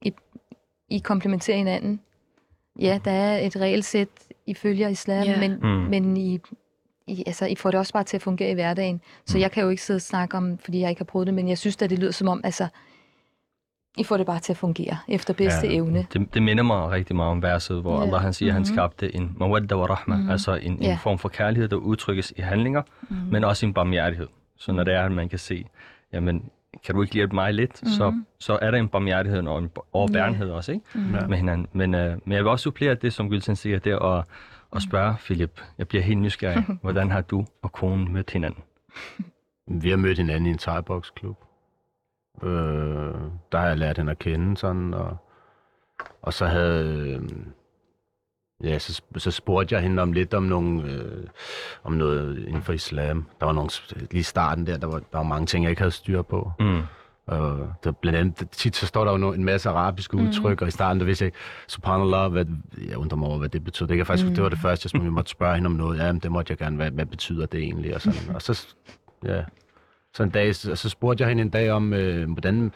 I, 0.02 0.12
I 0.90 1.00
komplementerer 1.00 1.58
hinanden. 1.58 2.00
Ja, 2.80 3.00
der 3.06 3.12
er 3.12 3.38
et 3.40 3.56
regelsæt, 3.58 4.08
I 4.46 4.54
følger 4.54 4.88
islam, 4.90 5.24
Ja. 5.24 5.40
men, 5.40 5.60
Mm. 5.62 5.68
men 5.90 6.18
I, 6.18 6.40
I, 7.08 7.24
altså, 7.28 7.46
I 7.46 7.56
får 7.56 7.72
det 7.72 7.80
også 7.80 7.94
bare 7.94 8.04
til 8.04 8.18
at 8.18 8.22
fungere 8.22 8.50
i 8.52 8.54
hverdagen. 8.54 9.02
Så 9.26 9.38
Mm. 9.38 9.42
jeg 9.42 9.52
kan 9.52 9.64
jo 9.64 9.70
ikke 9.70 9.84
sidde 9.84 9.98
og 9.98 10.02
snakke 10.02 10.38
om, 10.38 10.58
fordi 10.58 10.80
jeg 10.80 10.90
ikke 10.90 11.00
har 11.00 11.06
prøvet 11.06 11.28
det, 11.28 11.34
men 11.34 11.48
jeg 11.50 11.58
synes 11.58 11.82
at 11.82 11.90
det 11.90 12.00
lyder 12.00 12.12
som 12.12 12.28
om, 12.28 12.42
altså, 12.44 12.68
I 14.00 14.04
får 14.04 14.18
det 14.18 14.26
bare 14.26 14.40
til 14.40 14.54
at 14.54 14.58
fungere 14.58 14.98
efter 15.08 15.34
bedste 15.34 15.68
Ja. 15.68 15.74
evne. 15.76 16.06
Det, 16.14 16.34
det 16.34 16.44
minder 16.44 16.64
mig 16.64 16.90
rigtig 16.90 17.16
meget 17.16 17.32
om 17.32 17.42
verset, 17.44 17.82
hvor 17.82 17.98
Ja. 18.00 18.06
Allah 18.06 18.22
han 18.22 18.34
siger, 18.34 18.50
at 18.50 18.54
han 18.54 18.60
Mhm. 18.62 18.66
skabte 18.76 19.16
en 19.16 19.36
mawadda 19.40 19.76
wa 19.78 19.86
rahma, 19.86 20.16
Mhm. 20.18 20.30
altså 20.30 20.56
en, 20.56 20.72
en 20.72 20.82
Ja. 20.84 20.98
form 21.04 21.18
for 21.20 21.30
kærlighed, 21.30 21.68
der 21.70 21.76
udtrykkes 21.76 22.34
i 22.38 22.42
handlinger, 22.42 22.82
Mm. 23.10 23.16
men 23.32 23.44
også 23.44 23.66
en 23.66 23.74
barmhjertighed. 23.74 24.28
Så 24.58 24.72
når 24.72 24.84
det 24.84 24.94
er, 24.94 25.04
at 25.04 25.12
man 25.12 25.30
kan 25.30 25.40
se, 25.40 25.66
jamen, 26.14 26.50
kan 26.86 26.96
du 26.96 27.02
ikke 27.02 27.14
hjælpe 27.14 27.36
mig 27.36 27.54
lidt, 27.54 27.90
så, 27.90 28.10
Mhm. 28.10 28.26
så 28.40 28.60
er 28.62 28.72
der 28.72 28.78
en 28.78 28.88
barmhjertighed 28.88 29.48
og 29.48 29.60
en 29.60 29.70
overbærenhed 29.94 30.50
også, 30.52 30.72
ikke? 30.72 30.86
Mm. 30.96 31.16
Ja. 31.16 31.28
med 31.28 31.38
hinanden. 31.38 31.68
Men, 31.74 31.96
øh, 31.96 32.18
men 32.26 32.32
jeg 32.36 32.44
vil 32.44 32.52
også 32.52 32.64
supplere 32.64 32.94
det, 32.96 33.14
som 33.14 33.28
Gülsen 33.34 33.54
siger, 33.56 33.80
det 33.80 33.92
at, 33.92 34.24
at 34.76 34.82
spørge 34.82 35.16
Philip. 35.24 35.62
Jeg 35.78 35.88
bliver 35.88 36.04
helt 36.04 36.20
nysgerrig. 36.20 36.64
Hvordan 36.82 37.12
har 37.12 37.22
du 37.22 37.46
og 37.62 37.72
konen 37.72 38.14
mødt 38.14 38.32
hinanden? 38.32 38.64
Vi 39.68 39.90
har 39.90 39.98
mødt 39.98 40.18
hinanden 40.18 40.46
i 40.46 40.50
en 40.50 40.58
thai-boksklub. 40.58 41.38
Øh, 42.44 43.14
der 43.52 43.58
har 43.58 43.68
jeg 43.68 43.78
lært 43.78 43.98
hende 43.98 44.12
at 44.12 44.20
kende 44.20 44.58
sådan, 44.58 44.94
og, 44.94 45.18
og 46.22 46.34
så 46.34 46.46
havde... 46.46 47.10
Øh, 47.10 47.22
ja, 48.64 48.80
så, 48.80 49.02
så 49.18 49.32
spurgte 49.32 49.76
jeg 49.76 49.84
hende 49.84 50.02
om 50.02 50.14
lidt 50.14 50.34
om 50.34 50.44
nogle, 50.44 50.92
øh, 50.92 51.28
om 51.84 51.94
noget 51.94 52.48
inden 52.48 52.62
for 52.62 52.74
islam. 52.74 53.26
Der 53.40 53.46
var 53.46 53.54
nogle, 53.54 53.70
lige 53.96 54.20
i 54.20 54.24
starten 54.24 54.68
der, 54.68 54.78
der 54.78 54.88
var, 54.88 55.00
der 55.00 55.18
var 55.18 55.24
mange 55.24 55.46
ting, 55.46 55.64
jeg 55.64 55.70
ikke 55.70 55.82
havde 55.82 55.92
styr 55.92 56.22
på. 56.22 56.52
Mm. 56.60 56.82
Og 57.30 57.74
der, 57.84 57.92
blandt 57.92 58.20
andet, 58.20 58.50
tit 58.52 58.76
så 58.76 58.88
står 58.88 59.06
der 59.06 59.12
jo 59.18 59.34
en 59.34 59.44
masse 59.44 59.70
arabiske 59.70 60.18
udtryk, 60.18 60.62
og 60.62 60.68
i 60.68 60.72
starten, 60.72 61.00
der 61.00 61.06
vidste 61.06 61.24
jeg 61.24 61.28
ikke, 61.28 61.38
subhanallah, 61.68 62.32
hvad, 62.32 62.46
jeg 62.88 62.98
undrer 62.98 63.18
mig 63.18 63.28
over, 63.28 63.38
hvad 63.38 63.50
det 63.50 63.64
betyder. 63.64 63.88
Det, 63.88 63.98
kan 63.98 64.06
faktisk, 64.06 64.36
det 64.36 64.44
var 64.44 64.50
det 64.50 64.60
første, 64.60 64.90
jeg 64.94 65.04
måtte 65.04 65.32
spørge 65.32 65.56
hende 65.56 65.68
om 65.68 65.72
noget. 65.72 66.00
Ja, 66.00 66.12
men 66.12 66.22
det 66.22 66.32
måtte 66.32 66.52
jeg 66.52 66.58
gerne, 66.58 66.76
hvad, 66.76 66.92
hvad 66.92 67.06
betyder 67.06 67.46
det 67.46 67.60
egentlig? 67.60 67.96
Og, 67.96 68.02
sådan. 68.02 68.36
og 68.36 68.42
så, 68.42 68.68
ja, 69.26 69.44
så 70.14 70.24
en 70.24 70.30
dag, 70.30 70.56
så, 70.56 70.76
så 70.76 70.90
spurgte 70.90 71.22
jeg 71.22 71.30
hende 71.30 71.42
en 71.44 71.50
dag 71.50 71.72
om, 71.72 71.94
øh, 71.94 72.32
hvordan, 72.32 72.72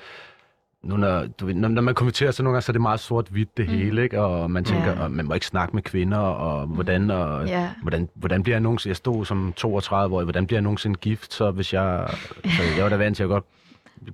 nu 0.84 0.98
når, 0.98 1.26
du 1.40 1.46
ved, 1.46 1.54
når, 1.54 1.68
når 1.68 1.82
man 1.82 1.96
kommenterer, 1.96 2.32
så 2.32 2.44
nogle 2.44 2.54
gange, 2.56 2.62
så 2.62 2.72
er 2.72 2.74
det 2.74 2.82
meget 2.82 3.00
sort-hvidt 3.00 3.58
det 3.58 3.68
hele, 3.68 4.04
ikke? 4.04 4.22
Og 4.22 4.52
man 4.52 4.64
tænker, 4.66 4.92
Ja. 4.92 5.02
ja. 5.02 5.08
man 5.08 5.26
må 5.26 5.34
ikke 5.34 5.46
snakke 5.46 5.76
med 5.76 5.84
kvinder, 5.84 6.18
og 6.18 6.68
hvordan, 6.68 7.12
og, 7.12 7.48
Ja. 7.48 7.70
hvordan, 7.82 8.10
hvordan 8.16 8.44
bliver 8.44 8.56
jeg 8.56 8.62
nogensinde, 8.62 8.90
jeg 8.90 8.98
stod 8.98 9.26
som 9.26 9.54
32 9.56 10.16
år, 10.16 10.24
hvordan 10.24 10.48
bliver 10.48 10.58
jeg 10.58 10.64
nogensinde 10.64 11.00
gift, 11.00 11.34
så 11.34 11.52
hvis 11.52 11.74
jeg, 11.74 12.10
så 12.44 12.62
jeg 12.78 12.84
var 12.84 12.90
da 12.90 12.98
vant 12.98 13.16
til 13.18 13.24
at 13.24 13.30
godt 13.30 13.46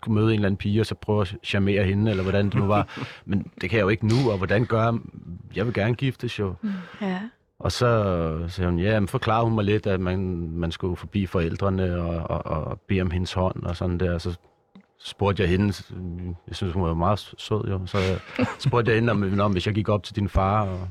kunne 0.02 0.16
møde 0.16 0.28
en 0.28 0.34
eller 0.34 0.48
anden 0.48 0.58
pige, 0.58 0.80
og 0.82 0.86
så 0.86 0.96
prøve 0.96 1.22
at 1.22 1.36
charmere 1.44 1.84
hende, 1.84 2.12
eller 2.12 2.24
hvordan 2.24 2.46
det 2.46 2.54
nu 2.56 2.66
var. 2.66 2.88
Men 3.26 3.52
det 3.62 3.70
kan 3.70 3.78
jeg 3.78 3.84
jo 3.84 3.90
ikke 3.90 4.08
nu, 4.08 4.32
og 4.32 4.38
hvordan 4.38 4.66
gør 4.66 4.84
jeg? 4.84 4.94
Jeg 5.56 5.66
vil 5.66 5.74
gerne 5.74 5.96
giftes 5.96 6.40
jo. 6.40 6.54
Ja. 7.02 7.20
Og 7.60 7.72
så 7.72 8.46
sagde 8.48 8.70
hun, 8.72 8.80
ja, 8.80 9.00
men 9.00 9.08
forklarede 9.08 9.44
hun 9.46 9.56
mig 9.56 9.64
lidt, 9.66 9.88
at 9.88 10.00
man, 10.00 10.20
man 10.50 10.72
skulle 10.72 10.96
forbi 10.96 11.26
forældrene 11.26 12.02
og, 12.02 12.30
og, 12.46 12.68
og 12.68 12.80
bede 12.88 13.02
om 13.02 13.12
hendes 13.12 13.34
hånd 13.34 13.64
og 13.64 13.76
sådan 13.76 13.98
der. 13.98 14.18
Så 14.18 14.38
spurgte 15.00 15.44
jeg 15.44 15.50
hende, 15.50 15.74
jeg 16.48 16.56
synes, 16.56 16.74
hun 16.74 16.84
var 16.84 16.94
meget 16.94 17.20
sød 17.38 17.70
jo, 17.70 17.86
så 17.86 17.98
spurgte 18.60 18.92
jeg 18.92 18.98
hende, 19.00 19.12
om, 19.12 19.40
om 19.40 19.52
hvis 19.52 19.68
jeg 19.68 19.76
gik 19.76 19.90
op 19.90 20.04
til 20.04 20.16
din 20.16 20.30
far 20.30 20.66
og, 20.68 20.88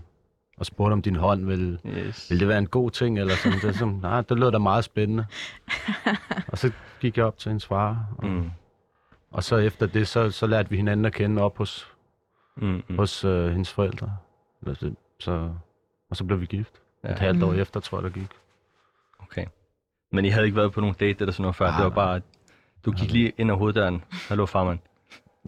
og 0.59 0.67
spurgte 0.67 0.93
om 0.93 1.03
din 1.03 1.17
hånd, 1.17 1.47
ville, 1.47 1.79
Yes. 1.87 2.31
ville 2.31 2.41
det 2.41 2.49
være 2.49 2.59
en 2.59 2.67
god 2.67 2.91
ting, 2.91 3.19
eller 3.19 3.35
sådan. 3.35 3.59
Det, 3.63 3.77
som, 3.77 3.89
nej, 4.03 4.21
det 4.21 4.39
lød 4.39 4.53
da 4.53 4.59
meget 4.59 4.85
spændende. 4.85 5.27
og 6.53 6.59
så 6.59 6.73
gik 7.01 7.17
jeg 7.17 7.25
op 7.27 7.39
til 7.39 7.49
hendes 7.51 7.67
far, 7.67 8.07
og, 8.19 8.27
Mm. 8.27 8.51
og 9.31 9.45
så 9.45 9.57
efter 9.57 9.87
det, 9.87 10.09
så, 10.09 10.31
så 10.31 10.47
lærte 10.47 10.71
vi 10.71 10.77
hinanden 10.77 11.07
at 11.07 11.13
kende 11.15 11.43
op 11.43 11.59
hos, 11.59 11.93
Mm. 12.57 12.83
Mm. 12.89 12.97
hos 12.99 13.25
øh, 13.25 13.51
hendes 13.51 13.73
forældre. 13.73 14.11
Så, 15.21 15.51
og 16.11 16.17
så 16.17 16.25
blev 16.25 16.41
vi 16.41 16.47
gift. 16.47 16.73
Ja. 17.05 17.13
Et 17.13 17.19
halvt 17.19 17.43
år 17.43 17.53
Mm. 17.53 17.59
efter, 17.61 17.81
tror 17.81 17.99
jeg, 17.99 18.05
der 18.05 18.11
gik. 18.11 18.29
Okay. 19.23 19.45
Men 20.13 20.25
I 20.25 20.29
havde 20.29 20.47
ikke 20.47 20.57
været 20.57 20.73
på 20.73 20.81
nogen 20.81 20.97
date 21.01 21.17
eller 21.21 21.33
sådan 21.33 21.43
noget 21.43 21.57
før? 21.57 21.67
Nej, 21.67 21.77
det 21.77 21.85
var 21.85 21.91
nej. 21.91 21.95
bare, 21.95 22.21
du 22.85 22.93
gik 22.93 23.13
lige 23.13 23.33
ind 23.39 23.51
ad 23.51 23.57
hoveddøren. 23.57 24.05
Hallo, 24.29 24.47
farmand. 24.47 24.79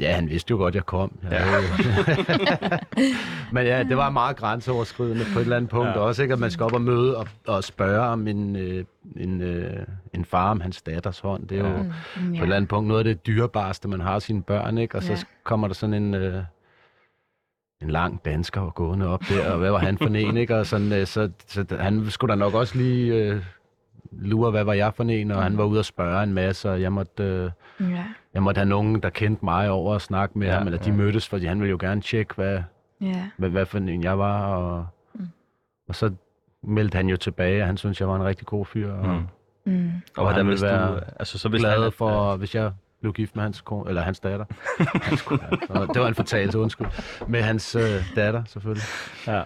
Ja, 0.01 0.12
han 0.14 0.29
vidste 0.29 0.51
jo 0.51 0.57
godt, 0.57 0.75
jeg 0.75 0.87
kom. 0.87 1.18
Ja. 1.31 1.37
Ja. 1.37 1.61
Men 3.53 3.66
ja, 3.66 3.83
det 3.83 3.96
var 3.96 4.11
meget 4.11 4.37
grænseoverskridende 4.37 5.25
på 5.33 5.38
et 5.38 5.42
eller 5.42 5.57
andet 5.57 5.70
punkt 5.70 5.87
Ja. 5.88 5.99
også, 5.99 6.23
ikke? 6.23 6.33
at 6.35 6.40
man 6.40 6.51
skal 6.51 6.64
op 6.64 6.73
og 6.73 6.83
møde 6.83 7.16
og, 7.16 7.29
og 7.46 7.64
spørge 7.64 8.01
om 8.01 8.27
en, 8.29 8.57
øh, 8.57 8.85
en, 9.16 9.40
øh, 9.42 9.87
en 10.14 10.25
far 10.25 10.51
om 10.51 10.61
hans 10.61 10.83
datters 10.83 11.20
hånd. 11.20 11.49
Det 11.49 11.59
er 11.59 11.68
jo 11.68 11.77
Ja. 11.77 11.83
Mm, 11.83 11.90
på 12.29 12.35
et 12.37 12.42
eller 12.42 12.57
andet 12.57 12.68
punkt 12.68 12.88
noget 12.88 12.99
af 12.99 13.05
det 13.05 13.27
dyrebareste, 13.27 13.88
man 13.88 14.01
har 14.01 14.18
sine 14.18 14.42
børn, 14.42 14.79
ikke? 14.79 14.96
Og 14.96 15.03
så 15.03 15.12
Ja. 15.12 15.18
kommer 15.44 15.66
der 15.66 15.75
sådan 15.75 15.94
en... 15.94 16.14
Øh, 16.14 16.42
en 17.82 17.90
lang 17.90 18.24
dansker 18.24 18.70
gående 18.70 19.06
op 19.06 19.20
der, 19.28 19.50
og 19.52 19.58
hvad 19.58 19.70
var 19.70 19.78
han 19.78 19.98
for 19.98 20.06
en, 20.06 20.36
ikke? 20.42 20.56
Og 20.56 20.66
sådan, 20.66 20.92
øh, 20.92 21.06
så, 21.06 21.30
så 21.46 21.64
han 21.80 22.10
skulle 22.10 22.30
da 22.32 22.38
nok 22.38 22.54
også 22.54 22.78
lige 22.78 23.14
øh, 23.14 23.42
lure, 24.12 24.50
hvad 24.50 24.64
var 24.64 24.72
jeg 24.72 24.94
for 24.94 25.04
en, 25.04 25.30
og 25.30 25.42
han 25.42 25.58
var 25.58 25.64
ude 25.64 25.78
og 25.78 25.84
spørge 25.84 26.22
en 26.22 26.32
masse, 26.34 26.70
og 26.70 26.80
jeg 26.82 26.92
måtte, 26.92 27.22
øh, 27.24 27.50
Ja. 27.90 28.04
jeg 28.34 28.42
måtte 28.42 28.58
have 28.58 28.68
nogen, 28.68 29.00
der 29.02 29.10
kendte 29.10 29.44
mig 29.44 29.70
over 29.70 29.94
og 29.94 30.00
snakke 30.00 30.38
med 30.38 30.46
Ja, 30.46 30.52
ja, 30.52 30.58
ham, 30.58 30.66
eller 30.66 30.78
de 30.78 30.90
ja. 30.90 30.96
mødtes, 30.96 31.28
fordi 31.28 31.46
han 31.46 31.60
ville 31.60 31.70
jo 31.70 31.78
gerne 31.80 32.00
tjekke, 32.00 32.34
hvad, 32.34 32.62
Ja. 33.00 33.24
hvad, 33.36 33.48
hvad 33.50 33.66
for 33.66 33.78
en 33.78 34.02
jeg 34.04 34.18
var, 34.18 34.54
og, 34.54 34.86
Mm. 35.14 35.26
og 35.88 35.94
så 35.94 36.10
meldte 36.62 36.96
han 36.96 37.08
jo 37.08 37.16
tilbage, 37.16 37.62
og 37.62 37.66
han 37.66 37.76
synes 37.76 38.00
jeg 38.00 38.08
var 38.08 38.16
en 38.16 38.24
rigtig 38.24 38.46
god 38.46 38.66
fyr, 38.66 38.92
og 38.92 39.06
Mm. 39.06 39.26
Mm. 39.72 39.86
Og 39.86 39.92
Og 40.16 40.22
hvordan 40.24 40.36
han 40.36 40.46
ville 40.46 40.60
du... 40.60 40.74
være 40.74 41.00
Altså, 41.18 41.38
så 41.38 41.48
hvis 41.48 41.60
glad 41.60 41.82
han, 41.82 41.92
for, 41.92 42.36
hvis 42.36 42.54
jeg 42.54 42.72
blev 43.00 43.12
gift 43.12 43.36
med 43.36 43.42
hans 43.42 43.60
kone, 43.60 43.88
eller 43.88 44.02
hans 44.02 44.20
datter. 44.20 44.44
hans 45.08 45.22
kone, 45.22 45.40
ja. 45.74 45.86
Det 45.94 46.00
var 46.02 46.08
en 46.08 46.14
fortalelse, 46.14 46.58
undskyld. 46.58 46.86
Med 47.28 47.42
hans 47.42 47.74
øh, 47.76 48.16
datter, 48.16 48.44
selvfølgelig. 48.44 48.84
Ja, 49.26 49.42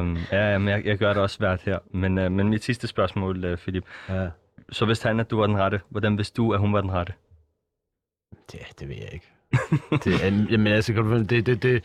um, 0.00 0.16
ja, 0.32 0.58
men 0.58 0.68
jeg, 0.68 0.84
jeg 0.86 0.98
gør 0.98 1.12
det 1.12 1.22
også 1.22 1.36
svært 1.36 1.62
her. 1.62 1.78
Men, 1.94 2.18
uh, 2.18 2.32
men 2.32 2.48
mit 2.48 2.64
sidste 2.64 2.86
spørgsmål, 2.86 3.52
uh, 3.52 3.58
Philip. 3.58 3.84
Ja. 4.08 4.28
Så 4.72 4.86
vidste 4.86 5.06
han, 5.06 5.20
at 5.20 5.30
du 5.30 5.38
var 5.40 5.46
den 5.46 5.58
rette. 5.58 5.80
Hvordan 5.88 6.18
vidste 6.18 6.36
du, 6.36 6.52
at 6.54 6.60
hun 6.60 6.72
var 6.72 6.80
den 6.80 6.92
rette? 6.92 7.12
Ja, 8.54 8.58
det 8.80 8.88
ved 8.88 8.96
jeg 8.96 9.08
ikke. 9.12 9.26
det, 10.04 10.50
jamen, 10.50 10.66
altså, 10.66 10.92
kan 10.92 11.02
du- 11.04 11.22
det, 11.22 11.46
det, 11.46 11.62
det, 11.62 11.84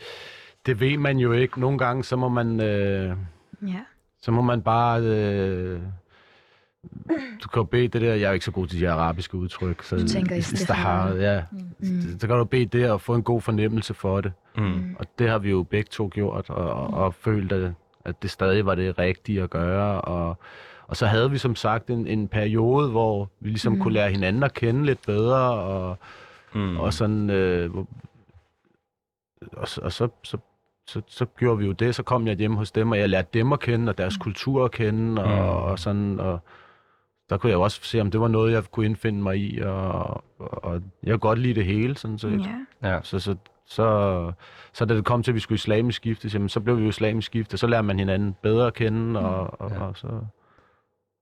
det 0.66 0.80
ved 0.80 0.98
man 0.98 1.18
jo 1.18 1.32
ikke. 1.32 1.60
Nogle 1.60 1.78
gange, 1.78 2.04
så 2.04 2.16
må 2.16 2.28
man, 2.28 2.60
øh, 2.60 3.16
Ja. 3.62 3.80
så 4.22 4.30
må 4.30 4.42
man 4.42 4.62
bare 4.62 5.00
øh, 5.02 5.80
du 7.42 7.48
kan 7.48 7.60
jo 7.60 7.64
bede 7.64 7.88
det 7.88 8.00
der, 8.02 8.14
jeg 8.14 8.28
er 8.28 8.32
ikke 8.32 8.44
så 8.44 8.50
god 8.50 8.66
til 8.66 8.80
de 8.80 8.90
arabiske 8.90 9.34
udtryk. 9.36 9.82
Så 9.82 9.96
Du 9.96 10.08
tænker 10.08 10.36
istihara. 10.36 11.14
Ja, 11.14 11.42
Mm. 11.78 12.18
så 12.20 12.26
kan 12.26 12.36
du 12.36 12.44
bede 12.44 12.66
det 12.66 12.90
og 12.90 13.00
få 13.00 13.14
en 13.14 13.22
god 13.22 13.40
fornemmelse 13.40 13.94
for 13.94 14.20
det. 14.20 14.32
Mm. 14.56 14.96
Og 14.98 15.06
det 15.18 15.28
har 15.30 15.38
vi 15.38 15.50
jo 15.50 15.62
begge 15.62 15.88
to 15.90 16.10
gjort, 16.12 16.50
og, 16.50 16.70
og, 16.70 16.86
og 17.04 17.14
følt, 17.14 17.52
at, 17.52 17.72
at 18.04 18.22
det 18.22 18.30
stadig 18.30 18.66
var 18.66 18.74
det 18.74 18.98
rigtige 18.98 19.42
at 19.42 19.50
gøre. 19.50 20.00
Og, 20.00 20.36
og 20.86 20.96
så 20.96 21.06
havde 21.06 21.30
vi 21.30 21.38
som 21.38 21.54
sagt 21.56 21.90
en, 21.90 22.06
en 22.06 22.28
periode, 22.28 22.90
hvor 22.90 23.30
vi 23.40 23.48
ligesom 23.48 23.72
mm. 23.72 23.80
kunne 23.80 23.94
lære 23.94 24.10
hinanden 24.10 24.42
at 24.42 24.54
kende 24.54 24.84
lidt 24.84 25.06
bedre, 25.06 25.50
og, 25.52 25.98
Mm. 26.54 26.76
og 26.76 26.92
sådan... 26.92 27.30
Øh, 27.30 27.70
hvor- 27.72 27.86
og, 29.52 29.68
så- 29.68 29.80
og 29.80 29.92
så, 29.92 30.08
så, 30.22 30.36
så, 30.86 31.00
så 31.06 31.24
gjorde 31.38 31.58
vi 31.58 31.66
jo 31.66 31.72
det, 31.72 31.94
så 31.94 32.02
kom 32.02 32.26
jeg 32.26 32.36
hjem 32.36 32.54
hos 32.56 32.70
dem, 32.72 32.90
og 32.90 32.98
jeg 32.98 33.08
lærte 33.08 33.28
dem 33.34 33.52
at 33.52 33.60
kende, 33.60 33.90
og 33.90 33.98
deres 33.98 34.16
kultur 34.16 34.64
at 34.64 34.70
kende, 34.70 35.24
og, 35.24 35.28
Mm. 35.28 35.70
og 35.70 35.78
sådan, 35.78 36.20
og 36.20 36.38
der 37.30 37.36
kunne 37.36 37.50
jeg 37.50 37.56
jo 37.56 37.62
også 37.62 37.80
se, 37.82 38.00
om 38.00 38.10
det 38.10 38.20
var 38.20 38.28
noget, 38.28 38.52
jeg 38.52 38.64
kunne 38.64 38.86
indfinde 38.86 39.22
mig 39.22 39.36
i, 39.38 39.60
og, 39.60 39.92
og, 40.38 40.64
og 40.64 40.82
jeg 41.02 41.10
kunne 41.12 41.18
godt 41.18 41.38
lide 41.38 41.54
det 41.54 41.64
hele, 41.64 41.96
sådan 41.96 42.18
set. 42.18 42.46
Ja. 42.82 42.88
Ja. 42.90 43.00
Så, 43.02 43.18
så, 43.18 43.36
så, 43.66 44.32
så 44.72 44.84
da 44.84 44.94
det 44.96 45.04
kom 45.04 45.22
til, 45.22 45.30
at 45.30 45.34
vi 45.34 45.40
skulle 45.40 45.56
islamisk 45.56 46.02
giftes, 46.02 46.34
jamen, 46.34 46.48
så 46.48 46.60
blev 46.60 46.76
vi 46.78 46.82
jo 46.82 46.88
islamisk 46.88 47.32
gifte, 47.32 47.56
så 47.56 47.66
lærer 47.66 47.82
man 47.82 47.98
hinanden 47.98 48.36
bedre 48.42 48.66
at 48.66 48.74
kende, 48.74 49.20
og, 49.20 49.60
og, 49.60 49.70
Ja. 49.70 49.80
og 49.80 49.96
så, 49.96 50.08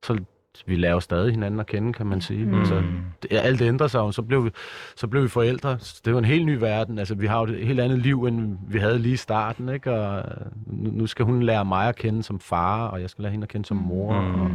så 0.02 0.18
vi 0.66 0.76
lærer 0.76 0.92
jo 0.92 1.00
stadig 1.00 1.30
hinanden 1.30 1.60
at 1.60 1.66
kende, 1.66 1.92
kan 1.92 2.06
man 2.06 2.20
sige. 2.20 2.44
Mm. 2.46 2.58
Altså, 2.58 2.82
det, 3.22 3.32
alt 3.32 3.62
ændrer 3.62 3.86
sig 3.86 3.98
jo, 3.98 4.12
så 4.12 4.22
blev, 4.22 4.44
vi, 4.44 4.50
så 4.96 5.06
blev 5.06 5.22
vi 5.22 5.28
forældre. 5.28 5.78
Så 5.78 6.00
Det 6.04 6.10
er 6.10 6.12
jo 6.12 6.18
en 6.18 6.24
helt 6.24 6.46
ny 6.46 6.56
verden. 6.58 6.98
Altså, 6.98 7.14
vi 7.14 7.26
har 7.26 7.38
jo 7.38 7.44
et 7.46 7.66
helt 7.66 7.80
andet 7.80 7.98
liv, 7.98 8.24
end 8.24 8.58
vi 8.68 8.78
havde 8.78 8.98
lige 8.98 9.12
i 9.12 9.16
starten. 9.16 9.68
Ikke? 9.68 9.92
Og 9.92 10.24
nu 10.66 10.90
nu 10.90 11.06
skal 11.06 11.24
hun 11.24 11.42
lære 11.42 11.64
mig 11.64 11.88
at 11.88 11.96
kende 11.96 12.22
som 12.22 12.40
far, 12.40 12.86
og 12.88 13.00
jeg 13.00 13.10
skal 13.10 13.22
lære 13.22 13.32
hende 13.32 13.44
at 13.44 13.48
kende 13.48 13.66
som 13.66 13.76
mor. 13.76 14.20
Mm. 14.20 14.40
Og 14.40 14.50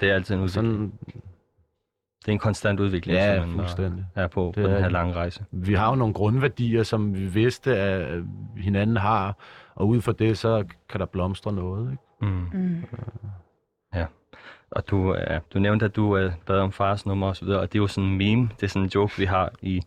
det 0.00 0.10
er 0.10 0.14
altid 0.14 0.34
en 0.34 0.40
udvikling. 0.40 0.72
sådan, 0.74 0.92
Det 2.22 2.28
er 2.28 2.32
en 2.32 2.38
konstant 2.38 2.80
udvikling, 2.80 3.18
ja, 3.18 3.36
som 3.40 3.48
man 3.48 3.58
fuldstændig. 3.58 4.06
er 4.14 4.26
på, 4.26 4.52
på 4.54 4.60
Det 4.60 4.68
den 4.68 4.76
er- 4.76 4.80
her 4.80 4.88
lange 4.88 5.14
rejse. 5.14 5.44
Vi 5.50 5.74
har 5.74 5.88
jo 5.88 5.94
nogle 5.94 6.14
grundværdier, 6.14 6.82
som 6.82 7.14
vi 7.14 7.26
vidste, 7.26 7.76
at 7.78 8.22
hinanden 8.56 8.96
har, 8.96 9.36
og 9.74 9.88
ud 9.88 10.00
fra 10.00 10.12
det, 10.12 10.38
så 10.38 10.64
kan 10.88 11.00
der 11.00 11.06
blomstre 11.06 11.52
noget. 11.52 11.90
Ikke? 11.90 12.02
Mm. 12.32 12.48
Mm. 12.52 12.84
Og 14.70 14.90
du, 14.90 15.14
ja, 15.14 15.38
du 15.54 15.58
nævnte, 15.58 15.84
at 15.84 15.96
du 15.96 16.24
uh, 16.24 16.32
bad 16.46 16.58
om 16.58 16.72
fars 16.72 17.06
nummer 17.06 17.26
og 17.26 17.36
så 17.36 17.44
videre, 17.44 17.60
og 17.60 17.72
det 17.72 17.78
er 17.78 17.82
jo 17.82 17.86
sådan 17.86 18.10
en 18.10 18.18
meme, 18.18 18.48
det 18.56 18.62
er 18.62 18.66
sådan 18.68 18.82
en 18.82 18.90
joke, 18.94 19.18
vi 19.18 19.24
har 19.24 19.50
i 19.62 19.82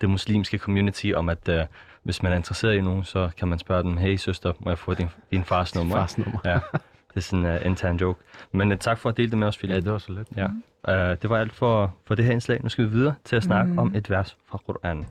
det 0.00 0.10
muslimske 0.10 0.58
community, 0.58 1.12
om 1.16 1.28
at 1.28 1.48
uh, 1.48 1.54
hvis 2.02 2.22
man 2.22 2.32
er 2.32 2.36
interesseret 2.36 2.74
i 2.74 2.80
nogen, 2.80 3.04
så 3.04 3.30
kan 3.36 3.48
man 3.48 3.58
spørge 3.58 3.82
dem, 3.82 3.96
hey 3.96 4.16
søster, 4.16 4.52
må 4.60 4.70
jeg 4.70 4.78
få 4.78 4.94
din, 4.94 5.08
din 5.30 5.44
fars 5.44 5.74
nummer? 5.74 5.94
Fars 5.96 6.18
nummer. 6.18 6.38
Ja, 6.44 6.58
det 7.16 7.22
er 7.22 7.26
sådan 7.26 7.46
en 7.46 7.56
uh, 7.56 7.66
intern 7.66 7.96
joke. 7.96 8.20
Men 8.52 8.72
uh, 8.72 8.78
tak 8.78 8.98
for 8.98 9.08
at 9.08 9.16
dele 9.16 9.30
det 9.30 9.38
med 9.38 9.46
os, 9.46 9.56
Philip. 9.58 9.74
Ja, 9.74 9.80
det 9.80 9.92
var 9.92 9.98
så 9.98 10.12
lidt. 10.12 10.28
Ja. 10.36 10.46
Uh, 11.12 11.16
det 11.22 11.30
var 11.30 11.38
alt 11.38 11.52
for, 11.52 11.94
for 12.06 12.14
det 12.14 12.24
her 12.24 12.32
indslag. 12.32 12.62
Nu 12.62 12.68
skal 12.68 12.84
vi 12.84 12.90
videre 12.90 13.14
til 13.24 13.36
at 13.36 13.42
snakke 13.42 13.72
Mm. 13.72 13.78
om 13.78 13.94
et 13.94 14.10
vers 14.10 14.36
fra 14.50 14.58
Koranen. 14.66 15.06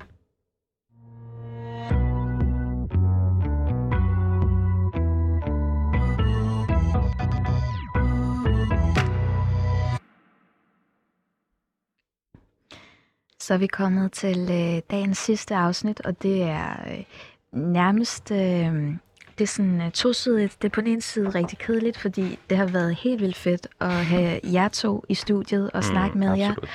Så 13.39 13.53
er 13.53 13.57
vi 13.57 13.67
kommet 13.67 14.11
til 14.11 14.39
øh, 14.51 14.81
dagens 14.91 15.17
sidste 15.17 15.55
afsnit, 15.55 16.01
og 16.01 16.23
det 16.23 16.41
er 16.43 16.69
øh, 16.91 17.03
nærmest 17.51 18.31
øh, 18.31 18.95
det 19.37 19.43
er 19.43 19.47
sådan 19.47 19.81
øh, 19.81 19.91
tosidigt. 19.91 20.61
Det 20.61 20.67
er 20.67 20.71
på 20.71 20.81
den 20.81 20.89
ene 20.89 21.01
side 21.01 21.29
rigtig 21.29 21.57
kedeligt, 21.57 21.97
fordi 21.97 22.39
det 22.49 22.57
har 22.57 22.65
været 22.65 22.95
helt 22.95 23.21
vildt 23.21 23.37
fedt 23.37 23.67
at 23.79 23.91
have 23.91 24.39
jer 24.43 24.67
to 24.67 25.05
i 25.09 25.13
studiet 25.13 25.71
og 25.71 25.83
snakke 25.83 26.17
med 26.17 26.37
jer 26.37 26.49
absolut. 26.49 26.69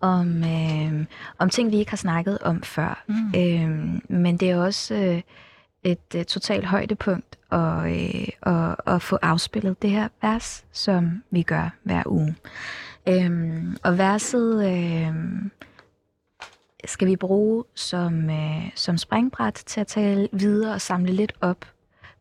om, 0.00 0.44
øh, 0.44 1.06
om 1.38 1.50
ting, 1.50 1.72
vi 1.72 1.76
ikke 1.76 1.90
har 1.90 1.96
snakket 1.96 2.38
om 2.38 2.62
før. 2.62 3.04
Mm. 3.08 3.32
Øh, 3.36 4.00
men 4.08 4.36
det 4.36 4.50
er 4.50 4.56
også 4.56 4.94
øh, 4.94 5.20
et 5.82 6.14
øh, 6.16 6.24
totalt 6.24 6.64
højdepunkt 6.64 7.38
at, 7.50 7.92
øh, 7.92 8.28
at, 8.42 8.76
at 8.86 9.02
få 9.02 9.18
afspillet 9.22 9.82
det 9.82 9.90
her 9.90 10.08
vers, 10.22 10.64
som 10.72 11.22
vi 11.30 11.42
gør 11.42 11.70
hver 11.82 12.02
uge. 12.06 12.36
Øh, 13.08 13.62
og 13.82 13.98
verset 13.98 14.66
øh, 14.72 15.14
skal 16.84 17.08
vi 17.08 17.16
bruge 17.16 17.64
som, 17.74 18.30
øh, 18.30 18.70
som 18.74 18.98
springbræt 18.98 19.62
til 19.66 19.80
at 19.80 19.86
tale 19.86 20.28
videre 20.32 20.74
og 20.74 20.80
samle 20.80 21.12
lidt 21.12 21.32
op 21.40 21.73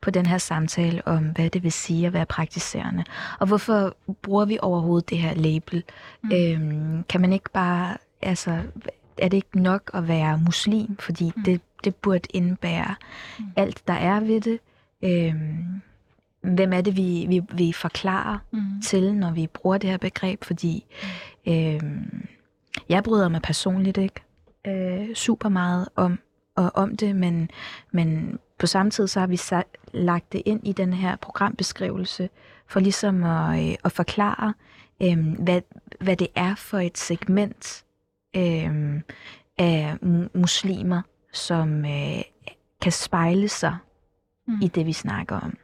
på 0.03 0.11
den 0.11 0.25
her 0.25 0.37
samtale 0.37 1.07
om, 1.07 1.23
hvad 1.23 1.49
det 1.49 1.63
vil 1.63 1.71
sige 1.71 2.07
at 2.07 2.13
være 2.13 2.25
praktiserende. 2.25 3.03
Og 3.39 3.47
hvorfor 3.47 3.95
bruger 4.21 4.45
vi 4.45 4.57
overhovedet 4.61 5.09
det 5.09 5.17
her 5.17 5.33
label? 5.33 5.83
Mm. 6.23 6.31
Øhm, 6.33 7.03
kan 7.03 7.21
man 7.21 7.33
ikke 7.33 7.49
bare, 7.53 7.97
altså, 8.21 8.59
er 9.17 9.27
det 9.27 9.37
ikke 9.37 9.61
nok 9.61 9.91
at 9.93 10.07
være 10.07 10.37
muslim? 10.37 10.97
Fordi 10.99 11.31
mm. 11.35 11.43
det, 11.43 11.61
det 11.83 11.95
burde 11.95 12.27
indebære 12.33 12.95
mm. 13.39 13.45
alt, 13.55 13.87
der 13.87 13.93
er 13.93 14.19
ved 14.19 14.41
det. 14.41 14.59
Øhm, 15.03 15.81
hvem 16.41 16.73
er 16.73 16.81
det, 16.81 16.97
vi, 16.97 17.25
vi, 17.29 17.41
vi 17.53 17.73
forklarer 17.73 18.37
Mm. 18.51 18.81
til, 18.81 19.13
når 19.13 19.31
vi 19.31 19.47
bruger 19.47 19.77
det 19.77 19.89
her 19.89 19.97
begreb? 19.97 20.43
Fordi 20.43 20.85
øhm, 21.47 22.27
jeg 22.89 23.03
bryder 23.03 23.29
mig 23.29 23.41
personligt 23.41 23.97
ikke 23.97 24.21
øh, 24.67 25.15
super 25.15 25.49
meget 25.49 25.89
om, 25.95 26.19
og 26.55 26.71
om 26.73 26.97
det, 26.97 27.15
men, 27.15 27.49
men 27.91 28.39
på 28.63 28.67
samme 28.67 28.89
tid 28.91 29.07
så 29.07 29.19
har 29.19 29.27
vi 29.27 29.39
lagt 29.93 30.33
det 30.33 30.41
ind 30.45 30.67
i 30.67 30.71
den 30.71 30.93
her 30.93 31.15
programbeskrivelse 31.15 32.29
for 32.67 32.79
ligesom 32.79 33.23
at, 33.23 33.69
øh, 33.69 33.75
at 33.83 33.91
forklare, 33.91 34.53
øh, 35.01 35.33
hvad, 35.39 35.61
hvad 36.01 36.15
det 36.17 36.27
er 36.35 36.55
for 36.55 36.79
et 36.79 36.97
segment 36.97 37.85
øh, 38.35 39.01
af 39.57 39.95
mu- 40.03 40.29
muslimer, 40.39 41.01
som 41.33 41.85
øh, 41.85 42.21
kan 42.81 42.91
spejle 42.91 43.49
sig 43.49 43.77
Mm. 44.47 44.61
i 44.61 44.67
det, 44.67 44.85
vi 44.85 44.93
snakker 44.93 45.39
om. 45.39 45.57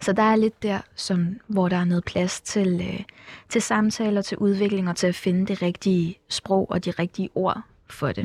Så 0.00 0.12
der 0.12 0.22
er 0.22 0.36
lidt 0.36 0.62
der, 0.62 0.80
som, 0.94 1.40
hvor 1.46 1.68
der 1.68 1.76
er 1.76 1.84
noget 1.84 2.04
plads 2.04 2.40
til, 2.40 2.80
øh, 2.80 3.00
til 3.48 3.62
samtaler, 3.62 4.22
til 4.22 4.38
udvikling 4.38 4.88
og 4.88 4.96
til 4.96 5.06
at 5.06 5.14
finde 5.14 5.46
det 5.46 5.62
rigtige 5.62 6.18
sprog 6.28 6.70
og 6.70 6.84
de 6.84 6.90
rigtige 6.90 7.28
ord 7.34 7.60
for 7.86 8.12
det. 8.12 8.24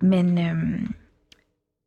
Mm. 0.00 0.08
Men, 0.08 0.38
øhm, 0.38 0.94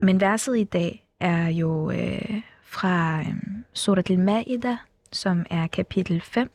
men 0.01 0.21
verset 0.21 0.58
i 0.58 0.63
dag 0.63 1.09
er 1.19 1.47
jo 1.47 1.91
øh, 1.91 2.41
fra 2.63 3.19
øhm, 3.19 3.65
Surat 3.73 4.10
al-Ma'idah, 4.10 4.75
som 5.12 5.45
er 5.49 5.67
kapitel 5.67 6.21
5 6.21 6.51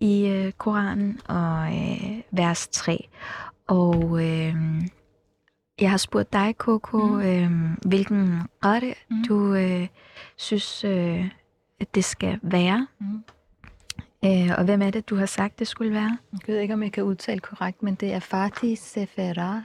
i 0.00 0.26
øh, 0.26 0.52
Koranen, 0.52 1.20
og 1.28 1.66
øh, 1.76 2.20
vers 2.30 2.68
3. 2.68 3.08
Og 3.66 4.24
øh, 4.26 4.54
jeg 5.80 5.90
har 5.90 5.96
spurgt 5.96 6.32
dig, 6.32 6.54
Coco, 6.58 6.98
Mm. 6.98 7.20
øh, 7.20 7.50
hvilken 7.86 8.42
rette 8.64 8.94
mm. 9.10 9.24
du 9.28 9.54
øh, 9.54 9.86
synes, 10.36 10.84
øh, 10.84 11.28
at 11.80 11.94
det 11.94 12.04
skal 12.04 12.38
være. 12.42 12.86
Mm. 13.00 13.24
Øh, 14.24 14.50
og 14.58 14.64
hvem 14.64 14.82
er 14.82 14.90
det, 14.90 15.08
du 15.10 15.16
har 15.16 15.26
sagt, 15.26 15.58
det 15.58 15.68
skulle 15.68 15.92
være? 15.92 16.18
Jeg 16.32 16.40
ved 16.46 16.58
ikke, 16.60 16.74
om 16.74 16.82
jeg 16.82 16.92
kan 16.92 17.02
udtale 17.02 17.40
korrekt, 17.40 17.82
men 17.82 17.94
det 17.94 18.12
er 18.12 18.20
Fatih 18.20 18.78
Seferah. 18.78 19.60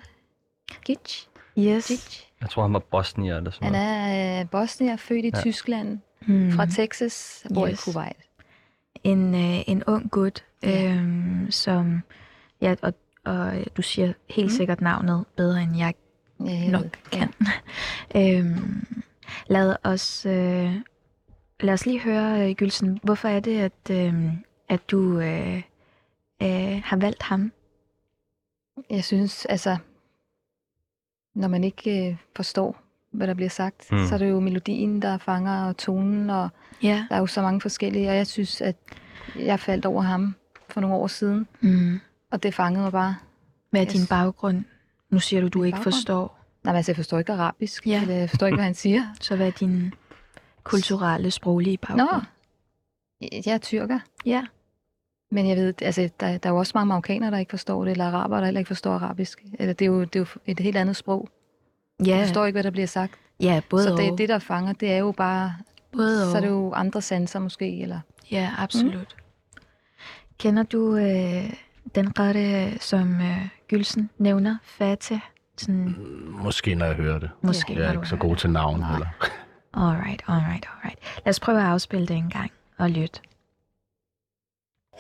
Gitch? 0.86 1.28
Yes. 1.58 1.88
Gitch. 1.88 2.28
Jeg 2.42 2.50
tror, 2.50 2.62
han 2.62 2.74
var 2.74 2.80
bosnier 2.80 3.38
eller 3.38 3.52
sådan 3.52 3.64
Han 3.66 3.74
noget. 3.74 4.36
er 4.38 4.42
øh, 4.42 4.50
bosnier, 4.50 4.96
født 4.96 5.26
i 5.26 5.28
Ja. 5.34 5.38
ja. 5.38 5.42
Tyskland, 5.42 6.00
Hmm. 6.22 6.52
fra 6.52 6.66
Texas, 6.66 7.46
bor 7.54 7.68
Yes. 7.68 7.88
i 7.88 7.92
Kuwait. 7.92 8.16
en, 9.04 9.36
øh, 9.36 9.62
en 9.68 9.84
ung 9.84 10.12
gut, 10.12 10.44
Ja. 10.64 10.94
øhm, 10.94 11.48
som, 11.52 12.02
ja, 12.62 12.76
og, 12.82 12.94
og 13.26 13.54
du 13.78 13.82
siger 13.82 14.14
helt 14.30 14.46
Mm. 14.46 14.50
sikkert 14.58 14.82
navnet 14.82 15.26
bedre, 15.38 15.62
end 15.64 15.78
jeg 15.78 15.94
Ja, 16.46 16.70
nok 16.72 16.86
kan. 17.12 17.34
øhm, 18.16 18.86
lad, 19.48 19.76
os, 19.84 20.26
øh, 20.26 20.76
lad 21.60 21.74
os 21.74 21.86
lige 21.86 22.00
høre, 22.00 22.50
øh, 22.50 22.56
Gylsen, 22.56 23.00
hvorfor 23.04 23.28
er 23.28 23.40
det, 23.40 23.60
at, 23.60 23.90
øh, 23.92 24.24
at 24.70 24.92
du 24.92 25.20
øh, 25.20 25.62
øh, 26.42 26.82
har 26.86 26.98
valgt 26.98 27.24
ham? 27.24 27.52
Jeg 28.90 29.04
synes, 29.04 29.46
altså, 29.46 29.78
når 31.34 31.48
man 31.48 31.64
ikke 31.64 32.10
øh, 32.10 32.16
forstår, 32.36 32.82
hvad 33.12 33.28
der 33.28 33.34
bliver 33.34 33.50
sagt, 33.50 33.92
Mm. 33.92 34.06
så 34.08 34.14
er 34.14 34.18
det 34.18 34.30
jo 34.30 34.40
melodien, 34.40 35.02
der 35.02 35.18
fanger, 35.18 35.66
og 35.66 35.78
tonen, 35.78 36.30
og 36.30 36.50
Ja. 36.84 37.06
der 37.10 37.16
er 37.16 37.20
jo 37.20 37.26
så 37.28 37.42
mange 37.42 37.62
forskellige, 37.62 38.10
og 38.10 38.16
jeg 38.16 38.28
synes, 38.28 38.62
at 38.62 38.76
jeg 39.40 39.60
faldt 39.60 39.86
over 39.86 40.02
ham 40.02 40.36
for 40.70 40.82
nogle 40.82 40.96
år 40.96 41.08
siden, 41.08 41.48
Mm. 41.62 42.00
og 42.32 42.44
det 42.44 42.54
fangede 42.54 42.84
mig 42.84 42.92
bare. 42.92 43.16
Hvad 43.70 43.82
er 43.82 43.86
Yes. 43.86 43.94
din 43.94 44.08
baggrund? 44.08 44.64
Nu 45.10 45.20
siger 45.20 45.42
du, 45.42 45.48
du 45.48 45.60
Min 45.60 45.66
ikke 45.66 45.76
baggrund? 45.76 45.94
forstår. 45.94 46.40
Nej, 46.64 46.74
men 46.74 46.78
altså, 46.78 46.92
jeg 46.92 46.96
forstår 46.96 47.20
ikke 47.20 47.34
arabisk, 47.34 47.88
Ja. 47.88 48.02
eller 48.02 48.16
jeg 48.16 48.30
forstår 48.30 48.48
ikke, 48.48 48.56
hvad 48.58 48.66
han 48.66 48.76
siger. 48.76 49.04
Så 49.22 49.36
hvad 49.36 49.48
er 49.48 49.52
din 49.52 49.94
kulturelle, 50.64 51.32
sproglige 51.32 51.78
baggrund? 51.78 52.00
Nå, 53.22 53.28
jeg 53.46 53.54
er 53.54 53.58
tyrker. 53.58 54.00
Ja. 54.26 54.44
Men 55.34 55.48
jeg 55.48 55.58
ved, 55.58 55.74
altså, 55.82 56.10
der, 56.20 56.38
der 56.38 56.50
er 56.50 56.54
jo 56.54 56.60
også 56.60 56.72
mange 56.76 56.88
marokkanere, 56.88 57.32
der 57.32 57.38
ikke 57.38 57.50
forstår 57.50 57.84
det, 57.84 57.92
eller 57.92 58.06
araber, 58.06 58.38
der 58.38 58.46
heller 58.46 58.60
ikke 58.60 58.68
forstår 58.68 58.94
arabisk. 58.94 59.44
Eller 59.60 59.74
det 59.74 59.86
er 59.86 59.90
jo, 59.90 60.00
det 60.04 60.16
er 60.16 60.20
jo 60.20 60.26
et 60.46 60.60
helt 60.60 60.78
andet 60.78 60.96
sprog. 60.96 61.30
Jeg 62.00 62.08
Ja, 62.08 62.24
forstår 62.24 62.46
ikke, 62.46 62.56
hvad 62.56 62.64
der 62.64 62.70
bliver 62.70 62.88
sagt. 62.88 63.14
ja 63.40 63.62
både 63.70 63.84
så 63.84 63.96
det, 63.96 64.12
og. 64.12 64.18
det, 64.18 64.30
der 64.30 64.40
fanger, 64.40 64.74
det 64.74 64.92
er 64.92 64.98
jo 64.98 65.12
bare... 65.12 65.54
Både 65.92 66.32
så 66.32 66.38
er 66.38 66.42
det 66.42 66.48
jo 66.50 66.72
andre 66.74 67.02
sanser 67.02 67.40
måske, 67.40 67.82
eller... 67.82 68.00
Ja, 68.32 68.50
absolut. 68.58 68.94
Mm. 68.96 69.64
Kender 70.40 70.64
du 70.64 70.96
øh, 70.96 71.54
den 71.96 72.20
rette, 72.20 72.80
som 72.80 73.16
øh, 73.22 73.48
Gylsen 73.68 74.10
nævner, 74.18 74.58
Fatih? 74.64 75.20
Sådan, 75.58 75.96
Måske 76.28 76.76
når 76.76 76.86
jeg 76.86 76.96
hører 76.96 77.20
det. 77.20 77.30
måske 77.42 77.74
Jeg 77.74 77.82
er 77.88 77.94
du 77.94 78.00
ikke 78.00 78.10
så 78.10 78.16
god 78.16 78.30
det. 78.30 78.38
til 78.40 78.50
navn 78.50 78.80
Nej. 78.80 78.92
heller. 78.92 79.08
Alright, 79.74 80.24
alright, 80.28 80.66
alright. 80.76 81.00
Lad 81.26 81.30
os 81.30 81.40
prøve 81.40 81.60
at 81.60 81.66
afspille 81.66 82.08
det 82.08 82.16
en 82.16 82.30
gang 82.30 82.52
og 82.78 82.90
lytte. 82.90 83.20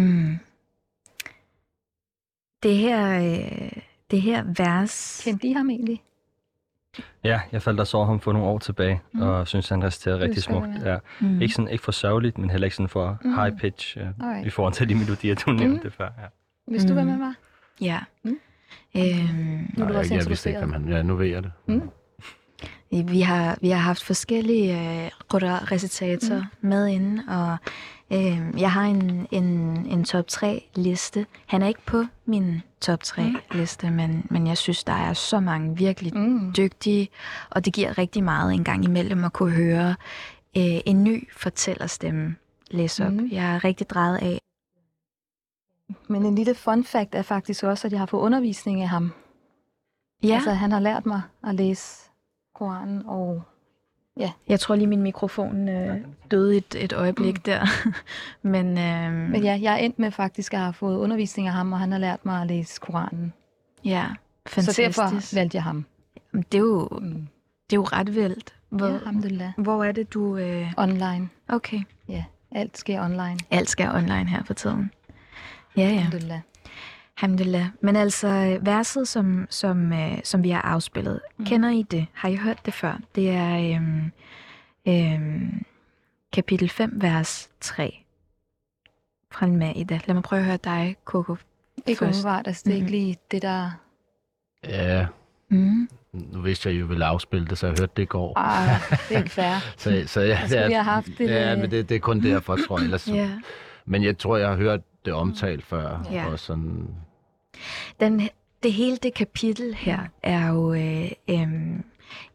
Mm. 0.00 0.38
Det 2.62 2.76
her, 2.76 3.18
øh, 3.18 3.72
det 4.10 4.22
her 4.22 4.44
vers... 4.56 5.20
Kendte 5.24 5.46
I 5.48 5.52
ham 5.52 5.70
egentlig? 5.70 6.02
Ja, 7.24 7.40
jeg 7.52 7.62
faldt 7.62 7.80
også 7.80 7.96
over 7.96 8.06
ham 8.06 8.20
for 8.20 8.32
nogle 8.32 8.48
år 8.48 8.58
tilbage, 8.58 9.00
Mm. 9.12 9.20
og 9.22 9.48
synes, 9.48 9.68
han 9.68 9.84
reciterede 9.84 10.20
rigtig 10.20 10.42
smukt. 10.42 10.68
ja. 10.84 10.96
Mm. 11.20 11.40
Ikke, 11.42 11.54
sådan, 11.54 11.68
ikke 11.70 11.84
for 11.84 11.92
sørgeligt, 11.92 12.38
men 12.38 12.50
heller 12.50 12.64
ikke 12.66 12.76
sådan 12.76 12.88
for 12.88 13.18
Mm. 13.24 13.34
high 13.34 13.56
pitch, 13.58 13.96
uh, 13.96 14.02
Alright. 14.26 14.46
i 14.46 14.50
forhold 14.50 14.74
til 14.74 14.88
de 14.88 14.94
melodier, 14.94 15.34
du 15.34 15.50
nævnte 15.50 15.84
Mm. 15.84 15.90
før. 15.92 16.04
Ja. 16.04 16.26
Hvis 16.66 16.82
du 16.84 16.88
Mm. 16.92 16.96
var 16.96 17.04
med 17.04 17.16
mig? 17.16 17.34
Ja. 17.80 18.00
Mm. 18.24 18.38
Øhm, 18.96 19.02
Nu 19.76 19.82
er 19.82 19.86
du 19.86 19.92
Nej, 19.92 19.96
også 19.98 20.14
jeg, 20.14 20.20
jeg 20.22 20.28
vidste 20.28 20.48
ikke, 20.50 20.60
han... 20.60 20.88
Ja, 20.88 21.02
nu 21.02 21.16
ved 21.16 21.26
jeg 21.26 21.42
det. 21.42 21.52
Mm. 21.66 21.90
vi, 22.90 23.20
har, 23.20 23.58
vi 23.60 23.68
har 23.70 23.78
haft 23.80 24.04
forskellige 24.04 24.72
øh, 25.04 25.10
recitatorer 25.72 26.44
mm. 26.60 26.68
med 26.68 26.86
inde, 26.88 27.22
og 27.28 27.56
øh, 28.12 28.60
jeg 28.60 28.72
har 28.72 28.82
en, 28.84 29.26
en, 29.30 29.46
en 29.86 30.04
top 30.04 30.26
3 30.26 30.68
liste. 30.74 31.26
Han 31.46 31.62
er 31.62 31.66
ikke 31.66 31.86
på 31.86 32.04
min 32.24 32.62
top 32.80 33.02
3 33.02 33.22
mm. 33.22 33.36
liste, 33.52 33.90
men, 33.90 34.26
men 34.30 34.46
jeg 34.46 34.58
synes, 34.58 34.84
der 34.84 34.92
er 34.92 35.12
så 35.12 35.40
mange 35.40 35.76
virkelig 35.76 36.14
Mm. 36.16 36.52
dygtige, 36.56 37.08
og 37.50 37.64
det 37.64 37.72
giver 37.72 37.98
rigtig 37.98 38.24
meget 38.24 38.54
en 38.54 38.64
gang 38.64 38.84
imellem 38.84 39.24
at 39.24 39.32
kunne 39.32 39.52
høre 39.52 39.90
øh, 40.56 40.80
en 40.86 41.04
ny 41.04 41.28
fortællerstemme 41.32 42.36
læse 42.70 43.06
op. 43.06 43.12
Mm. 43.12 43.28
Jeg 43.32 43.54
er 43.54 43.64
rigtig 43.64 43.90
drejet 43.90 44.16
af. 44.16 44.38
Men 46.08 46.26
en 46.26 46.34
lille 46.34 46.54
fun 46.54 46.84
fact 46.84 47.14
er 47.14 47.22
faktisk 47.22 47.64
også, 47.64 47.86
at 47.88 47.92
jeg 47.92 48.00
har 48.00 48.06
fået 48.06 48.20
undervisning 48.22 48.82
af 48.82 48.88
ham. 48.88 49.12
Ja, 50.22 50.34
Altså, 50.34 50.50
han 50.50 50.72
har 50.72 50.80
lært 50.80 51.06
mig 51.06 51.22
at 51.46 51.54
læse 51.54 52.10
Koranen, 52.54 53.02
og 53.06 53.42
jeg 54.48 54.60
tror 54.60 54.74
lige, 54.74 54.86
min 54.86 55.02
mikrofon 55.02 55.68
øh, 55.68 55.96
døde 56.30 56.56
et, 56.56 56.74
et 56.78 56.92
øjeblik 56.92 57.34
mm. 57.34 57.42
der. 57.42 57.66
men 58.42 58.78
øh, 58.78 59.12
men 59.30 59.42
ja, 59.44 59.58
jeg 59.62 59.72
er 59.72 59.76
endt 59.76 59.98
med 59.98 60.10
faktisk 60.10 60.54
at 60.54 60.60
have 60.60 60.72
fået 60.72 60.98
undervisning 60.98 61.48
af 61.48 61.54
ham, 61.54 61.72
og 61.72 61.78
han 61.78 61.92
har 61.92 61.98
lært 61.98 62.26
mig 62.26 62.40
at 62.40 62.46
læse 62.46 62.80
Koranen. 62.80 63.32
ja, 63.84 64.06
fantastisk. 64.46 64.94
Så 64.96 65.02
derfor 65.02 65.34
valgte 65.36 65.56
jeg 65.56 65.62
ham. 65.62 65.84
Det 66.32 66.54
er 66.54 66.58
jo, 66.58 66.88
Mm. 67.00 67.26
det 67.70 67.76
er 67.76 67.76
jo 67.76 67.84
ret 67.84 68.14
vildt. 68.14 68.54
Hvor, 68.68 68.86
Ja, 68.86 68.92
alhamdulillah. 68.94 69.50
hvor 69.56 69.84
er 69.84 69.92
det, 69.92 70.14
du... 70.14 70.36
Øh... 70.36 70.72
Online. 70.76 71.28
Okay. 71.48 71.80
Ja, 72.08 72.24
alt 72.50 72.78
sker 72.78 73.04
online. 73.04 73.36
Alt 73.50 73.68
skal 73.70 73.88
online 73.88 74.28
her 74.28 74.42
for 74.44 74.54
tiden. 74.54 74.90
Ja, 75.76 75.82
ja. 75.82 75.88
Alhamdulillah. 75.88 76.40
Alhamdulillah. 77.16 77.66
Men 77.80 77.96
altså, 77.96 78.58
verset, 78.62 79.08
som, 79.08 79.46
som, 79.50 79.92
øh, 79.92 80.18
som 80.24 80.42
vi 80.42 80.50
har 80.50 80.62
afspillet, 80.62 81.20
mm. 81.38 81.44
kender 81.44 81.70
I 81.70 81.82
det? 81.82 82.06
Har 82.12 82.28
I 82.28 82.34
hørt 82.36 82.66
det 82.66 82.74
før? 82.74 82.98
Det 83.14 83.30
er 83.30 83.76
øhm, 83.76 84.12
øhm, 84.88 85.64
kapitel 86.32 86.68
5, 86.70 86.90
vers 86.94 87.50
3 87.60 88.02
fra 89.32 89.46
Al-Maida. 89.46 90.00
Lad 90.06 90.14
mig 90.14 90.22
prøve 90.22 90.40
at 90.40 90.46
høre 90.46 90.58
dig, 90.64 90.96
Coco. 91.04 91.36
Ikke 91.86 91.98
Først. 91.98 92.02
umiddelbart, 92.02 92.46
altså 92.46 92.62
det 92.64 92.70
er 92.70 92.74
ikke 92.74 92.84
Mhm. 92.84 92.90
lige 92.92 93.16
det, 93.30 93.42
der... 93.42 93.70
Ja, 94.64 95.06
Mm. 95.48 95.88
nu 96.12 96.40
vidste 96.40 96.68
jeg, 96.68 96.78
I 96.78 96.82
ville 96.82 97.04
afspille 97.04 97.46
det, 97.46 97.58
så 97.58 97.66
jeg 97.66 97.76
hørte 97.80 97.92
det 97.96 98.02
i 98.02 98.06
går. 98.06 98.32
Ah, 98.38 98.80
det 99.08 99.14
er 99.14 99.18
ikke 99.18 99.30
fair. 99.30 99.54
Så, 99.76 100.02
så 100.06 100.20
ja, 100.20 100.40
Så 100.40 100.48
skulle 100.48 100.66
vi 100.66 100.72
have 100.72 100.84
haft 100.84 101.06
det, 101.18 101.30
Ja, 101.30 101.52
øh, 101.52 101.58
men 101.60 101.70
det, 101.70 101.88
det 101.88 101.94
er 101.94 101.98
kun 101.98 102.22
derfor, 102.22 102.56
tror 102.66 102.78
jeg. 102.78 102.84
Ellers, 102.84 103.08
Ja. 103.14 103.30
Men 103.84 104.02
jeg 104.04 104.18
tror, 104.18 104.36
jeg 104.36 104.48
har 104.48 104.56
hørt 104.56 104.80
det 105.04 105.12
omtalt 105.12 105.64
før. 105.64 106.06
Ja. 106.12 106.26
Og 106.26 106.38
sådan, 106.38 106.88
Den, 108.00 108.28
det 108.62 108.72
hele 108.72 108.96
det 108.96 109.14
kapitel 109.14 109.74
her 109.74 109.98
er 110.22 110.48
jo 110.48 110.74
øh, 110.74 111.10
øh, 111.28 111.48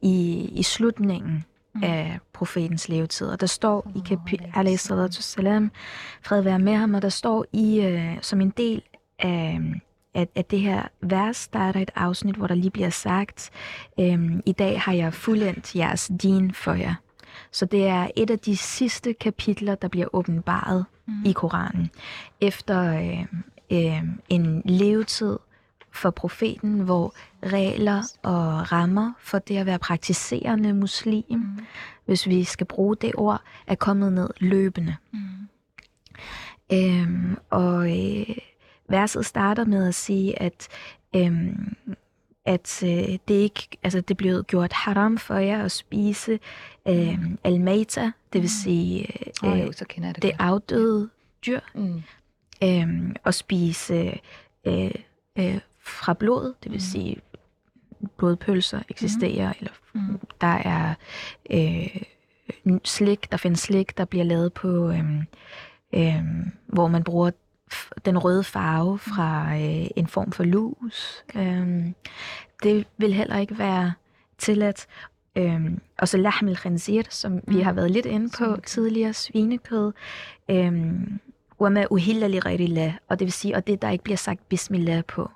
i, 0.02 0.46
i 0.56 0.64
slutningen 0.64 1.46
mm. 1.76 1.84
af 1.84 2.20
profetens 2.34 2.90
levetid. 2.90 3.28
Og 3.28 3.42
der 3.42 3.48
står 3.48 3.92
i 3.96 4.00
kapitel, 4.08 4.80
salam, 5.12 5.72
fred 6.22 6.42
være 6.42 6.60
med 6.60 6.76
ham, 6.76 6.94
og 6.94 7.02
der 7.02 7.10
står 7.10 7.46
i, 7.54 7.82
øh, 7.82 8.18
som 8.22 8.42
en 8.42 8.50
del 8.50 8.82
af, 9.20 9.60
af, 10.14 10.28
af 10.36 10.46
det 10.46 10.60
her 10.60 10.84
vers, 11.02 11.48
der 11.48 11.60
er 11.60 11.72
der 11.72 11.80
et 11.80 11.92
afsnit, 11.96 12.36
hvor 12.36 12.48
der 12.48 12.56
lige 12.56 12.72
bliver 12.72 12.90
sagt, 12.90 13.50
øh, 14.00 14.32
i 14.46 14.52
dag 14.52 14.82
har 14.82 14.94
jeg 14.94 15.14
fuldendt 15.14 15.76
jeres 15.76 16.12
din 16.22 16.54
for 16.54 16.74
jer. 16.74 16.96
Så 17.52 17.66
det 17.66 17.88
er 17.88 18.08
et 18.16 18.30
af 18.30 18.40
de 18.40 18.58
sidste 18.58 19.14
kapitler, 19.14 19.76
der 19.76 19.88
bliver 19.88 20.08
åbenbaret 20.14 20.86
mm. 21.08 21.14
i 21.26 21.32
Koranen. 21.32 21.90
Efter 22.42 23.00
øh, 23.02 23.26
øh, 23.72 24.04
en 24.30 24.62
levetid 24.66 25.38
for 25.94 26.10
profeten, 26.10 26.80
hvor 26.80 27.14
regler 27.44 28.04
og 28.24 28.72
rammer 28.72 29.14
for 29.20 29.40
det 29.40 29.58
at 29.58 29.66
være 29.66 29.80
praktiserende 29.80 30.74
muslim, 30.74 31.24
mm. 31.30 31.66
hvis 32.06 32.28
vi 32.28 32.44
skal 32.44 32.66
bruge 32.68 32.96
det 32.96 33.12
ord, 33.16 33.42
er 33.68 33.76
kommet 33.76 34.14
ned 34.14 34.30
løbende. 34.40 34.96
Mm. 35.12 35.20
Øhm, 36.74 37.38
og 37.50 37.98
øh, 38.00 38.36
verset 38.90 39.26
starter 39.26 39.66
med 39.66 39.88
at 39.88 39.96
sige, 39.96 40.42
at 40.42 40.68
øhm, 41.16 41.76
at 42.46 42.84
øh, 42.84 43.18
det 43.28 43.34
ikke, 43.34 43.68
altså 43.84 44.02
det 44.02 44.18
blev 44.18 44.44
gjort 44.44 44.74
haram 44.74 45.18
for 45.18 45.36
jer 45.36 45.64
at 45.64 45.72
spise 45.72 46.40
øh, 46.88 47.20
al-maita, 47.44 48.12
det 48.34 48.42
vil 48.42 48.50
sige 48.50 49.08
Åh, 49.44 49.60
øh, 49.60 49.66
jo, 49.66 49.72
så 49.72 49.86
kender 49.86 50.08
jeg 50.08 50.16
det. 50.16 50.24
det 50.24 50.32
afdøde 50.40 51.10
dyr, 51.46 51.60
Mm. 51.76 52.02
Øh, 52.64 53.16
at 53.26 53.36
spise 53.36 54.20
øh, 54.66 54.92
øh, 55.38 55.60
fra 55.84 56.14
blod, 56.14 56.54
det 56.64 56.72
vil 56.72 56.78
Mm. 56.78 56.80
sige 56.80 57.18
blodpølser 58.18 58.80
eksisterer, 58.90 59.48
mm. 59.50 59.56
eller 59.60 59.72
Mm. 59.94 60.20
der 60.42 60.48
er 60.48 60.94
øh, 61.52 62.02
slik, 62.84 63.32
der 63.32 63.38
findes 63.38 63.60
slik, 63.60 63.98
der 63.98 64.06
bliver 64.06 64.26
lavet 64.26 64.54
på, 64.54 64.90
øh, 64.92 65.24
øh, 65.94 66.24
hvor 66.68 66.88
man 66.88 67.04
bruger 67.04 67.32
den 68.06 68.18
røde 68.18 68.44
farve 68.44 69.00
fra 69.00 69.56
øh, 69.56 69.88
en 69.96 70.08
form 70.08 70.32
for 70.32 70.44
lus. 70.44 71.24
Øh, 71.36 71.86
det 72.64 72.88
vil 72.98 73.14
heller 73.14 73.38
ikke 73.38 73.58
være 73.58 73.94
tilladt. 74.38 74.88
Øhm, 75.36 75.80
og 75.98 76.08
så 76.08 76.18
lahm 76.18 76.56
khanzir, 76.56 77.04
som 77.10 77.36
vi 77.48 77.56
Mm. 77.56 77.62
har 77.64 77.74
været 77.74 77.92
lidt 77.92 78.06
inde 78.06 78.30
på 78.40 78.58
tidligere, 78.66 79.14
svinekød. 79.14 79.92
Øhm, 80.50 81.20
wama 81.62 81.86
uhilla 81.90 82.28
li 82.28 82.40
ghayrillah, 82.40 82.94
og 83.08 83.20
det 83.20 83.26
vil 83.26 83.34
sige, 83.34 83.56
og 83.56 83.68
det 83.68 83.82
der 83.82 83.90
ikke 83.90 84.04
bliver 84.04 84.18
sagt 84.18 84.50
bismillah 84.50 85.06
på. 85.06 85.30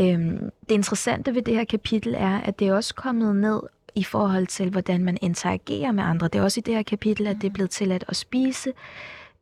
Øhm, 0.00 0.50
det 0.68 0.74
interessante 0.74 1.34
ved 1.34 1.42
det 1.42 1.54
her 1.54 1.64
kapitel 1.64 2.14
er, 2.14 2.40
at 2.40 2.58
det 2.58 2.68
er 2.68 2.74
også 2.74 2.94
kommet 2.94 3.36
ned 3.36 3.60
i 3.94 4.04
forhold 4.04 4.46
til, 4.46 4.70
hvordan 4.70 5.04
man 5.04 5.18
interagerer 5.22 5.92
med 5.92 6.04
andre. 6.04 6.28
Det 6.28 6.38
er 6.38 6.42
også 6.42 6.60
i 6.60 6.66
det 6.66 6.74
her 6.74 6.82
kapitel, 6.82 7.26
at 7.26 7.36
det 7.40 7.48
er 7.48 7.52
blevet 7.52 7.70
tilladt 7.70 8.04
at 8.08 8.16
spise 8.16 8.72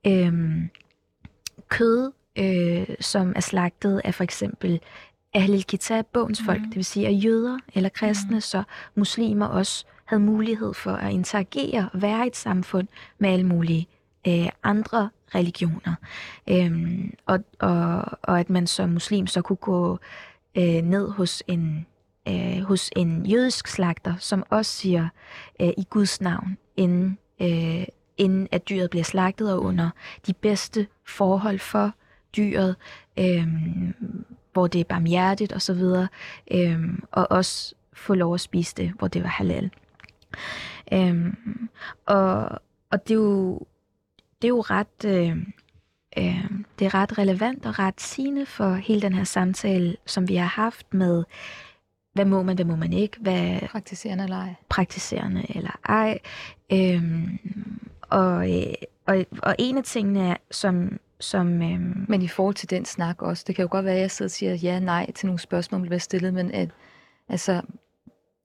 øhm, 0.06 0.68
kød, 1.68 2.12
øh, 2.38 2.96
som 3.00 3.32
er 3.36 3.40
slagtet 3.40 4.00
af 4.04 4.14
for 4.14 4.24
eksempel 4.24 4.80
Ahlil 5.34 5.64
Kitab, 5.64 6.06
bogens 6.12 6.42
folk, 6.46 6.62
det 6.62 6.76
vil 6.76 6.84
sige 6.84 7.06
af 7.06 7.20
jøder 7.24 7.58
eller 7.74 7.88
kristne, 7.88 8.40
så 8.40 8.62
muslimer 8.94 9.46
også 9.46 9.84
havde 10.04 10.22
mulighed 10.22 10.74
for 10.74 10.90
at 10.90 11.12
interagere 11.12 11.90
og 11.92 12.02
være 12.02 12.24
i 12.24 12.26
et 12.26 12.36
samfund 12.36 12.88
med 13.18 13.30
alle 13.30 13.46
mulige 13.46 13.88
øh, 14.28 14.48
andre 14.62 15.10
religioner. 15.34 15.94
Øhm, 16.48 17.14
og, 17.26 17.38
og, 17.58 18.04
og 18.22 18.40
at 18.40 18.50
man 18.50 18.66
som 18.66 18.88
muslim 18.88 19.26
så 19.26 19.42
kunne 19.42 19.56
gå 19.56 19.98
øh, 20.54 20.82
ned 20.82 21.10
hos 21.10 21.42
en, 21.46 21.86
øh, 22.28 22.62
hos 22.62 22.90
en 22.96 23.26
jødisk 23.26 23.68
slagter, 23.68 24.14
som 24.18 24.44
også 24.50 24.72
siger 24.72 25.08
øh, 25.60 25.68
i 25.76 25.86
Guds 25.90 26.20
navn, 26.20 26.56
inden, 26.76 27.18
øh, 27.42 27.84
inden 28.16 28.48
at 28.52 28.68
dyret 28.68 28.90
bliver 28.90 29.04
slagtet 29.04 29.52
og 29.52 29.62
under 29.62 29.90
de 30.26 30.32
bedste 30.32 30.86
forhold 31.06 31.58
for 31.58 31.92
dyret, 32.36 32.76
øh, 33.18 33.48
hvor 34.52 34.66
det 34.66 34.80
er 34.80 34.84
barmhjertigt 34.84 35.52
osv., 35.52 35.82
øh, 36.50 36.80
og 37.12 37.26
også 37.30 37.74
få 37.92 38.14
lov 38.14 38.34
at 38.34 38.40
spise 38.40 38.74
det, 38.76 38.92
hvor 38.98 39.08
det 39.08 39.22
var 39.22 39.28
halal. 39.28 39.70
Øh, 40.92 41.32
og, 42.06 42.48
og 42.90 43.08
det 43.08 43.10
er 43.10 43.18
jo, 43.18 43.60
det 44.42 44.44
er 44.44 44.48
jo 44.48 44.60
ret, 44.60 45.04
øh, 45.04 45.36
øh, 46.18 46.50
det 46.78 46.84
er 46.84 46.94
ret 46.94 47.18
relevant 47.18 47.66
og 47.66 47.78
ret 47.78 48.00
sigende 48.00 48.46
for 48.46 48.74
hele 48.74 49.02
den 49.02 49.12
her 49.12 49.24
samtale, 49.24 49.96
som 50.06 50.28
vi 50.28 50.34
har 50.36 50.46
haft 50.46 50.94
med, 50.94 51.24
hvad 52.12 52.24
må 52.24 52.42
man, 52.42 52.54
hvad 52.54 52.64
må 52.64 52.76
man 52.76 52.92
ikke, 52.92 53.16
hvad 53.20 53.68
Praktiserende 53.68 54.24
eller 54.24 54.36
ej. 54.36 54.54
praktiserende 54.68 55.46
eller 55.56 55.78
ej. 55.84 56.18
Øhm, 56.72 57.38
og, 58.00 58.50
øh, 58.52 58.74
og, 59.06 59.26
og 59.42 59.56
en 59.58 59.78
af 59.78 59.84
tingene, 59.84 60.28
er, 60.28 60.36
som, 60.50 60.98
som 61.20 61.62
øhm, 61.62 62.04
Men 62.08 62.22
i 62.22 62.28
forhold 62.28 62.54
til 62.54 62.70
den 62.70 62.84
snak 62.84 63.22
også, 63.22 63.44
det 63.46 63.56
kan 63.56 63.62
jo 63.62 63.68
godt 63.70 63.84
være, 63.84 63.94
at 63.94 64.00
jeg 64.00 64.10
sidder 64.10 64.28
og 64.28 64.30
siger 64.30 64.54
ja, 64.54 64.78
nej 64.78 65.12
til 65.12 65.26
nogle 65.26 65.38
spørgsmål, 65.38 65.80
der 65.80 65.86
bliver 65.86 65.98
stillet, 65.98 66.34
men 66.34 66.50
at, 66.50 66.68
altså, 67.28 67.62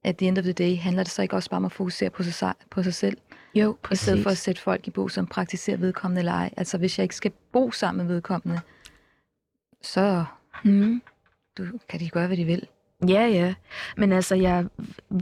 at 0.03 0.17
the 0.17 0.27
end 0.27 0.37
of 0.37 0.43
the 0.43 0.53
day, 0.53 0.77
handler 0.77 1.03
det 1.03 1.11
så 1.11 1.21
ikke 1.21 1.35
også 1.35 1.49
bare 1.49 1.57
om 1.57 1.65
at 1.65 1.71
fokusere 1.71 2.09
på 2.09 2.23
sig, 2.23 2.53
på 2.69 2.83
sig 2.83 2.93
selv, 2.93 3.17
jo, 3.55 3.73
i 3.73 3.75
præcis. 3.83 4.01
stedet 4.01 4.23
for 4.23 4.29
at 4.29 4.37
sætte 4.37 4.61
folk 4.61 4.87
i 4.87 4.91
bo, 4.91 5.07
som 5.07 5.27
praktiserer 5.27 5.77
vedkommende 5.77 6.19
eller 6.19 6.31
ej. 6.33 6.53
Altså, 6.57 6.77
hvis 6.77 6.99
jeg 6.99 7.03
ikke 7.03 7.15
skal 7.15 7.31
bo 7.51 7.71
sammen 7.71 8.05
med 8.07 8.13
vedkommende, 8.15 8.61
så 9.81 10.25
Mm. 10.63 11.01
du, 11.57 11.65
kan 11.89 11.99
de 11.99 12.09
gøre, 12.09 12.27
hvad 12.27 12.37
de 12.37 12.45
vil. 12.45 12.67
Ja, 13.07 13.25
ja. 13.27 13.53
Men 13.97 14.11
altså, 14.11 14.35
jeg, 14.35 14.65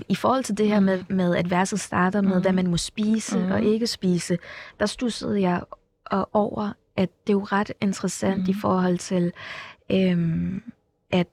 i 0.10 0.16
forhold 0.16 0.44
til 0.44 0.58
det 0.58 0.68
her 0.68 0.80
med, 0.80 1.04
med 1.10 1.36
at 1.36 1.50
verset 1.52 1.80
starter 1.80 2.22
med, 2.22 2.32
Mhm. 2.34 2.42
hvad 2.42 2.52
man 2.54 2.68
må 2.68 2.78
spise 2.78 3.40
Mhm. 3.40 3.52
og 3.52 3.64
ikke 3.64 3.88
spise, 3.88 4.38
der 4.80 4.86
stussede 4.86 5.42
jeg 5.42 5.62
over, 6.34 6.72
at 6.98 7.10
det 7.28 7.34
er 7.34 7.38
jo 7.38 7.44
ret 7.44 7.72
interessant 7.82 8.48
i 8.48 8.52
Mhm. 8.52 8.60
forhold 8.62 8.98
til, 8.98 9.34
øhm, 9.92 10.64
at 11.12 11.28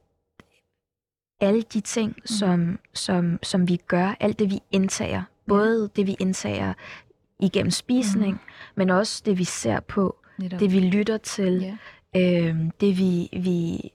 alle 1.40 1.62
de 1.62 1.80
ting, 1.80 2.16
som, 2.24 2.78
som, 2.94 3.38
som 3.42 3.68
vi 3.68 3.76
gør, 3.76 4.14
alt 4.20 4.38
det 4.38 4.50
vi 4.50 4.58
indtager, 4.70 5.22
både 5.48 5.90
det 5.96 6.06
vi 6.06 6.16
indtager 6.20 6.72
igennem 7.40 7.70
spisning, 7.70 8.40
men 8.74 8.90
også 8.90 9.22
det 9.26 9.38
vi 9.38 9.44
ser 9.44 9.80
på, 9.80 10.16
Netop. 10.38 10.60
det 10.60 10.72
vi 10.72 10.80
lytter 10.80 11.16
til, 11.16 11.76
Ja. 12.14 12.20
øh, 12.20 12.56
det 12.80 12.98
vi, 12.98 13.28
vi, 13.32 13.90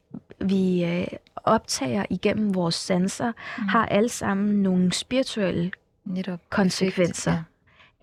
vi 0.48 0.86
øh, 0.86 1.08
optager 1.36 2.06
igennem 2.10 2.56
vores 2.56 2.76
sanser, 2.76 3.32
mm. 3.58 3.64
har 3.68 3.86
alle 3.86 4.10
sammen 4.10 4.56
nogle 4.64 4.94
spirituelle 4.94 5.72
Netop. 6.06 6.40
konsekvenser. 6.50 7.32
Effekt, 7.32 7.44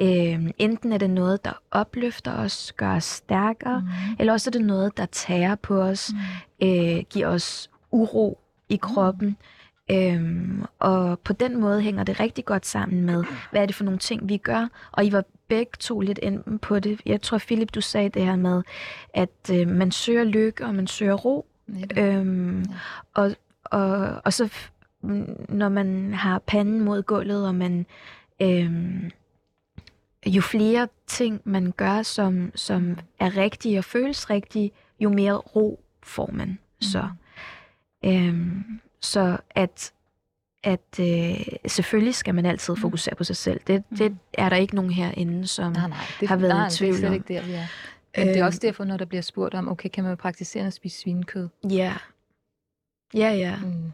Øh, 0.01 0.51
enten 0.59 0.93
er 0.93 0.99
det 0.99 1.11
noget, 1.11 1.45
der 1.45 1.53
opløfter 1.71 2.33
os, 2.33 2.73
gør 2.77 2.95
os 2.97 3.05
stærkere, 3.05 3.81
mm. 3.81 3.87
Eller 4.19 4.33
også 4.33 4.51
er 4.51 4.53
det 4.53 4.65
noget, 4.65 4.97
der 4.97 5.07
tager 5.07 5.55
på 5.55 5.83
os, 5.83 6.13
Mm. 6.61 6.67
øh, 6.69 7.03
giver 7.11 7.27
os 7.29 7.71
uro 7.91 8.39
i 8.69 8.77
kroppen. 8.77 9.37
Øhm, 9.91 10.65
og 10.79 11.19
på 11.19 11.33
den 11.33 11.61
måde 11.61 11.81
hænger 11.83 12.05
det 12.05 12.21
rigtig 12.21 12.45
godt 12.45 12.67
sammen 12.67 13.05
med, 13.07 13.25
hvad 13.51 13.63
er 13.63 13.67
det 13.67 13.75
for 13.75 13.85
nogle 13.85 13.99
ting, 13.99 14.29
vi 14.29 14.37
gør. 14.37 14.69
Og 14.93 15.05
I 15.05 15.13
var 15.13 15.25
begge 15.49 15.73
to 15.81 16.01
lidt 16.01 16.19
inde 16.23 16.59
på 16.59 16.79
det. 16.79 17.01
Jeg 17.07 17.23
tror, 17.23 17.39
Philip, 17.39 17.75
du 17.75 17.81
sagde 17.81 18.09
det 18.09 18.25
her 18.25 18.37
med, 18.37 18.63
at 19.15 19.51
øh, 19.53 19.69
man 19.69 19.93
søger 19.93 20.25
lykke, 20.25 20.67
og 20.67 20.75
man 20.75 20.87
søger 20.87 21.15
ro. 21.15 21.47
Netop. 21.67 21.99
Øhm, 21.99 22.59
Ja. 22.59 22.65
og, 23.15 23.35
og, 23.65 24.21
og 24.25 24.33
så 24.33 24.53
når 25.49 25.69
man 25.69 26.15
har 26.15 26.39
panden 26.39 26.81
mod 26.81 27.03
gulvet, 27.03 27.47
og 27.47 27.55
man 27.55 27.87
øhm, 28.43 29.11
jo 30.27 30.41
flere 30.41 30.89
ting 31.07 31.41
man 31.45 31.73
gør, 31.77 32.03
som, 32.03 32.53
som 32.55 32.99
er 33.21 33.37
rigtige 33.37 33.79
og 33.79 33.85
føles 33.85 34.31
rigtige, 34.31 34.71
jo 35.01 35.09
mere 35.11 35.33
ro 35.35 35.81
får 36.03 36.31
man 36.33 36.59
så. 36.81 37.09
Øhm, 38.05 38.81
så 39.05 39.37
at, 39.51 39.93
at 40.65 40.81
øh, 41.01 41.47
selvfølgelig 41.67 42.15
skal 42.15 42.35
man 42.35 42.47
altid 42.47 42.77
fokusere 42.77 43.15
på 43.15 43.25
sig 43.25 43.37
selv. 43.37 43.61
Det, 43.67 43.85
det 43.99 44.17
er 44.33 44.49
der 44.49 44.57
ikke 44.57 44.75
nogen 44.75 44.91
herinde, 44.91 45.47
som... 45.47 45.73
Nej, 45.73 45.89
nej, 45.89 45.99
det, 46.21 46.29
har 46.29 46.37
været 46.37 46.51
i 46.51 46.55
nej, 46.55 46.69
det 46.69 46.77
tvivl 46.77 46.95
er 46.95 46.99
slet 46.99 47.13
ikke 47.15 47.35
der, 47.35 47.43
vi 47.43 47.53
er. 47.53 47.67
Men 48.17 48.29
det 48.29 48.37
er 48.37 48.45
også 48.45 48.59
derfor, 48.63 48.85
når 48.85 48.97
der 48.97 49.05
bliver 49.05 49.23
spurgt 49.23 49.55
om, 49.55 49.69
okay, 49.69 49.89
kan 49.89 50.05
man 50.05 50.17
praktisere 50.17 50.67
at 50.67 50.73
spise 50.73 51.01
svinekød? 51.01 51.49
Ja. 51.71 51.95
Ja, 53.15 53.31
ja. 53.33 53.57
Mm. 53.57 53.67
Men 53.71 53.93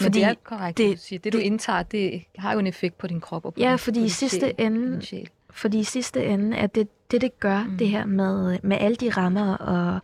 Fordi 0.00 0.18
det 0.18 0.26
er 0.28 0.34
korrekt, 0.44 0.78
det, 0.78 0.88
det- 0.88 0.96
du 0.96 1.02
siger. 1.02 1.18
Det, 1.20 1.32
du 1.32 1.38
det- 1.38 1.44
indtager, 1.44 1.82
det 1.82 2.24
har 2.38 2.52
jo 2.52 2.58
en 2.58 2.66
effekt 2.66 2.98
på 2.98 3.06
din 3.06 3.20
krop 3.20 3.44
og 3.44 3.54
på 3.54 3.60
Ja, 3.60 3.70
din, 3.70 3.78
fordi 3.78 4.04
i 4.04 4.08
sidste 4.08 4.40
sjæl, 4.40 4.54
ende-. 4.58 5.26
Fordi 5.50 5.78
i 5.78 5.84
sidste 5.84 6.24
ende, 6.26 6.56
at 6.56 6.74
det, 6.74 6.88
det, 7.10 7.20
det 7.20 7.40
gør, 7.40 7.62
Mm. 7.64 7.70
mm. 7.70 7.78
det 7.78 7.88
her 7.88 8.04
med, 8.06 8.58
med 8.62 8.76
alle 8.80 8.96
de 8.96 9.10
rammer 9.10 9.54
og 9.56 10.00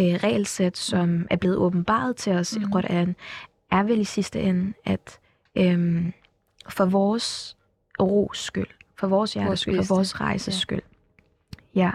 øh, 0.00 0.14
regelsæt, 0.14 0.76
som 0.76 1.26
er 1.30 1.36
blevet 1.36 1.56
åbenbaret 1.56 2.16
til 2.16 2.32
os 2.32 2.56
mm. 2.56 2.62
i 2.62 2.64
Mm. 2.64 2.72
Qur'an, 2.76 3.12
er 3.70 3.82
vel 3.82 4.00
i 4.00 4.04
sidste 4.04 4.40
ende, 4.40 4.72
at 4.84 5.18
øhm, 5.56 6.12
for 6.68 6.84
vores 6.84 7.56
ros 8.00 8.38
skyld, 8.38 8.66
for 8.98 9.06
vores 9.06 9.34
hjertes 9.34 9.60
skyld, 9.60 9.82
for 9.84 9.94
vores 9.94 10.20
rejses 10.20 10.54
ja. 10.54 10.60
skyld. 10.60 10.82
Ja. 11.74 11.90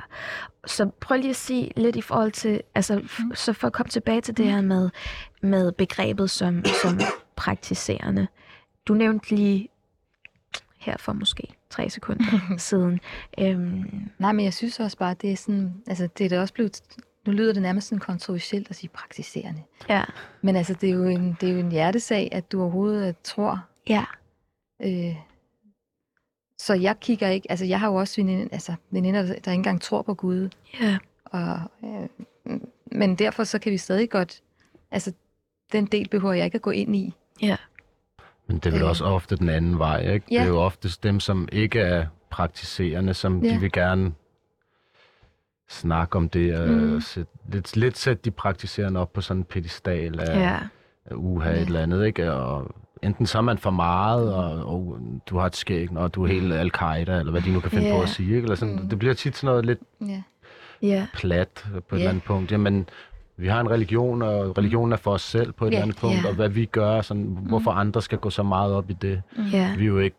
Så 0.66 0.90
prøv 1.00 1.18
lige 1.18 1.30
at 1.30 1.36
sige 1.36 1.72
lidt 1.78 1.96
i 1.96 2.02
forhold 2.02 2.32
til, 2.32 2.62
altså, 2.76 2.96
Mm. 3.20 3.36
så 3.36 3.54
for 3.54 3.68
at 3.68 3.74
komme 3.74 3.90
tilbage 3.90 4.22
til 4.22 4.38
det 4.38 4.46
her 4.46 4.62
med, 4.62 4.90
med 5.42 5.72
begrebet 5.72 6.30
som, 6.30 6.64
som 6.82 7.00
praktiserende. 7.36 8.28
Du 8.88 8.94
nævnte 8.94 9.36
lige 9.36 9.70
her 10.80 10.98
for 10.98 11.14
måske 11.14 11.48
tre 11.70 11.90
sekunder 11.90 12.40
siden. 12.58 13.00
Øhm, 13.40 14.10
Nej, 14.18 14.32
men 14.32 14.46
jeg 14.46 14.54
synes 14.54 14.80
også 14.80 14.98
bare, 14.98 15.16
det 15.22 15.32
er 15.32 15.36
sådan, 15.38 15.74
altså 15.88 16.08
det 16.18 16.26
er 16.26 16.30
da 16.30 16.42
også 16.42 16.54
blevet, 16.54 16.82
nu 17.28 17.34
lyder 17.34 17.54
det 17.54 17.62
nærmest 17.62 17.88
sådan 17.88 18.00
kontroversielt 18.00 18.70
at 18.70 18.76
sige 18.76 18.90
praktiserende. 18.90 19.62
ja, 19.90 20.04
Men 20.42 20.56
altså, 20.56 20.74
det 20.74 20.90
er 20.90 20.94
jo 20.94 21.04
en, 21.04 21.38
det 21.42 21.50
er 21.50 21.54
jo 21.54 21.60
en 21.60 21.72
hjertesag, 21.72 22.30
at 22.32 22.52
du 22.52 22.62
overhovedet 22.62 23.08
øh, 23.08 23.14
tror. 23.24 23.66
ja, 23.90 24.06
Øh, 24.86 25.16
så 26.58 26.74
jeg 26.74 27.00
kigger 27.00 27.28
ikke, 27.28 27.52
altså 27.52 27.66
jeg 27.66 27.80
har 27.80 27.88
jo 27.88 27.96
også 27.96 28.22
veninder, 28.22 28.48
altså 28.52 28.74
veninder, 28.92 29.22
der 29.22 29.34
ikke 29.34 29.52
engang 29.52 29.82
tror 29.82 30.02
på 30.02 30.14
Gud. 30.14 30.50
ja, 30.82 30.98
Og, 31.26 31.60
øh, 31.84 32.10
men 32.92 33.16
derfor 33.16 33.44
så 33.44 33.60
kan 33.60 33.72
vi 33.72 33.78
stadig 33.78 34.10
godt, 34.10 34.42
altså 34.92 35.14
den 35.72 35.86
del 35.86 36.08
behøver 36.10 36.34
jeg 36.34 36.46
ikke 36.46 36.56
at 36.56 36.62
gå 36.62 36.70
ind 36.72 36.96
i. 36.96 37.14
ja, 37.42 37.56
Men 38.48 38.58
det 38.58 38.66
er 38.66 38.72
vel 38.72 38.82
Øh. 38.82 38.90
også 38.90 39.06
ofte 39.06 39.36
den 39.36 39.50
anden 39.50 39.80
vej, 39.80 40.14
ikke? 40.14 40.26
Ja. 40.32 40.36
Det 40.36 40.44
er 40.44 40.48
jo 40.48 40.60
oftest 40.62 41.04
dem, 41.04 41.20
som 41.20 41.48
ikke 41.52 41.80
er 41.80 42.08
praktiserende, 42.30 43.14
som 43.14 43.44
Ja. 43.46 43.54
de 43.54 43.60
vil 43.60 43.72
gerne 43.72 44.14
snakke 45.70 46.16
om 46.16 46.30
det, 46.30 46.56
og 46.60 46.68
Mm. 46.70 47.02
sæt, 47.02 47.26
lidt, 47.52 47.76
lidt 47.78 47.98
sætte 47.98 48.22
de 48.26 48.32
praktiserende 48.32 49.00
op 49.00 49.14
på 49.14 49.22
sådan 49.22 49.42
en 49.42 49.44
pedestal 49.44 50.20
af, 50.20 50.40
ja, 50.40 50.58
uha 51.16 51.50
Ja. 51.50 51.56
et 51.56 51.66
eller 51.66 51.80
andet, 51.82 52.06
ikke? 52.06 52.32
Og 52.34 52.76
enten 53.04 53.26
så 53.26 53.38
er 53.38 53.42
man 53.42 53.58
for 53.58 53.70
meget, 53.72 54.34
og, 54.34 54.66
og 54.76 54.98
du 55.30 55.38
har 55.38 55.46
et 55.46 55.56
skæg, 55.56 55.98
og 55.98 56.16
du 56.16 56.24
er 56.24 56.28
helt 56.28 56.54
al-Qaida, 56.54 57.20
eller 57.20 57.32
hvad 57.32 57.42
de 57.42 57.54
nu 57.54 57.60
kan 57.60 57.72
finde 57.72 57.88
Ja. 57.88 57.96
på 57.96 58.02
at 58.02 58.10
sige, 58.10 58.28
ikke? 58.36 58.42
Eller 58.42 58.56
sådan, 58.56 58.76
Mm. 58.76 58.90
Det 58.90 59.00
bliver 59.00 59.14
tit 59.14 59.38
sådan 59.38 59.48
noget 59.52 59.66
lidt 59.66 59.80
Ja. 60.02 60.24
ja, 60.82 61.08
plat 61.14 61.66
på 61.72 61.78
et 61.78 61.84
Ja. 61.92 61.96
eller 61.96 62.10
andet 62.10 62.24
punkt. 62.24 62.52
Jamen, 62.52 62.90
vi 63.38 63.48
har 63.48 63.62
en 63.62 63.70
religion, 63.70 64.22
og 64.22 64.58
religionen 64.58 64.92
er 64.94 64.98
for 64.98 65.12
os 65.12 65.22
selv 65.22 65.52
på 65.52 65.66
et 65.66 65.72
Ja. 65.72 65.76
eller 65.76 65.84
andet 65.84 65.98
punkt, 65.98 66.24
Ja. 66.24 66.28
og 66.30 66.36
hvad 66.36 66.50
vi 66.50 66.66
gør, 66.66 67.02
sådan, 67.02 67.38
hvorfor 67.42 67.72
andre 67.72 68.02
skal 68.02 68.18
gå 68.18 68.30
så 68.30 68.44
meget 68.44 68.74
op 68.74 68.90
i 68.90 68.94
det. 68.94 69.22
ja. 69.54 69.76
Vi 69.78 69.84
er 69.84 69.88
jo 69.88 69.98
ikke, 70.00 70.18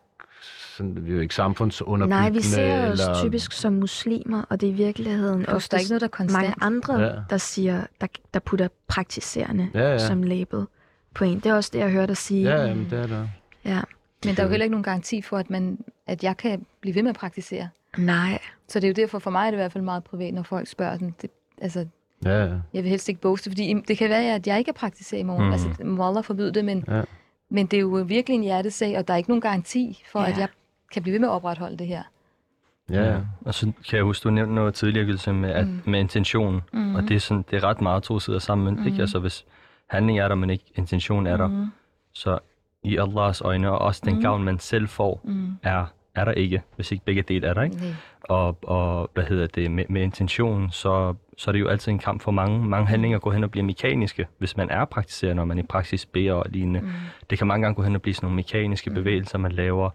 sådan, 0.77 1.05
vi 1.05 1.11
er 1.11 1.15
jo 1.15 1.21
ikke 1.21 1.35
samfundsunderbyggende. 1.35 2.21
Nej, 2.21 2.29
vi 2.29 2.41
ser 2.41 2.91
os 2.91 2.99
eller, 2.99 3.21
typisk 3.23 3.51
som 3.51 3.73
muslimer, 3.73 4.43
og 4.49 4.61
det 4.61 4.69
er 4.69 4.73
i 4.73 4.75
virkeligheden 4.75 5.43
Plus, 5.45 5.69
der 5.69 5.77
er 5.77 5.79
ikke 5.79 5.89
noget, 5.91 6.01
der 6.01 6.07
er 6.07 6.09
konstant. 6.09 6.43
mange 6.43 6.55
andre, 6.61 6.99
Ja. 7.01 7.11
der 7.29 7.37
siger, 7.37 7.83
der, 8.01 8.07
der 8.33 8.39
putter 8.39 8.67
praktiserende 8.87 9.69
Ja, 9.73 9.91
ja. 9.91 9.97
som 10.07 10.23
label 10.23 10.65
på 11.13 11.23
en. 11.23 11.35
Det 11.39 11.45
er 11.45 11.53
også 11.53 11.69
det, 11.73 11.79
jeg 11.79 11.89
hørte 11.89 12.07
dig 12.07 12.17
sige. 12.17 12.49
Ja, 12.55 12.65
jamen, 12.65 12.87
det 12.89 12.99
er 12.99 13.07
der. 13.07 13.27
ja. 13.65 13.81
Men 14.25 14.35
der 14.35 14.41
er 14.41 14.45
jo 14.47 14.49
heller 14.49 14.63
ikke 14.63 14.71
nogen 14.71 14.83
garanti 14.83 15.21
for, 15.21 15.37
at, 15.37 15.49
man, 15.49 15.77
at 16.07 16.23
jeg 16.23 16.37
kan 16.37 16.65
blive 16.81 16.95
ved 16.95 17.03
med 17.03 17.09
at 17.09 17.15
praktisere. 17.15 17.69
Nej, 17.97 18.39
Så 18.67 18.79
det 18.79 18.87
er 18.87 18.89
jo 18.89 18.93
derfor, 18.93 19.19
for 19.19 19.31
mig 19.31 19.41
er 19.47 19.51
det 19.51 19.53
i 19.53 19.61
hvert 19.61 19.71
fald 19.71 19.83
meget 19.83 20.03
privat, 20.03 20.33
når 20.33 20.43
folk 20.43 20.67
spørger 20.67 20.93
sådan, 20.93 21.15
det, 21.21 21.29
altså, 21.61 21.85
Ja, 22.25 22.43
ja. 22.45 22.51
jeg 22.73 22.83
vil 22.83 22.89
helst 22.89 23.09
ikke 23.09 23.21
boste, 23.21 23.49
fordi 23.49 23.75
det 23.87 23.97
kan 23.97 24.09
være, 24.09 24.35
at 24.35 24.47
jeg 24.47 24.57
ikke 24.57 24.67
kan 24.67 24.73
praktisere 24.73 25.19
i 25.19 25.23
morgen. 25.23 25.45
Mm. 25.45 25.51
Altså, 25.51 25.67
må 25.83 26.07
Allah 26.07 26.23
forbyde 26.23 26.51
det, 26.53 26.65
men, 26.65 26.83
Ja. 26.87 27.01
men 27.49 27.65
det 27.65 27.77
er 27.77 27.81
jo 27.81 28.03
virkelig 28.07 28.35
en 28.35 28.43
hjertesag, 28.43 28.97
og 28.97 29.07
der 29.07 29.13
er 29.13 29.17
ikke 29.17 29.29
nogen 29.29 29.41
garanti 29.41 30.03
for, 30.11 30.21
Ja. 30.21 30.29
at 30.29 30.37
jeg 30.37 30.47
kan 30.93 31.01
blive 31.01 31.13
ved 31.13 31.19
med 31.19 31.27
at 31.27 31.31
opretholde 31.31 31.77
det 31.77 31.87
her. 31.87 32.03
Ja, 32.89 33.03
ja. 33.13 33.17
Og 33.45 33.53
så 33.53 33.71
kan 33.89 33.97
jeg 33.97 34.03
huske, 34.03 34.23
du 34.23 34.29
nævnte 34.29 34.53
noget 34.55 34.73
tidligere, 34.73 35.05
Gilse, 35.05 35.33
med, 35.33 35.49
at, 35.49 35.67
Mm. 35.67 35.81
med 35.85 35.99
intention. 35.99 36.61
Mm. 36.73 36.95
Og 36.95 37.03
det 37.03 37.15
er, 37.15 37.19
sådan, 37.19 37.45
det 37.51 37.57
er 37.57 37.63
ret 37.63 37.81
meget 37.81 38.03
to 38.03 38.19
sider 38.19 38.39
sammen. 38.39 38.75
Mm. 38.75 38.87
Ikke? 38.87 39.01
Altså, 39.01 39.19
hvis 39.19 39.45
handling 39.87 40.19
er 40.19 40.27
der, 40.27 40.35
men 40.35 40.49
ikke 40.49 40.65
intention 40.75 41.27
er 41.27 41.37
der, 41.37 41.47
Mm. 41.47 41.65
så 42.13 42.39
i 42.83 42.97
Allahs 42.97 43.41
øjne, 43.41 43.71
og 43.71 43.77
også 43.79 44.01
den 44.05 44.15
Mm. 44.15 44.21
gavn, 44.21 44.43
man 44.43 44.59
selv 44.59 44.87
får, 44.87 45.21
Mm. 45.23 45.57
er 45.63 45.85
er 46.15 46.25
der 46.25 46.31
ikke, 46.31 46.61
hvis 46.75 46.91
ikke 46.91 47.05
begge 47.05 47.21
dele 47.21 47.47
er 47.47 47.53
der, 47.53 47.61
ikke? 47.63 47.75
Nej. 47.75 47.89
Og, 48.23 48.57
og 48.63 49.09
hvad 49.13 49.23
hedder 49.23 49.47
det, 49.47 49.71
med, 49.71 49.83
med 49.89 50.01
intention, 50.01 50.71
så, 50.71 51.13
så 51.37 51.49
er 51.49 51.51
det 51.51 51.59
jo 51.59 51.67
altid 51.67 51.91
en 51.91 51.99
kamp 51.99 52.21
for 52.21 52.31
mange, 52.31 52.65
mange 52.67 52.87
handlinger 52.87 53.19
går 53.19 53.31
hen 53.31 53.43
og 53.43 53.51
bliver 53.51 53.63
mekaniske, 53.63 54.27
hvis 54.37 54.57
man 54.57 54.69
er 54.69 54.85
praktiserende, 54.85 55.41
og 55.41 55.47
man 55.47 55.59
i 55.59 55.61
praksis 55.63 56.05
beder 56.05 56.33
og 56.33 56.45
lignende. 56.49 56.79
Mm. 56.81 56.87
Det 57.29 57.37
kan 57.37 57.47
mange 57.47 57.63
gange 57.63 57.75
gå 57.75 57.81
hen 57.83 57.95
og 57.95 58.01
blive 58.01 58.13
sådan 58.13 58.25
nogle 58.25 58.35
mekaniske 58.35 58.89
mm. 58.89 58.93
bevægelser, 58.95 59.37
man 59.37 59.51
laver, 59.51 59.89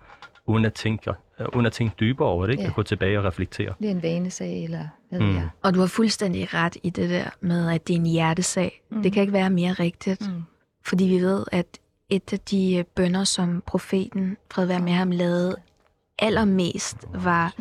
uden 0.47 0.65
at 0.65 0.75
tænke, 0.75 1.11
uh, 1.11 1.47
uden 1.55 1.67
at 1.67 1.73
tænke 1.73 1.95
dybere 2.01 2.29
over 2.29 2.47
det, 2.47 2.53
ikke? 2.53 2.63
Ja. 2.63 2.69
At 2.69 2.75
gå 2.75 2.83
tilbage 2.83 3.19
og 3.19 3.25
reflektere. 3.25 3.75
Det 3.79 3.87
er 3.87 3.91
en 3.91 4.03
vanesag, 4.03 4.65
eller 4.65 4.89
hvad 5.09 5.21
Mm. 5.21 5.35
jeg. 5.35 5.49
Og 5.63 5.75
du 5.75 5.81
har 5.81 5.87
fuldstændig 5.87 6.55
ret 6.55 6.77
i 6.83 6.91
det 6.91 7.11
der 7.11 7.31
med, 7.41 7.71
at 7.71 7.87
det 7.89 7.95
er 7.95 7.99
en 7.99 8.07
hjertesag. 8.07 8.83
Mm. 8.91 9.03
Det 9.03 9.13
kan 9.13 9.21
ikke 9.21 9.33
være 9.33 9.51
mere 9.51 9.73
rigtigt. 9.73 10.29
Mm. 10.29 10.43
Fordi 10.85 11.05
vi 11.05 11.19
ved, 11.21 11.45
at 11.53 11.67
et 12.09 12.33
af 12.33 12.41
de 12.41 12.77
øh, 12.77 12.85
bønder, 12.85 13.25
som 13.25 13.63
profeten, 13.67 14.37
fred 14.51 14.67
være 14.67 14.81
med 14.81 14.93
ham, 14.93 15.11
lavede 15.11 15.57
allermest, 16.19 16.97
var 17.15 17.55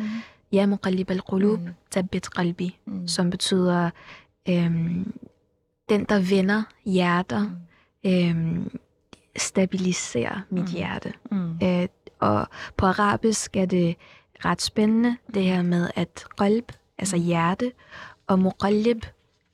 Ja 0.52 0.66
muqallib 0.66 1.10
al-qulub, 1.10 1.60
Mm. 1.60 1.68
tabbit 1.90 2.30
qalbi, 2.36 2.78
Mm. 2.86 3.08
som 3.08 3.30
betyder 3.30 3.90
øhm, 4.48 5.12
den, 5.88 6.04
der 6.04 6.30
vender 6.36 6.62
hjerter, 6.84 7.50
øhm, 8.06 8.70
stabiliserer 9.36 10.40
mit 10.50 10.62
Mm. 10.64 10.70
hjerte. 10.76 11.12
Mm. 11.30 11.58
Øh, 11.62 11.88
og 12.20 12.46
på 12.76 12.86
arabisk 12.86 13.56
er 13.56 13.64
det 13.66 13.96
ret 14.44 14.62
spændende, 14.62 15.16
det 15.34 15.42
her 15.42 15.62
med, 15.62 15.90
at 15.94 16.24
qalb, 16.38 16.72
altså 16.98 17.16
hjerte, 17.16 17.72
og 18.26 18.38
muqallib 18.38 19.04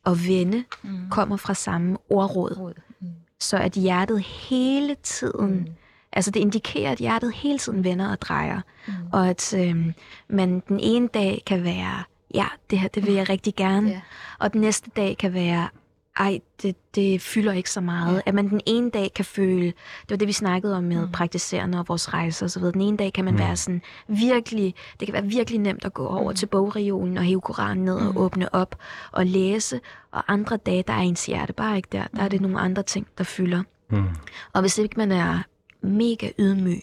og 0.04 0.16
vende, 0.26 0.64
Mm. 0.82 1.10
kommer 1.10 1.36
fra 1.36 1.54
samme 1.54 1.98
ordråd. 2.10 2.56
Råd. 2.58 2.74
Mm. 3.00 3.08
Så 3.40 3.56
at 3.56 3.72
hjertet 3.72 4.20
hele 4.20 4.96
tiden, 5.02 5.50
Mm. 5.56 5.66
altså 6.12 6.30
det 6.30 6.40
indikerer, 6.40 6.92
at 6.92 6.98
hjertet 6.98 7.32
hele 7.32 7.58
tiden 7.58 7.84
vender 7.84 8.08
og 8.10 8.20
drejer. 8.20 8.60
Mm. 8.86 8.92
Og 9.12 9.28
at 9.28 9.54
øhm, 9.58 9.94
man 10.28 10.60
den 10.68 10.80
ene 10.80 11.08
dag 11.08 11.42
kan 11.46 11.64
være, 11.64 12.02
ja, 12.34 12.46
det 12.70 12.78
her, 12.78 12.88
det 12.88 13.06
vil 13.06 13.14
jeg 13.14 13.28
rigtig 13.28 13.54
gerne. 13.56 13.88
Ja. 13.90 14.00
Og 14.38 14.52
den 14.52 14.60
næste 14.60 14.90
dag 14.96 15.16
kan 15.18 15.32
være, 15.34 15.68
ej, 16.16 16.40
det, 16.62 16.76
det 16.94 17.20
fylder 17.22 17.52
ikke 17.52 17.70
så 17.70 17.80
meget. 17.80 18.14
Ja. 18.16 18.20
At 18.26 18.34
man 18.34 18.48
den 18.50 18.60
ene 18.66 18.90
dag 18.90 19.12
kan 19.14 19.24
føle, 19.24 19.66
det 19.66 20.10
var 20.10 20.16
det, 20.16 20.28
vi 20.28 20.32
snakkede 20.32 20.76
om 20.76 20.84
med 20.84 20.96
Mm. 20.96 21.02
mm. 21.02 21.12
praktiserende 21.12 21.78
og 21.78 21.88
vores 21.88 22.12
rejser 22.14 22.58
videre. 22.58 22.72
Den 22.72 22.80
ene 22.80 22.96
dag 22.96 23.12
kan 23.12 23.24
man 23.24 23.34
Mm. 23.34 23.40
mm. 23.40 23.46
være 23.46 23.56
sådan 23.56 23.82
virkelig, 24.08 24.74
det 25.00 25.06
kan 25.08 25.12
være 25.12 25.24
virkelig 25.26 25.60
nemt 25.60 25.84
at 25.84 25.94
gå 25.94 26.06
over 26.06 26.30
Mm. 26.30 26.36
til 26.36 26.46
bogreolen 26.46 27.18
og 27.18 27.24
hive 27.24 27.40
Koranen 27.40 27.84
ned 27.84 28.00
Mm. 28.00 28.06
og 28.06 28.16
åbne 28.16 28.54
op 28.54 28.76
og 29.12 29.26
læse. 29.26 29.80
Og 30.12 30.32
andre 30.32 30.56
dage, 30.56 30.84
der 30.86 30.92
er 30.92 31.00
ens 31.00 31.26
hjerte 31.26 31.52
bare 31.52 31.76
ikke 31.76 31.88
der. 31.92 32.04
Der 32.16 32.22
er 32.22 32.28
det 32.28 32.40
nogle 32.40 32.60
andre 32.60 32.82
ting, 32.82 33.06
der 33.18 33.24
fylder. 33.24 33.62
Mm. 33.90 34.04
Og 34.52 34.60
hvis 34.60 34.78
ikke 34.78 34.94
man 34.96 35.12
er 35.12 35.38
mega 35.82 36.30
ydmyg 36.38 36.80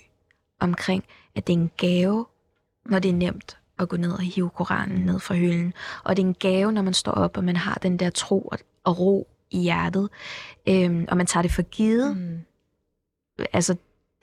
omkring, 0.59 1.03
at 1.36 1.47
det 1.47 1.53
er 1.53 1.57
en 1.57 1.71
gave, 1.77 2.25
når 2.86 2.99
det 2.99 3.09
er 3.09 3.13
nemt 3.15 3.57
at 3.79 3.89
gå 3.89 3.97
ned 3.97 4.11
og 4.11 4.19
hive 4.21 4.49
Koranen 4.49 5.05
ned 5.05 5.19
fra 5.19 5.36
hylden, 5.36 5.73
og 6.03 6.17
det 6.17 6.23
er 6.23 6.27
en 6.27 6.34
gave, 6.39 6.71
når 6.71 6.81
man 6.81 6.93
står 6.93 7.11
op, 7.11 7.38
og 7.38 7.43
man 7.43 7.55
har 7.55 7.75
den 7.84 7.97
der 7.99 8.09
tro 8.09 8.41
og, 8.41 8.57
og 8.84 8.99
ro 8.99 9.27
i 9.51 9.59
hjertet, 9.61 10.09
øhm, 10.67 11.05
og 11.11 11.17
man 11.17 11.25
tager 11.25 11.41
det 11.41 11.51
for 11.51 11.61
givet, 11.61 12.17
mm. 12.17 12.23
Mm. 13.39 13.45
altså 13.53 13.75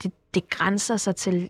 det, 0.03 0.11
det 0.33 0.49
grænser 0.49 0.97
sig 0.97 1.15
til 1.15 1.49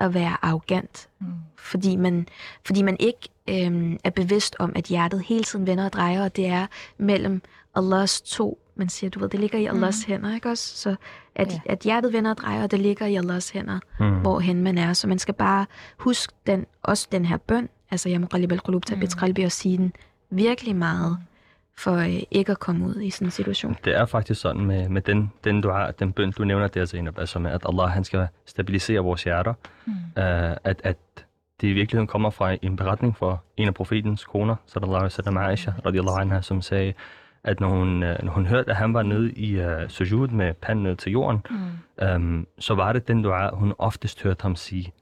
at 0.00 0.14
være 0.14 0.36
arrogant, 0.42 1.08
Mm. 1.18 1.26
fordi 1.56 1.96
man, 1.96 2.28
fordi 2.66 2.82
man 2.82 2.96
ikke 3.00 3.28
øhm, 3.48 3.98
er 4.04 4.10
bevidst 4.10 4.56
om, 4.58 4.72
at 4.76 4.84
hjertet 4.84 5.22
hele 5.26 5.44
tiden 5.44 5.66
vender 5.66 5.84
og 5.84 5.92
drejer, 5.92 6.22
og 6.24 6.36
det 6.36 6.46
er 6.46 6.66
mellem 6.98 7.42
Allahs 7.76 8.20
to, 8.20 8.58
man 8.76 8.88
siger, 8.88 9.10
du 9.10 9.18
ved, 9.20 9.28
det 9.28 9.40
ligger 9.40 9.58
i 9.58 9.66
Allahs 9.66 10.06
mm. 10.06 10.12
hænder, 10.12 10.34
ikke 10.34 10.48
også? 10.50 10.76
Så 10.76 10.94
at, 11.34 11.52
Ja. 11.52 11.60
at 11.66 11.78
hjertet 11.80 12.12
vender 12.12 12.30
og 12.30 12.36
drejer, 12.38 12.62
og 12.62 12.70
det 12.70 12.78
ligger 12.78 13.06
i 13.06 13.16
Allahs 13.16 13.50
hænder, 13.50 13.78
Mm. 14.00 14.06
mm. 14.06 14.20
hvorhen 14.20 14.62
man 14.62 14.78
er. 14.78 14.92
Så 14.92 15.08
man 15.08 15.18
skal 15.18 15.34
bare 15.34 15.66
huske 15.96 16.32
den, 16.46 16.66
også 16.82 17.08
den 17.12 17.24
her 17.24 17.36
bøn, 17.36 17.68
altså 17.90 18.08
jeg 18.08 18.20
må 18.20 18.26
al-qulub 18.32 18.84
tabit 18.84 19.10
qalbi, 19.18 19.42
og 19.42 19.52
sige 19.52 19.76
den 19.76 19.92
virkelig 20.30 20.76
meget, 20.76 21.18
for 21.80 21.96
øh, 21.96 22.22
ikke 22.30 22.52
at 22.52 22.58
komme 22.58 22.86
ud 22.86 23.00
i 23.00 23.10
sådan 23.10 23.26
en 23.26 23.30
situation. 23.30 23.76
Det 23.84 23.96
er 23.96 24.06
faktisk 24.06 24.40
sådan 24.40 24.64
med, 24.64 24.88
med 24.88 25.02
den, 25.02 25.32
den, 25.44 25.60
du 25.60 25.70
har, 25.70 25.90
den 25.90 26.12
bøn, 26.12 26.30
du 26.30 26.44
nævner 26.44 26.66
der, 26.68 26.86
Zainab, 26.86 27.18
altså 27.18 27.38
med, 27.38 27.50
at 27.50 27.62
Allah 27.68 27.88
han 27.88 28.04
skal 28.04 28.28
stabilisere 28.46 29.00
vores 29.00 29.24
hjerter. 29.24 29.54
Mm. 29.86 29.92
Uh, 29.92 30.22
at, 30.64 30.80
at 30.84 30.96
det 31.60 31.68
i 31.68 31.72
virkeligheden 31.72 32.06
kommer 32.06 32.30
fra 32.30 32.56
en 32.62 32.76
beretning 32.76 33.16
for 33.16 33.42
en 33.56 33.68
af 33.68 33.74
profetens 33.74 34.24
koner, 34.24 34.56
sallallahu 34.66 34.96
alaihi 34.96 35.04
wasallam, 35.04 35.36
Aisha, 35.36 35.70
radiallahu 35.86 36.16
anha, 36.18 36.40
som 36.40 36.62
sagde, 36.62 36.92
at 37.44 37.60
når 37.60 37.68
hun, 37.68 37.88
uh, 38.02 38.08
når 38.22 38.32
hun 38.32 38.46
hørte, 38.46 38.70
at 38.70 38.76
han 38.76 38.94
var 38.94 39.02
nede 39.02 39.32
i 39.32 39.60
uh, 39.64 39.66
sujud 39.88 40.28
med 40.28 40.54
panden 40.54 40.82
ned 40.84 40.96
til 40.96 41.12
jorden, 41.12 41.40
Mm. 41.50 42.14
um, 42.14 42.46
så 42.58 42.74
var 42.74 42.92
det 42.92 43.08
den 43.08 43.22
dua, 43.22 43.50
hun 43.54 43.74
oftest 43.78 44.22
hørte 44.22 44.42
ham 44.42 44.56
sige. 44.56 44.92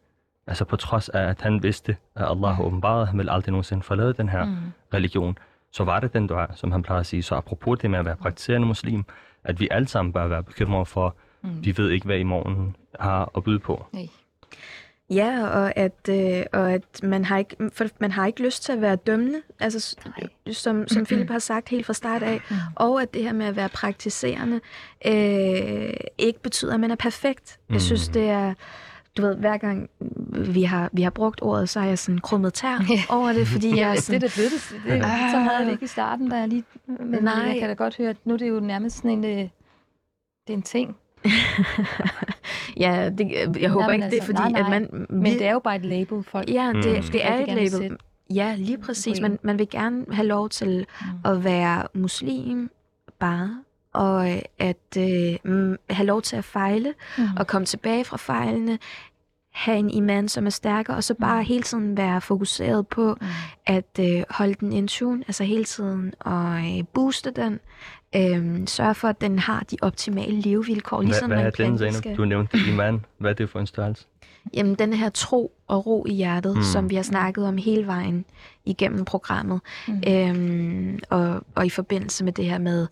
Altså 0.46 0.64
på 0.64 0.76
trods 0.76 1.08
af, 1.08 1.22
at 1.22 1.40
han 1.42 1.62
vidste, 1.62 1.96
at 2.16 2.30
Allah 2.30 2.54
har 2.56 2.62
åbenbaret, 2.62 3.02
at 3.02 3.08
han 3.08 3.18
vil 3.18 3.28
aldrig 3.30 3.52
nogensinde 3.52 3.82
forlade 3.82 4.12
den 4.12 4.28
her 4.28 4.44
Mm. 4.44 4.56
religion, 4.94 5.38
så 5.78 5.84
var 5.84 6.00
det 6.00 6.12
den 6.12 6.26
dua, 6.26 6.46
som 6.54 6.72
han 6.72 6.82
plejer 6.82 7.00
at 7.00 7.06
sige. 7.06 7.22
Så 7.22 7.34
apropos 7.34 7.78
det 7.78 7.90
med 7.90 7.98
at 7.98 8.04
være 8.04 8.16
praktiserende 8.16 8.66
muslim, 8.66 9.04
at 9.44 9.60
vi 9.60 9.68
alle 9.70 9.88
sammen 9.88 10.12
bør 10.12 10.26
være 10.26 10.42
bekymrede 10.42 10.86
for, 10.86 11.16
mm. 11.42 11.64
vi 11.64 11.74
ved 11.76 11.90
ikke, 11.90 12.06
hvad 12.06 12.18
i 12.18 12.22
morgen 12.22 12.76
har 13.00 13.30
at 13.36 13.44
byde 13.44 13.58
på. 13.58 13.86
Nej. 13.92 14.06
Ja, 15.10 15.46
og 15.48 15.76
at, 15.78 16.08
øh, 16.10 16.42
og 16.52 16.72
at 16.72 17.02
man, 17.02 17.24
har 17.24 17.38
ikke, 17.38 17.56
for 17.72 17.84
man 18.00 18.10
har 18.12 18.26
ikke 18.26 18.42
lyst 18.42 18.62
til 18.64 18.72
at 18.72 18.80
være 18.80 18.96
dømmende, 18.96 19.42
altså, 19.60 19.96
som, 20.52 20.88
som 20.88 21.04
Philip 21.08 21.30
har 21.30 21.38
sagt 21.38 21.68
helt 21.68 21.86
fra 21.86 21.92
start 21.92 22.22
af, 22.22 22.40
Mm. 22.50 22.56
og 22.76 23.02
at 23.02 23.14
det 23.14 23.22
her 23.22 23.32
med 23.32 23.46
at 23.46 23.56
være 23.56 23.68
praktiserende 23.68 24.60
øh, 25.06 25.90
ikke 26.18 26.42
betyder, 26.42 26.74
at 26.74 26.80
man 26.80 26.90
er 26.90 26.96
perfekt. 26.96 27.58
Jeg 27.70 27.80
synes, 27.80 28.08
Mm. 28.08 28.12
det 28.12 28.28
er, 28.28 28.54
du 29.18 29.22
ved, 29.22 29.36
hver 29.36 29.56
gang 29.56 29.90
vi 30.54 30.62
har, 30.62 30.90
vi 30.92 31.02
har 31.02 31.10
brugt 31.10 31.42
ordet, 31.42 31.68
så 31.68 31.80
har 31.80 31.86
jeg 31.86 31.98
sådan 31.98 32.18
krummet 32.18 32.54
tær 32.54 32.78
over 33.10 33.32
det, 33.32 33.46
fordi 33.46 33.76
jeg 33.80 33.88
er 33.90 33.92
det 33.92 33.98
er 33.98 34.00
sådan, 34.02 34.20
det 34.20 34.36
det. 34.36 34.50
det 34.84 35.02
så 35.32 35.38
havde 35.38 35.56
jeg 35.56 35.66
det 35.66 35.72
ikke 35.72 35.84
i 35.84 35.88
starten, 35.88 36.30
da 36.30 36.36
jeg 36.36 36.48
lige... 36.48 36.64
Men 36.86 37.22
Nej. 37.24 37.32
jeg 37.34 37.56
kan 37.58 37.68
da 37.68 37.74
godt 37.74 37.96
høre, 37.96 38.10
at 38.10 38.16
nu 38.24 38.34
er 38.34 38.38
det 38.38 38.48
jo 38.48 38.60
nærmest 38.60 38.96
sådan 38.96 39.10
en... 39.10 39.24
øh, 39.24 39.30
Det 39.36 39.48
er 40.48 40.52
en 40.52 40.62
ting. 40.62 40.96
ja, 42.76 43.10
det, 43.18 43.56
jeg 43.60 43.70
håber 43.70 43.86
men 43.86 43.94
ikke, 43.94 44.04
det 44.06 44.12
er 44.18 44.20
altså, 44.22 44.26
fordi, 44.26 44.38
nej, 44.38 44.50
nej. 44.50 44.60
at 44.60 44.70
man... 44.90 45.06
Men 45.10 45.32
det 45.32 45.46
er 45.46 45.52
jo 45.52 45.58
bare 45.58 45.76
et 45.76 45.84
label, 45.84 46.22
folk... 46.22 46.50
Ja, 46.50 46.72
det, 46.74 46.96
Mm. 46.96 47.02
det 47.12 47.26
er 47.26 47.34
et 47.42 47.48
label. 47.48 47.70
sætte. 47.70 47.96
Ja, 48.34 48.54
lige 48.58 48.78
præcis. 48.78 49.20
Man, 49.20 49.38
man 49.42 49.58
vil 49.58 49.68
gerne 49.70 50.04
have 50.12 50.26
lov 50.26 50.48
til 50.48 50.86
Mm. 51.02 51.06
at 51.30 51.44
være 51.44 51.82
muslim 51.94 52.70
bare, 53.18 53.58
og 53.92 54.30
øh, 54.32 54.38
at 54.58 54.96
øh, 54.98 55.36
mm, 55.44 55.76
have 55.90 56.06
lov 56.06 56.22
til 56.22 56.36
at 56.36 56.44
fejle, 56.44 56.94
Mm. 57.18 57.24
og 57.38 57.46
komme 57.46 57.66
tilbage 57.66 58.04
fra 58.04 58.16
fejlene, 58.16 58.78
have 59.52 59.78
en 59.78 59.90
iman, 59.90 60.28
som 60.28 60.46
er 60.46 60.50
stærkere, 60.50 60.96
og 60.96 61.04
så 61.04 61.14
bare 61.14 61.40
Mm. 61.42 61.46
hele 61.46 61.62
tiden 61.62 61.96
være 61.96 62.20
fokuseret 62.20 62.88
på 62.88 63.16
Mm. 63.20 63.26
at 63.66 63.98
øh, 64.00 64.22
holde 64.30 64.54
den 64.54 64.72
in 64.72 64.88
tune, 64.88 65.24
altså 65.26 65.44
hele 65.44 65.64
tiden 65.64 66.12
og 66.20 66.54
øh, 66.78 66.84
booste 66.94 67.30
den, 67.30 67.60
øh, 68.16 68.66
sørge 68.66 68.94
for, 68.94 69.08
at 69.08 69.20
den 69.20 69.38
har 69.38 69.60
de 69.70 69.76
optimale 69.82 70.40
levevilkår, 70.40 71.02
ligesom 71.02 71.28
hvad, 71.28 71.36
hvad 71.38 71.46
er 71.46 71.50
den? 72.00 72.14
Du 72.16 72.24
nævnte 72.24 72.58
iman. 72.68 73.04
Hvad 73.18 73.30
er 73.30 73.34
det 73.34 73.50
for 73.50 73.60
en 73.60 73.66
størrelse? 73.66 74.06
Jamen, 74.54 74.74
den 74.74 74.92
her 74.92 75.08
tro 75.08 75.52
og 75.66 75.86
ro 75.86 76.06
i 76.08 76.12
hjertet, 76.12 76.56
Mm. 76.56 76.62
som 76.62 76.90
vi 76.90 76.94
har 76.94 77.02
snakket 77.02 77.46
om 77.46 77.56
hele 77.56 77.86
vejen 77.86 78.24
igennem 78.64 79.04
programmet, 79.04 79.60
Mm. 79.88 80.02
øhm, 80.08 80.98
og, 81.10 81.40
og 81.54 81.66
i 81.66 81.70
forbindelse 81.70 82.24
med 82.24 82.32
det 82.32 82.44
her 82.44 82.58
med 82.58 82.86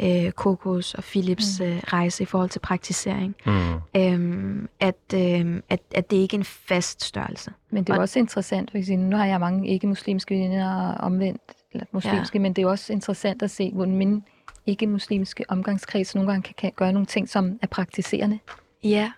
øh, 0.00 0.30
Kokos 0.32 0.94
og 0.94 1.02
Philips 1.04 1.60
Mm. 1.60 1.66
øh, 1.66 1.76
rejse 1.86 2.22
i 2.22 2.26
forhold 2.26 2.50
til 2.50 2.58
praktisering, 2.60 3.34
Mm. 3.46 3.52
øhm, 3.96 4.68
at, 4.80 5.14
øhm, 5.14 5.62
at, 5.68 5.80
at 5.94 6.10
det 6.10 6.16
ikke 6.16 6.34
er 6.34 6.38
en 6.38 6.44
fast 6.44 7.04
størrelse. 7.04 7.52
Men 7.70 7.84
det 7.84 7.92
er 7.92 7.96
Og- 7.96 8.00
også 8.02 8.18
interessant, 8.18 8.70
for 8.70 8.78
eksempel, 8.78 9.08
nu 9.08 9.16
har 9.16 9.26
jeg 9.26 9.40
mange 9.40 9.68
ikke-muslimske 9.68 10.34
veninder 10.34 10.94
omvendt, 10.94 11.42
eller 11.72 11.86
muslimske, 11.92 12.38
ja. 12.38 12.42
men 12.42 12.52
det 12.52 12.62
er 12.62 12.68
også 12.68 12.92
interessant 12.92 13.42
at 13.42 13.50
se, 13.50 13.70
hvordan 13.74 13.96
min 13.96 14.24
ikke-muslimske 14.66 15.44
omgangskreds 15.48 16.14
nogle 16.14 16.30
gange 16.30 16.42
kan, 16.42 16.54
kan 16.58 16.72
gøre 16.76 16.92
nogle 16.92 17.06
ting, 17.06 17.28
som 17.28 17.58
er 17.62 17.66
praktiserende. 17.66 18.38
Ja, 18.84 19.12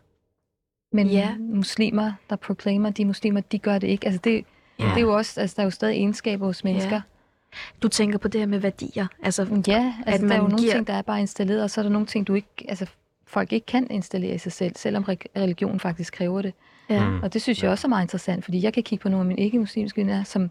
Men 0.95 1.07
Ja. 1.07 1.35
muslimer, 1.39 2.13
der 2.31 2.37
proclaimer, 2.37 2.91
de 2.91 3.05
muslimer, 3.05 3.41
de 3.41 3.59
gør 3.59 3.79
det 3.79 3.89
ikke. 3.89 4.07
Altså 4.07 4.21
det, 4.25 4.45
Ja. 4.79 4.85
det 4.85 4.97
er 4.97 5.01
jo 5.01 5.15
også, 5.17 5.41
altså 5.41 5.55
der 5.57 5.63
er 5.63 5.67
jo 5.67 5.71
stadig 5.71 5.97
egenskaber 5.97 6.47
hos 6.47 6.65
mennesker. 6.65 7.01
du 7.83 7.89
tænker 7.89 8.19
på 8.19 8.29
det 8.29 8.41
her 8.41 8.47
med 8.47 8.59
værdier. 8.59 9.07
Altså, 9.23 9.43
Ja, 9.67 9.95
altså 10.07 10.25
At 10.25 10.31
der 10.31 10.35
er 10.35 10.37
jo 10.37 10.43
man 10.43 10.51
nogle 10.51 10.57
giver- 10.59 10.73
ting, 10.75 10.87
der 10.87 10.93
er 10.93 11.03
bare 11.03 11.21
installeret, 11.21 11.63
og 11.63 11.71
så 11.71 11.81
er 11.81 11.83
der 11.83 11.91
nogle 11.91 12.07
ting, 12.07 12.27
du 12.27 12.35
ikke, 12.35 12.49
altså 12.69 12.87
folk 13.27 13.53
ikke 13.53 13.67
kan 13.67 13.87
installere 13.91 14.35
i 14.35 14.39
sig 14.39 14.53
selv, 14.53 14.73
selvom 14.77 15.03
re- 15.05 15.41
religion 15.41 15.81
faktisk 15.81 16.13
kræver 16.13 16.43
det. 16.43 16.55
ja. 16.91 17.09
Mm. 17.11 17.23
Og 17.23 17.33
det 17.33 17.43
synes 17.43 17.63
jeg 17.63 17.71
også 17.71 17.87
er 17.87 17.89
meget 17.89 18.05
interessant, 18.05 18.45
fordi 18.45 18.63
jeg 18.63 18.73
kan 18.73 18.83
kigge 18.83 19.03
på 19.03 19.09
nogle 19.09 19.21
af 19.23 19.27
mine 19.27 19.41
ikke-muslimske 19.41 20.01
venner, 20.01 20.25
som 20.25 20.51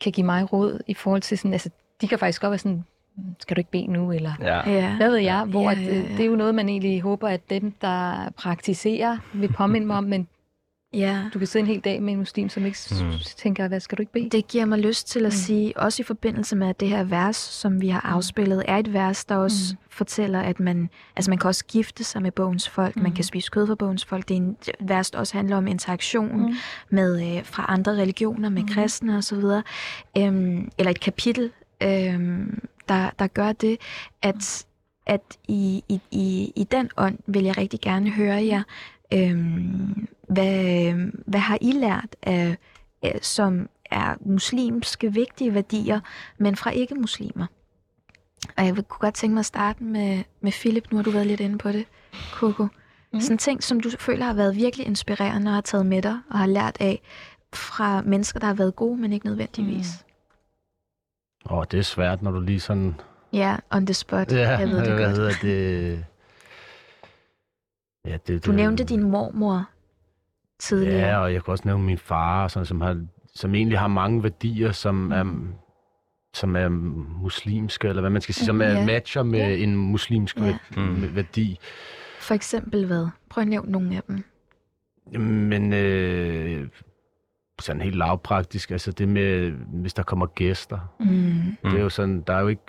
kan 0.00 0.12
give 0.12 0.26
mig 0.26 0.52
råd 0.52 0.80
i 0.86 0.94
forhold 0.94 1.22
til 1.22 1.38
sådan, 1.38 1.52
altså 1.52 1.70
de 2.00 2.08
kan 2.08 2.18
faktisk 2.18 2.40
godt 2.40 2.50
være 2.50 2.58
sådan, 2.58 2.72
"Mm, 2.76 2.82
skal 3.40 3.56
du 3.56 3.60
ikke 3.60 3.70
bede 3.70 3.86
nu, 3.86 4.12
eller 4.12 4.32
Ja. 4.40 4.70
ja. 4.70 4.96
hvad 4.96 5.10
ved 5.10 5.18
jeg, 5.18 5.44
hvor 5.44 5.70
Ja, 5.70 5.80
ja, 5.80 5.94
ja. 5.94 6.02
det 6.16 6.20
er 6.20 6.24
jo 6.26 6.36
noget, 6.36 6.54
man 6.54 6.68
egentlig 6.68 7.00
håber, 7.02 7.28
at 7.28 7.50
dem, 7.50 7.72
der 7.80 8.28
praktiserer, 8.36 9.18
vil 9.34 9.52
påminde 9.52 9.86
mig 9.86 9.96
om, 9.96 10.04
men 10.04 10.28
Ja. 10.94 11.18
Du 11.34 11.38
kan 11.38 11.46
sidde 11.48 11.62
en 11.62 11.66
hel 11.66 11.80
dag 11.80 12.02
med 12.02 12.12
en 12.12 12.18
muslim, 12.18 12.48
som 12.48 12.66
ikke 12.66 12.78
Mm. 13.00 13.06
mm. 13.06 13.12
tænker, 13.36 13.68
hvad 13.68 13.80
skal 13.80 13.98
du 13.98 14.02
ikke 14.02 14.12
bede? 14.12 14.28
Det 14.30 14.48
giver 14.48 14.64
mig 14.64 14.78
lyst 14.78 15.08
til 15.08 15.18
at 15.18 15.24
Mm. 15.24 15.30
sige, 15.30 15.76
også 15.76 16.02
i 16.02 16.04
forbindelse 16.04 16.56
med 16.56 16.68
at 16.68 16.80
det 16.80 16.88
her 16.88 17.04
vers, 17.04 17.36
som 17.36 17.80
vi 17.80 17.88
har 17.88 18.00
afspillet, 18.00 18.64
er 18.68 18.76
et 18.78 18.92
vers, 18.92 19.24
der 19.24 19.36
også 19.36 19.74
Mm. 19.74 19.78
fortæller, 19.90 20.40
at 20.40 20.60
man, 20.60 20.88
altså 21.16 21.30
man 21.30 21.38
kan 21.38 21.48
også 21.48 21.64
gifte 21.64 22.04
sig 22.04 22.22
med 22.22 22.30
bogens 22.32 22.68
folk, 22.68 22.96
man 22.96 23.04
Mm. 23.10 23.14
kan 23.14 23.24
spise 23.24 23.50
kød 23.50 23.66
fra 23.66 23.74
bogens 23.74 24.04
folk. 24.04 24.28
Det 24.28 24.34
er 24.34 24.38
en 24.40 24.56
et 24.68 24.70
vers, 24.80 25.10
der 25.10 25.18
også 25.18 25.36
handler 25.36 25.56
om 25.56 25.66
interaktion 25.66 26.40
Mm. 26.46 26.54
med 26.90 27.36
øh, 27.36 27.44
fra 27.44 27.64
andre 27.68 27.92
religioner, 27.92 28.48
med 28.48 28.62
Mhm. 28.62 28.68
kristne 28.72 29.16
osv. 29.16 29.44
Øhm, 30.18 30.70
eller 30.78 30.90
et 30.90 31.00
kapitel, 31.00 31.50
øhm, 31.82 32.60
der, 32.92 33.10
der 33.18 33.26
gør 33.26 33.52
det, 33.52 33.78
at, 34.22 34.66
at 35.06 35.38
i, 35.48 35.84
i, 35.88 36.00
i, 36.10 36.52
i 36.56 36.64
den 36.64 36.90
ånd 36.96 37.18
vil 37.26 37.44
jeg 37.44 37.58
rigtig 37.58 37.80
gerne 37.80 38.10
høre 38.10 38.46
jer, 38.46 38.62
øhm, 39.14 40.08
hvad, 40.28 40.92
hvad 41.26 41.40
har 41.40 41.58
I 41.60 41.72
lært 41.72 42.16
af, 42.22 42.56
som 43.22 43.68
er 43.90 44.14
muslimske 44.20 45.12
vigtige 45.12 45.54
værdier, 45.54 46.00
men 46.38 46.56
fra 46.56 46.70
ikke-muslimer? 46.70 47.46
Og 48.56 48.64
jeg 48.64 48.74
kunne 48.74 48.84
godt 48.84 49.14
tænke 49.14 49.34
mig 49.34 49.40
at 49.40 49.46
starte 49.46 49.84
med, 49.84 50.22
med 50.40 50.52
Philip. 50.52 50.90
Nu 50.90 50.96
har 50.96 51.04
du 51.04 51.10
været 51.10 51.26
lidt 51.26 51.40
inde 51.40 51.58
på 51.58 51.72
det, 51.72 51.86
Coco. 52.32 52.66
Mm. 53.12 53.20
Sådan 53.20 53.38
ting, 53.38 53.62
som 53.62 53.80
du 53.80 53.90
føler 53.98 54.24
har 54.24 54.34
været 54.34 54.56
virkelig 54.56 54.86
inspirerende 54.86 55.48
og 55.48 55.54
har 55.54 55.60
taget 55.60 55.86
med 55.86 56.02
dig 56.02 56.18
og 56.30 56.38
har 56.38 56.46
lært 56.46 56.76
af 56.80 57.02
fra 57.54 58.02
mennesker, 58.02 58.40
der 58.40 58.46
har 58.46 58.54
været 58.54 58.76
gode, 58.76 59.00
men 59.00 59.12
ikke 59.12 59.26
nødvendigvis. 59.26 59.86
Åh, 61.50 61.58
oh, 61.58 61.64
det 61.70 61.78
er 61.78 61.82
svært, 61.82 62.22
når 62.22 62.30
du 62.30 62.40
lige 62.40 62.60
sådan... 62.60 62.94
Ja, 63.32 63.38
yeah, 63.38 63.58
on 63.70 63.86
the 63.86 63.94
spot. 63.94 64.32
Ja, 64.32 64.50
jeg 64.58 64.68
ved 64.68 64.76
det 64.84 64.92
hvad 64.92 64.98
godt. 65.06 65.16
hedder 65.16 65.32
det? 65.42 66.04
Ja, 68.04 68.16
det, 68.26 68.46
Du 68.46 68.50
det, 68.50 68.56
nævnte 68.56 68.84
din 68.84 69.02
mormor 69.02 69.68
tidligere. 70.58 70.98
Ja, 71.08 71.18
og 71.18 71.32
jeg 71.32 71.44
kan 71.44 71.52
også 71.52 71.62
nævne 71.66 71.84
min 71.84 71.98
far, 71.98 72.48
sådan, 72.48 72.66
som, 72.66 72.80
har, 72.80 73.04
som 73.34 73.54
egentlig 73.54 73.78
har 73.78 73.88
mange 73.88 74.22
værdier, 74.22 74.72
som 74.72 74.94
Mm. 74.94 75.12
er 75.12 75.24
som 76.34 76.56
er 76.56 76.68
muslimske, 77.22 77.88
eller 77.88 78.00
hvad 78.00 78.10
man 78.10 78.22
skal 78.22 78.34
sige, 78.34 78.46
som 78.46 78.62
er 78.62 78.66
Ja. 78.72 78.84
matcher 78.86 79.22
med 79.22 79.38
Ja. 79.38 79.56
en 79.56 79.76
muslimsk 79.76 80.36
ja. 80.38 80.58
Mm. 80.76 81.16
værdi. 81.16 81.58
For 82.20 82.34
eksempel 82.34 82.86
hvad? 82.86 83.06
Prøv 83.30 83.42
at 83.42 83.48
nævne 83.48 83.72
nogle 83.72 83.96
af 83.96 84.02
dem. 84.02 84.24
Men 85.20 85.72
øh, 85.72 86.68
sådan 87.60 87.82
helt 87.82 87.96
lavpraktisk, 87.96 88.70
altså 88.70 88.92
det 88.92 89.08
med, 89.08 89.50
hvis 89.50 89.94
der 89.94 90.02
kommer 90.02 90.26
gæster, 90.26 90.78
Mm. 91.00 91.06
mm. 91.06 91.56
det 91.70 91.78
er 91.78 91.82
jo 91.82 91.88
sådan, 91.88 92.20
der 92.26 92.34
er 92.34 92.40
jo 92.40 92.48
ikke 92.48 92.62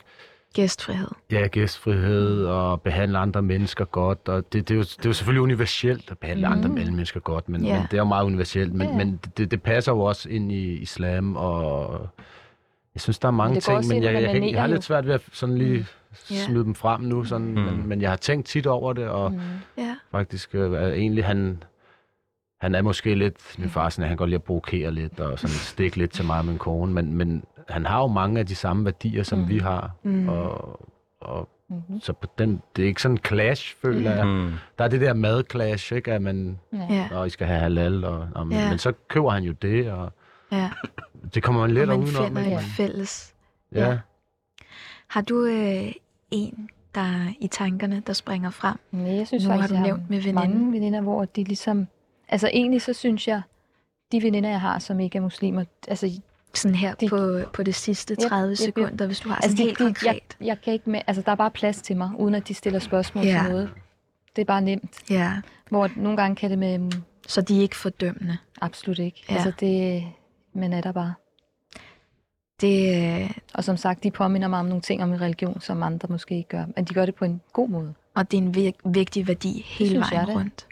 Gæstfrihed. 0.53 1.07
ja, 1.31 1.47
gæstfrihed 1.47 2.45
og 2.45 2.81
behandle 2.81 3.17
andre 3.17 3.41
mennesker 3.41 3.85
godt, 3.85 4.29
og 4.29 4.53
det, 4.53 4.67
det, 4.69 4.73
er, 4.73 4.77
jo, 4.77 4.81
det 4.83 5.05
er 5.05 5.09
jo 5.09 5.13
selvfølgelig 5.13 5.41
universelt 5.41 6.11
at 6.11 6.17
behandle 6.17 6.47
mm. 6.47 6.53
andre 6.53 6.69
Mm. 6.69 6.75
mennesker 6.75 7.19
godt, 7.19 7.49
men, 7.49 7.65
Ja. 7.65 7.73
men 7.73 7.81
det 7.83 7.93
er 7.93 7.97
jo 7.97 8.03
meget 8.07 8.25
universelt, 8.25 8.73
men, 8.73 8.87
Ja. 8.87 8.95
men 8.97 9.19
det, 9.37 9.51
det 9.51 9.61
passer 9.63 9.91
jo 9.91 9.99
også 9.99 10.29
ind 10.29 10.51
i 10.51 10.73
islam, 10.77 11.35
og 11.35 12.07
jeg 12.95 13.01
synes, 13.01 13.19
der 13.19 13.27
er 13.27 13.31
mange 13.31 13.55
det 13.55 13.63
ting, 13.63 13.87
men 13.87 14.03
jeg, 14.03 14.13
jeg, 14.13 14.23
jeg, 14.23 14.51
jeg 14.51 14.61
har 14.61 14.67
lidt 14.67 14.83
svært 14.83 15.05
ved 15.07 15.13
at 15.13 15.21
sådan 15.31 15.57
lige 15.57 15.85
Ja. 16.31 16.35
smide 16.35 16.63
dem 16.63 16.75
frem 16.75 17.01
nu, 17.01 17.23
sådan, 17.23 17.47
Mm. 17.47 17.53
men, 17.61 17.87
men 17.87 18.01
jeg 18.01 18.09
har 18.09 18.17
tænkt 18.17 18.47
tit 18.47 18.67
over 18.67 18.93
det, 18.93 19.07
og 19.07 19.31
Mm. 19.31 19.39
Ja. 19.77 19.95
faktisk 20.11 20.55
øh, 20.55 20.73
er 20.73 20.87
egentlig 20.87 21.25
han 21.25 21.63
han 22.63 22.75
er 22.75 22.81
måske 22.81 23.15
lidt, 23.15 23.55
min 23.57 23.69
far 23.69 23.89
sådan, 23.89 24.03
at 24.03 24.09
han 24.09 24.17
godt 24.17 24.29
lide 24.29 24.35
at 24.35 24.43
provokere 24.43 24.91
lidt 24.91 25.19
og 25.19 25.39
sådan 25.39 25.53
stikke 25.73 25.97
lidt 25.97 26.11
til 26.11 26.25
mig 26.25 26.39
og 26.39 26.45
min 26.45 26.57
kone, 26.57 26.93
men, 26.93 27.13
men 27.13 27.43
han 27.69 27.85
har 27.85 27.99
jo 28.01 28.07
mange 28.07 28.39
af 28.39 28.45
de 28.45 28.55
samme 28.55 28.85
værdier, 28.85 29.23
som 29.23 29.39
Mm. 29.39 29.47
vi 29.49 29.57
har, 29.57 29.91
Mm. 30.03 30.29
og, 30.29 30.79
og 31.21 31.49
Mm. 31.69 31.99
så 32.01 32.13
på 32.13 32.27
den, 32.37 32.61
det 32.75 32.83
er 32.83 32.87
ikke 32.87 33.01
sådan 33.01 33.15
en 33.17 33.21
clash, 33.27 33.75
føler 33.81 34.11
jeg. 34.15 34.27
Mm. 34.27 34.51
Der 34.77 34.83
er 34.83 34.87
det 34.87 35.01
der 35.01 35.13
mad-clash, 35.13 35.95
ikke? 35.95 36.13
At 36.13 36.21
man, 36.21 36.59
Ja. 36.73 37.07
Og 37.11 37.27
I 37.27 37.29
skal 37.29 37.47
have 37.47 37.59
halal, 37.59 38.03
og, 38.05 38.27
og, 38.35 38.47
men, 38.47 38.57
Ja. 38.57 38.69
men 38.69 38.77
så 38.77 38.91
køber 39.07 39.29
han 39.29 39.43
jo 39.43 39.51
det, 39.51 39.91
og 39.91 40.11
ja. 40.51 40.69
det 41.33 41.43
kommer 41.43 41.61
man 41.61 41.69
Og 41.69 41.73
lidt 41.73 41.87
man 41.87 41.99
udenom. 41.99 42.25
finder 42.27 42.41
ikke? 42.41 42.55
et 42.55 42.61
fælles. 42.77 43.33
Ja. 43.71 43.89
ja. 43.89 43.97
Har 45.07 45.21
du 45.21 45.45
øh, 45.45 45.91
en, 46.31 46.69
der 46.95 47.01
er 47.01 47.27
i 47.39 47.47
tankerne, 47.47 48.03
der 48.07 48.13
springer 48.13 48.49
frem? 48.49 48.77
Nej, 48.91 49.15
jeg 49.15 49.27
synes 49.27 49.43
Nu 49.43 49.49
har 49.51 49.57
faktisk, 49.57 49.69
du 49.69 49.75
jeg 49.75 49.83
nævnt 49.83 50.09
med 50.09 50.17
veninden. 50.21 50.49
mange 50.59 50.71
veninder, 50.71 51.01
hvor 51.01 51.25
de 51.25 51.43
ligesom... 51.43 51.87
Altså 52.29 52.47
egentlig 52.53 52.81
så 52.81 52.93
synes 52.93 53.27
jeg, 53.27 53.41
de 54.11 54.23
veninder, 54.23 54.49
jeg 54.49 54.61
har, 54.61 54.79
som 54.79 54.99
ikke 54.99 55.17
er 55.17 55.21
muslimer, 55.21 55.65
altså, 55.87 56.21
Sådan 56.55 56.75
her 56.75 56.95
De- 56.95 57.09
på, 57.09 57.39
på 57.53 57.63
det 57.63 57.75
sidste 57.75 58.13
Yep, 58.13 58.29
30 58.29 58.51
yep, 58.51 58.51
yep. 58.51 58.57
sekunder, 58.65 59.05
hvis 59.07 59.19
du 59.19 59.29
har 59.29 59.35
altså 59.35 59.49
sådan 59.49 59.57
de, 59.57 59.63
helt 59.63 59.79
de, 59.79 59.83
konkret. 59.83 60.21
jeg, 60.39 60.47
jeg 60.47 60.61
kan 60.61 60.73
ikke 60.73 60.89
med, 60.89 61.01
altså 61.07 61.23
der 61.25 61.31
er 61.31 61.35
bare 61.35 61.51
plads 61.51 61.81
til 61.81 61.97
mig, 61.97 62.11
uden 62.17 62.35
at 62.35 62.47
de 62.47 62.53
stiller 62.53 62.79
spørgsmål 62.79 63.25
Ja. 63.25 63.39
til 63.43 63.51
noget. 63.51 63.69
Det 64.35 64.41
er 64.41 64.45
bare 64.45 64.61
nemt. 64.61 64.99
Ja, 65.09 65.31
Hvor 65.69 65.89
nogle 65.95 66.17
gange 66.17 66.35
kan 66.35 66.49
det 66.49 66.59
med, 66.59 66.77
mm, 66.77 66.91
så 67.27 67.41
de 67.41 67.57
er 67.57 67.61
ikke 67.61 67.75
fordømmende. 67.75 68.37
absolut 68.61 68.99
ikke. 68.99 69.23
Ja. 69.29 69.33
Altså 69.35 69.51
det, 69.59 70.03
men 70.53 70.73
er 70.73 70.81
der 70.81 70.91
bare. 70.91 71.13
Det, 72.61 72.95
øh, 73.23 73.31
Og 73.53 73.63
som 73.63 73.77
sagt, 73.77 74.03
de 74.03 74.11
påminder 74.11 74.47
mig 74.47 74.59
om 74.59 74.65
nogle 74.65 74.81
ting 74.81 75.03
om 75.03 75.09
min 75.09 75.21
religion, 75.21 75.61
som 75.61 75.83
andre 75.83 76.07
måske 76.11 76.35
ikke 76.37 76.49
gør. 76.49 76.65
Men 76.75 76.85
de 76.85 76.93
gør 76.93 77.05
det 77.05 77.15
på 77.15 77.25
en 77.25 77.41
god 77.53 77.69
måde. 77.69 77.93
og 78.15 78.31
det 78.31 78.37
er 78.37 78.41
en 78.41 78.55
vir- 78.55 78.89
vigtig 78.91 79.27
værdi 79.27 79.61
hele 79.67 79.99
vejen 79.99 80.29
rundt. 80.29 80.67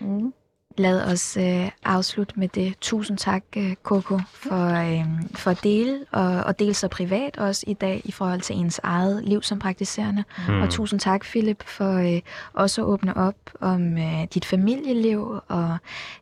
Mm. 0.00 0.32
Lad 0.78 1.12
os 1.12 1.36
øh, 1.36 1.70
afslutte 1.84 2.34
med 2.40 2.48
det. 2.48 2.74
Tusind 2.80 3.18
tak, 3.18 3.42
øh, 3.56 3.74
Coco, 3.82 4.18
for, 4.32 4.66
øh, 4.66 5.06
for 5.34 5.50
at 5.50 5.60
dele, 5.62 5.98
og, 6.12 6.44
og 6.44 6.58
dele 6.58 6.74
så 6.74 6.88
privat 6.88 7.36
også 7.36 7.64
i 7.66 7.74
dag 7.74 8.02
i 8.04 8.12
forhold 8.12 8.40
til 8.40 8.56
ens 8.56 8.80
eget 8.82 9.24
liv 9.24 9.42
som 9.42 9.58
praktiserende. 9.58 10.24
Mm. 10.48 10.60
Og 10.60 10.70
tusind 10.70 11.00
tak, 11.00 11.22
Philip, 11.24 11.62
for 11.62 12.14
øh, 12.14 12.20
også 12.52 12.80
at 12.80 12.86
åbne 12.86 13.16
op 13.16 13.34
om 13.60 13.98
øh, 13.98 14.24
dit 14.34 14.44
familieliv 14.44 15.40
og 15.48 15.76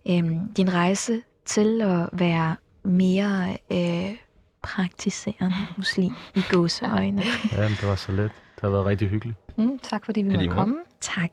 øh, 0.08 0.24
din 0.56 0.74
rejse 0.74 1.22
til 1.44 1.80
at 1.82 2.08
være 2.12 2.56
mere 2.84 3.56
øh, 3.72 4.16
praktiserende 4.62 5.56
muslim 5.76 6.12
i 6.34 6.40
gåseøjne. 6.52 7.22
ja, 7.52 7.62
det 7.68 7.88
var 7.88 7.94
så 7.96 8.12
let. 8.12 8.30
Det 8.54 8.62
har 8.62 8.70
været 8.70 8.86
rigtig 8.86 9.08
hyggeligt. 9.08 9.58
Mm, 9.58 9.78
tak 9.78 10.04
fordi 10.04 10.22
vi 10.22 10.30
måtte 10.30 10.48
komme. 10.48 10.76
Tak. 11.00 11.30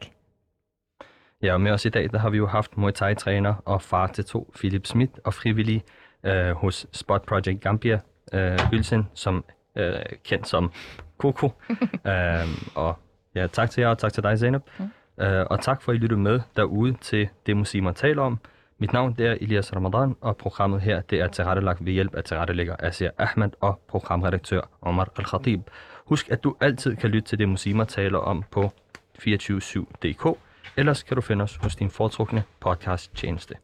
Ja, 1.42 1.54
og 1.54 1.62
med 1.62 1.72
os 1.72 1.86
i 1.86 1.90
dag, 1.90 2.10
der 2.12 2.18
har 2.18 2.30
vi 2.30 2.38
jo 2.38 2.48
haft 2.48 2.78
Muay 2.78 2.92
Thai-træner 2.92 3.54
og 3.66 3.82
far 3.82 4.08
til 4.08 4.26
to, 4.26 4.54
Philip 4.56 4.86
Schmidt, 4.86 5.20
og 5.24 5.34
frivillig 5.34 5.84
øh, 6.24 6.52
hos 6.52 6.88
Spot 6.92 7.26
Project 7.26 7.62
Gambia, 7.62 8.00
øh, 8.34 8.60
Ylsen, 8.74 9.08
som 9.14 9.46
øh, 9.76 9.94
kendt 10.24 10.48
som 10.48 10.72
Coco. 11.18 11.52
øh, 12.12 12.48
og 12.76 12.98
ja, 13.36 13.48
tak 13.48 13.70
til 13.70 13.82
jer, 13.82 13.88
og 13.88 13.98
tak 13.98 14.14
til 14.14 14.24
dig, 14.24 14.40
Zainab. 14.40 14.62
Mm. 14.80 15.24
Øh, 15.24 15.46
og 15.50 15.62
tak 15.62 15.82
for, 15.82 15.92
at 15.92 15.96
I 15.96 16.00
lyttede 16.00 16.20
med 16.22 16.40
derude 16.56 16.94
til 17.02 17.30
det, 17.46 17.58
muslimer 17.58 17.92
taler 17.92 18.22
om. 18.22 18.40
Mit 18.80 18.94
navn 18.94 19.14
det 19.18 19.28
er 19.28 19.36
Elias 19.42 19.76
Ramadan, 19.76 20.16
og 20.22 20.38
programmet 20.38 20.82
her 20.82 21.02
det 21.02 21.20
er 21.20 21.28
tilrettelagt 21.28 21.86
ved 21.86 21.94
hjælp 21.94 22.16
af 22.16 22.24
tilrettelægger 22.24 22.76
Asia 22.80 23.10
Ahmed 23.18 23.50
og 23.62 23.82
programredaktør 23.88 24.62
Omar 24.82 25.10
Al-Khatib. 25.18 25.62
Husk, 26.06 26.30
at 26.30 26.44
du 26.44 26.56
altid 26.62 26.96
kan 26.96 27.10
lytte 27.10 27.28
til 27.30 27.40
det, 27.40 27.50
muslimer 27.50 27.84
taler 27.84 28.18
om 28.18 28.44
på 28.52 28.72
247.dk. 29.20 30.38
Ellers 30.76 31.04
kan 31.04 31.16
du 31.16 31.22
finde 31.22 31.44
os 31.44 31.56
hos 31.56 31.76
din 31.76 31.90
foretrukne 31.90 32.44
podcast 32.60 33.14
tjeneste. 33.16 33.56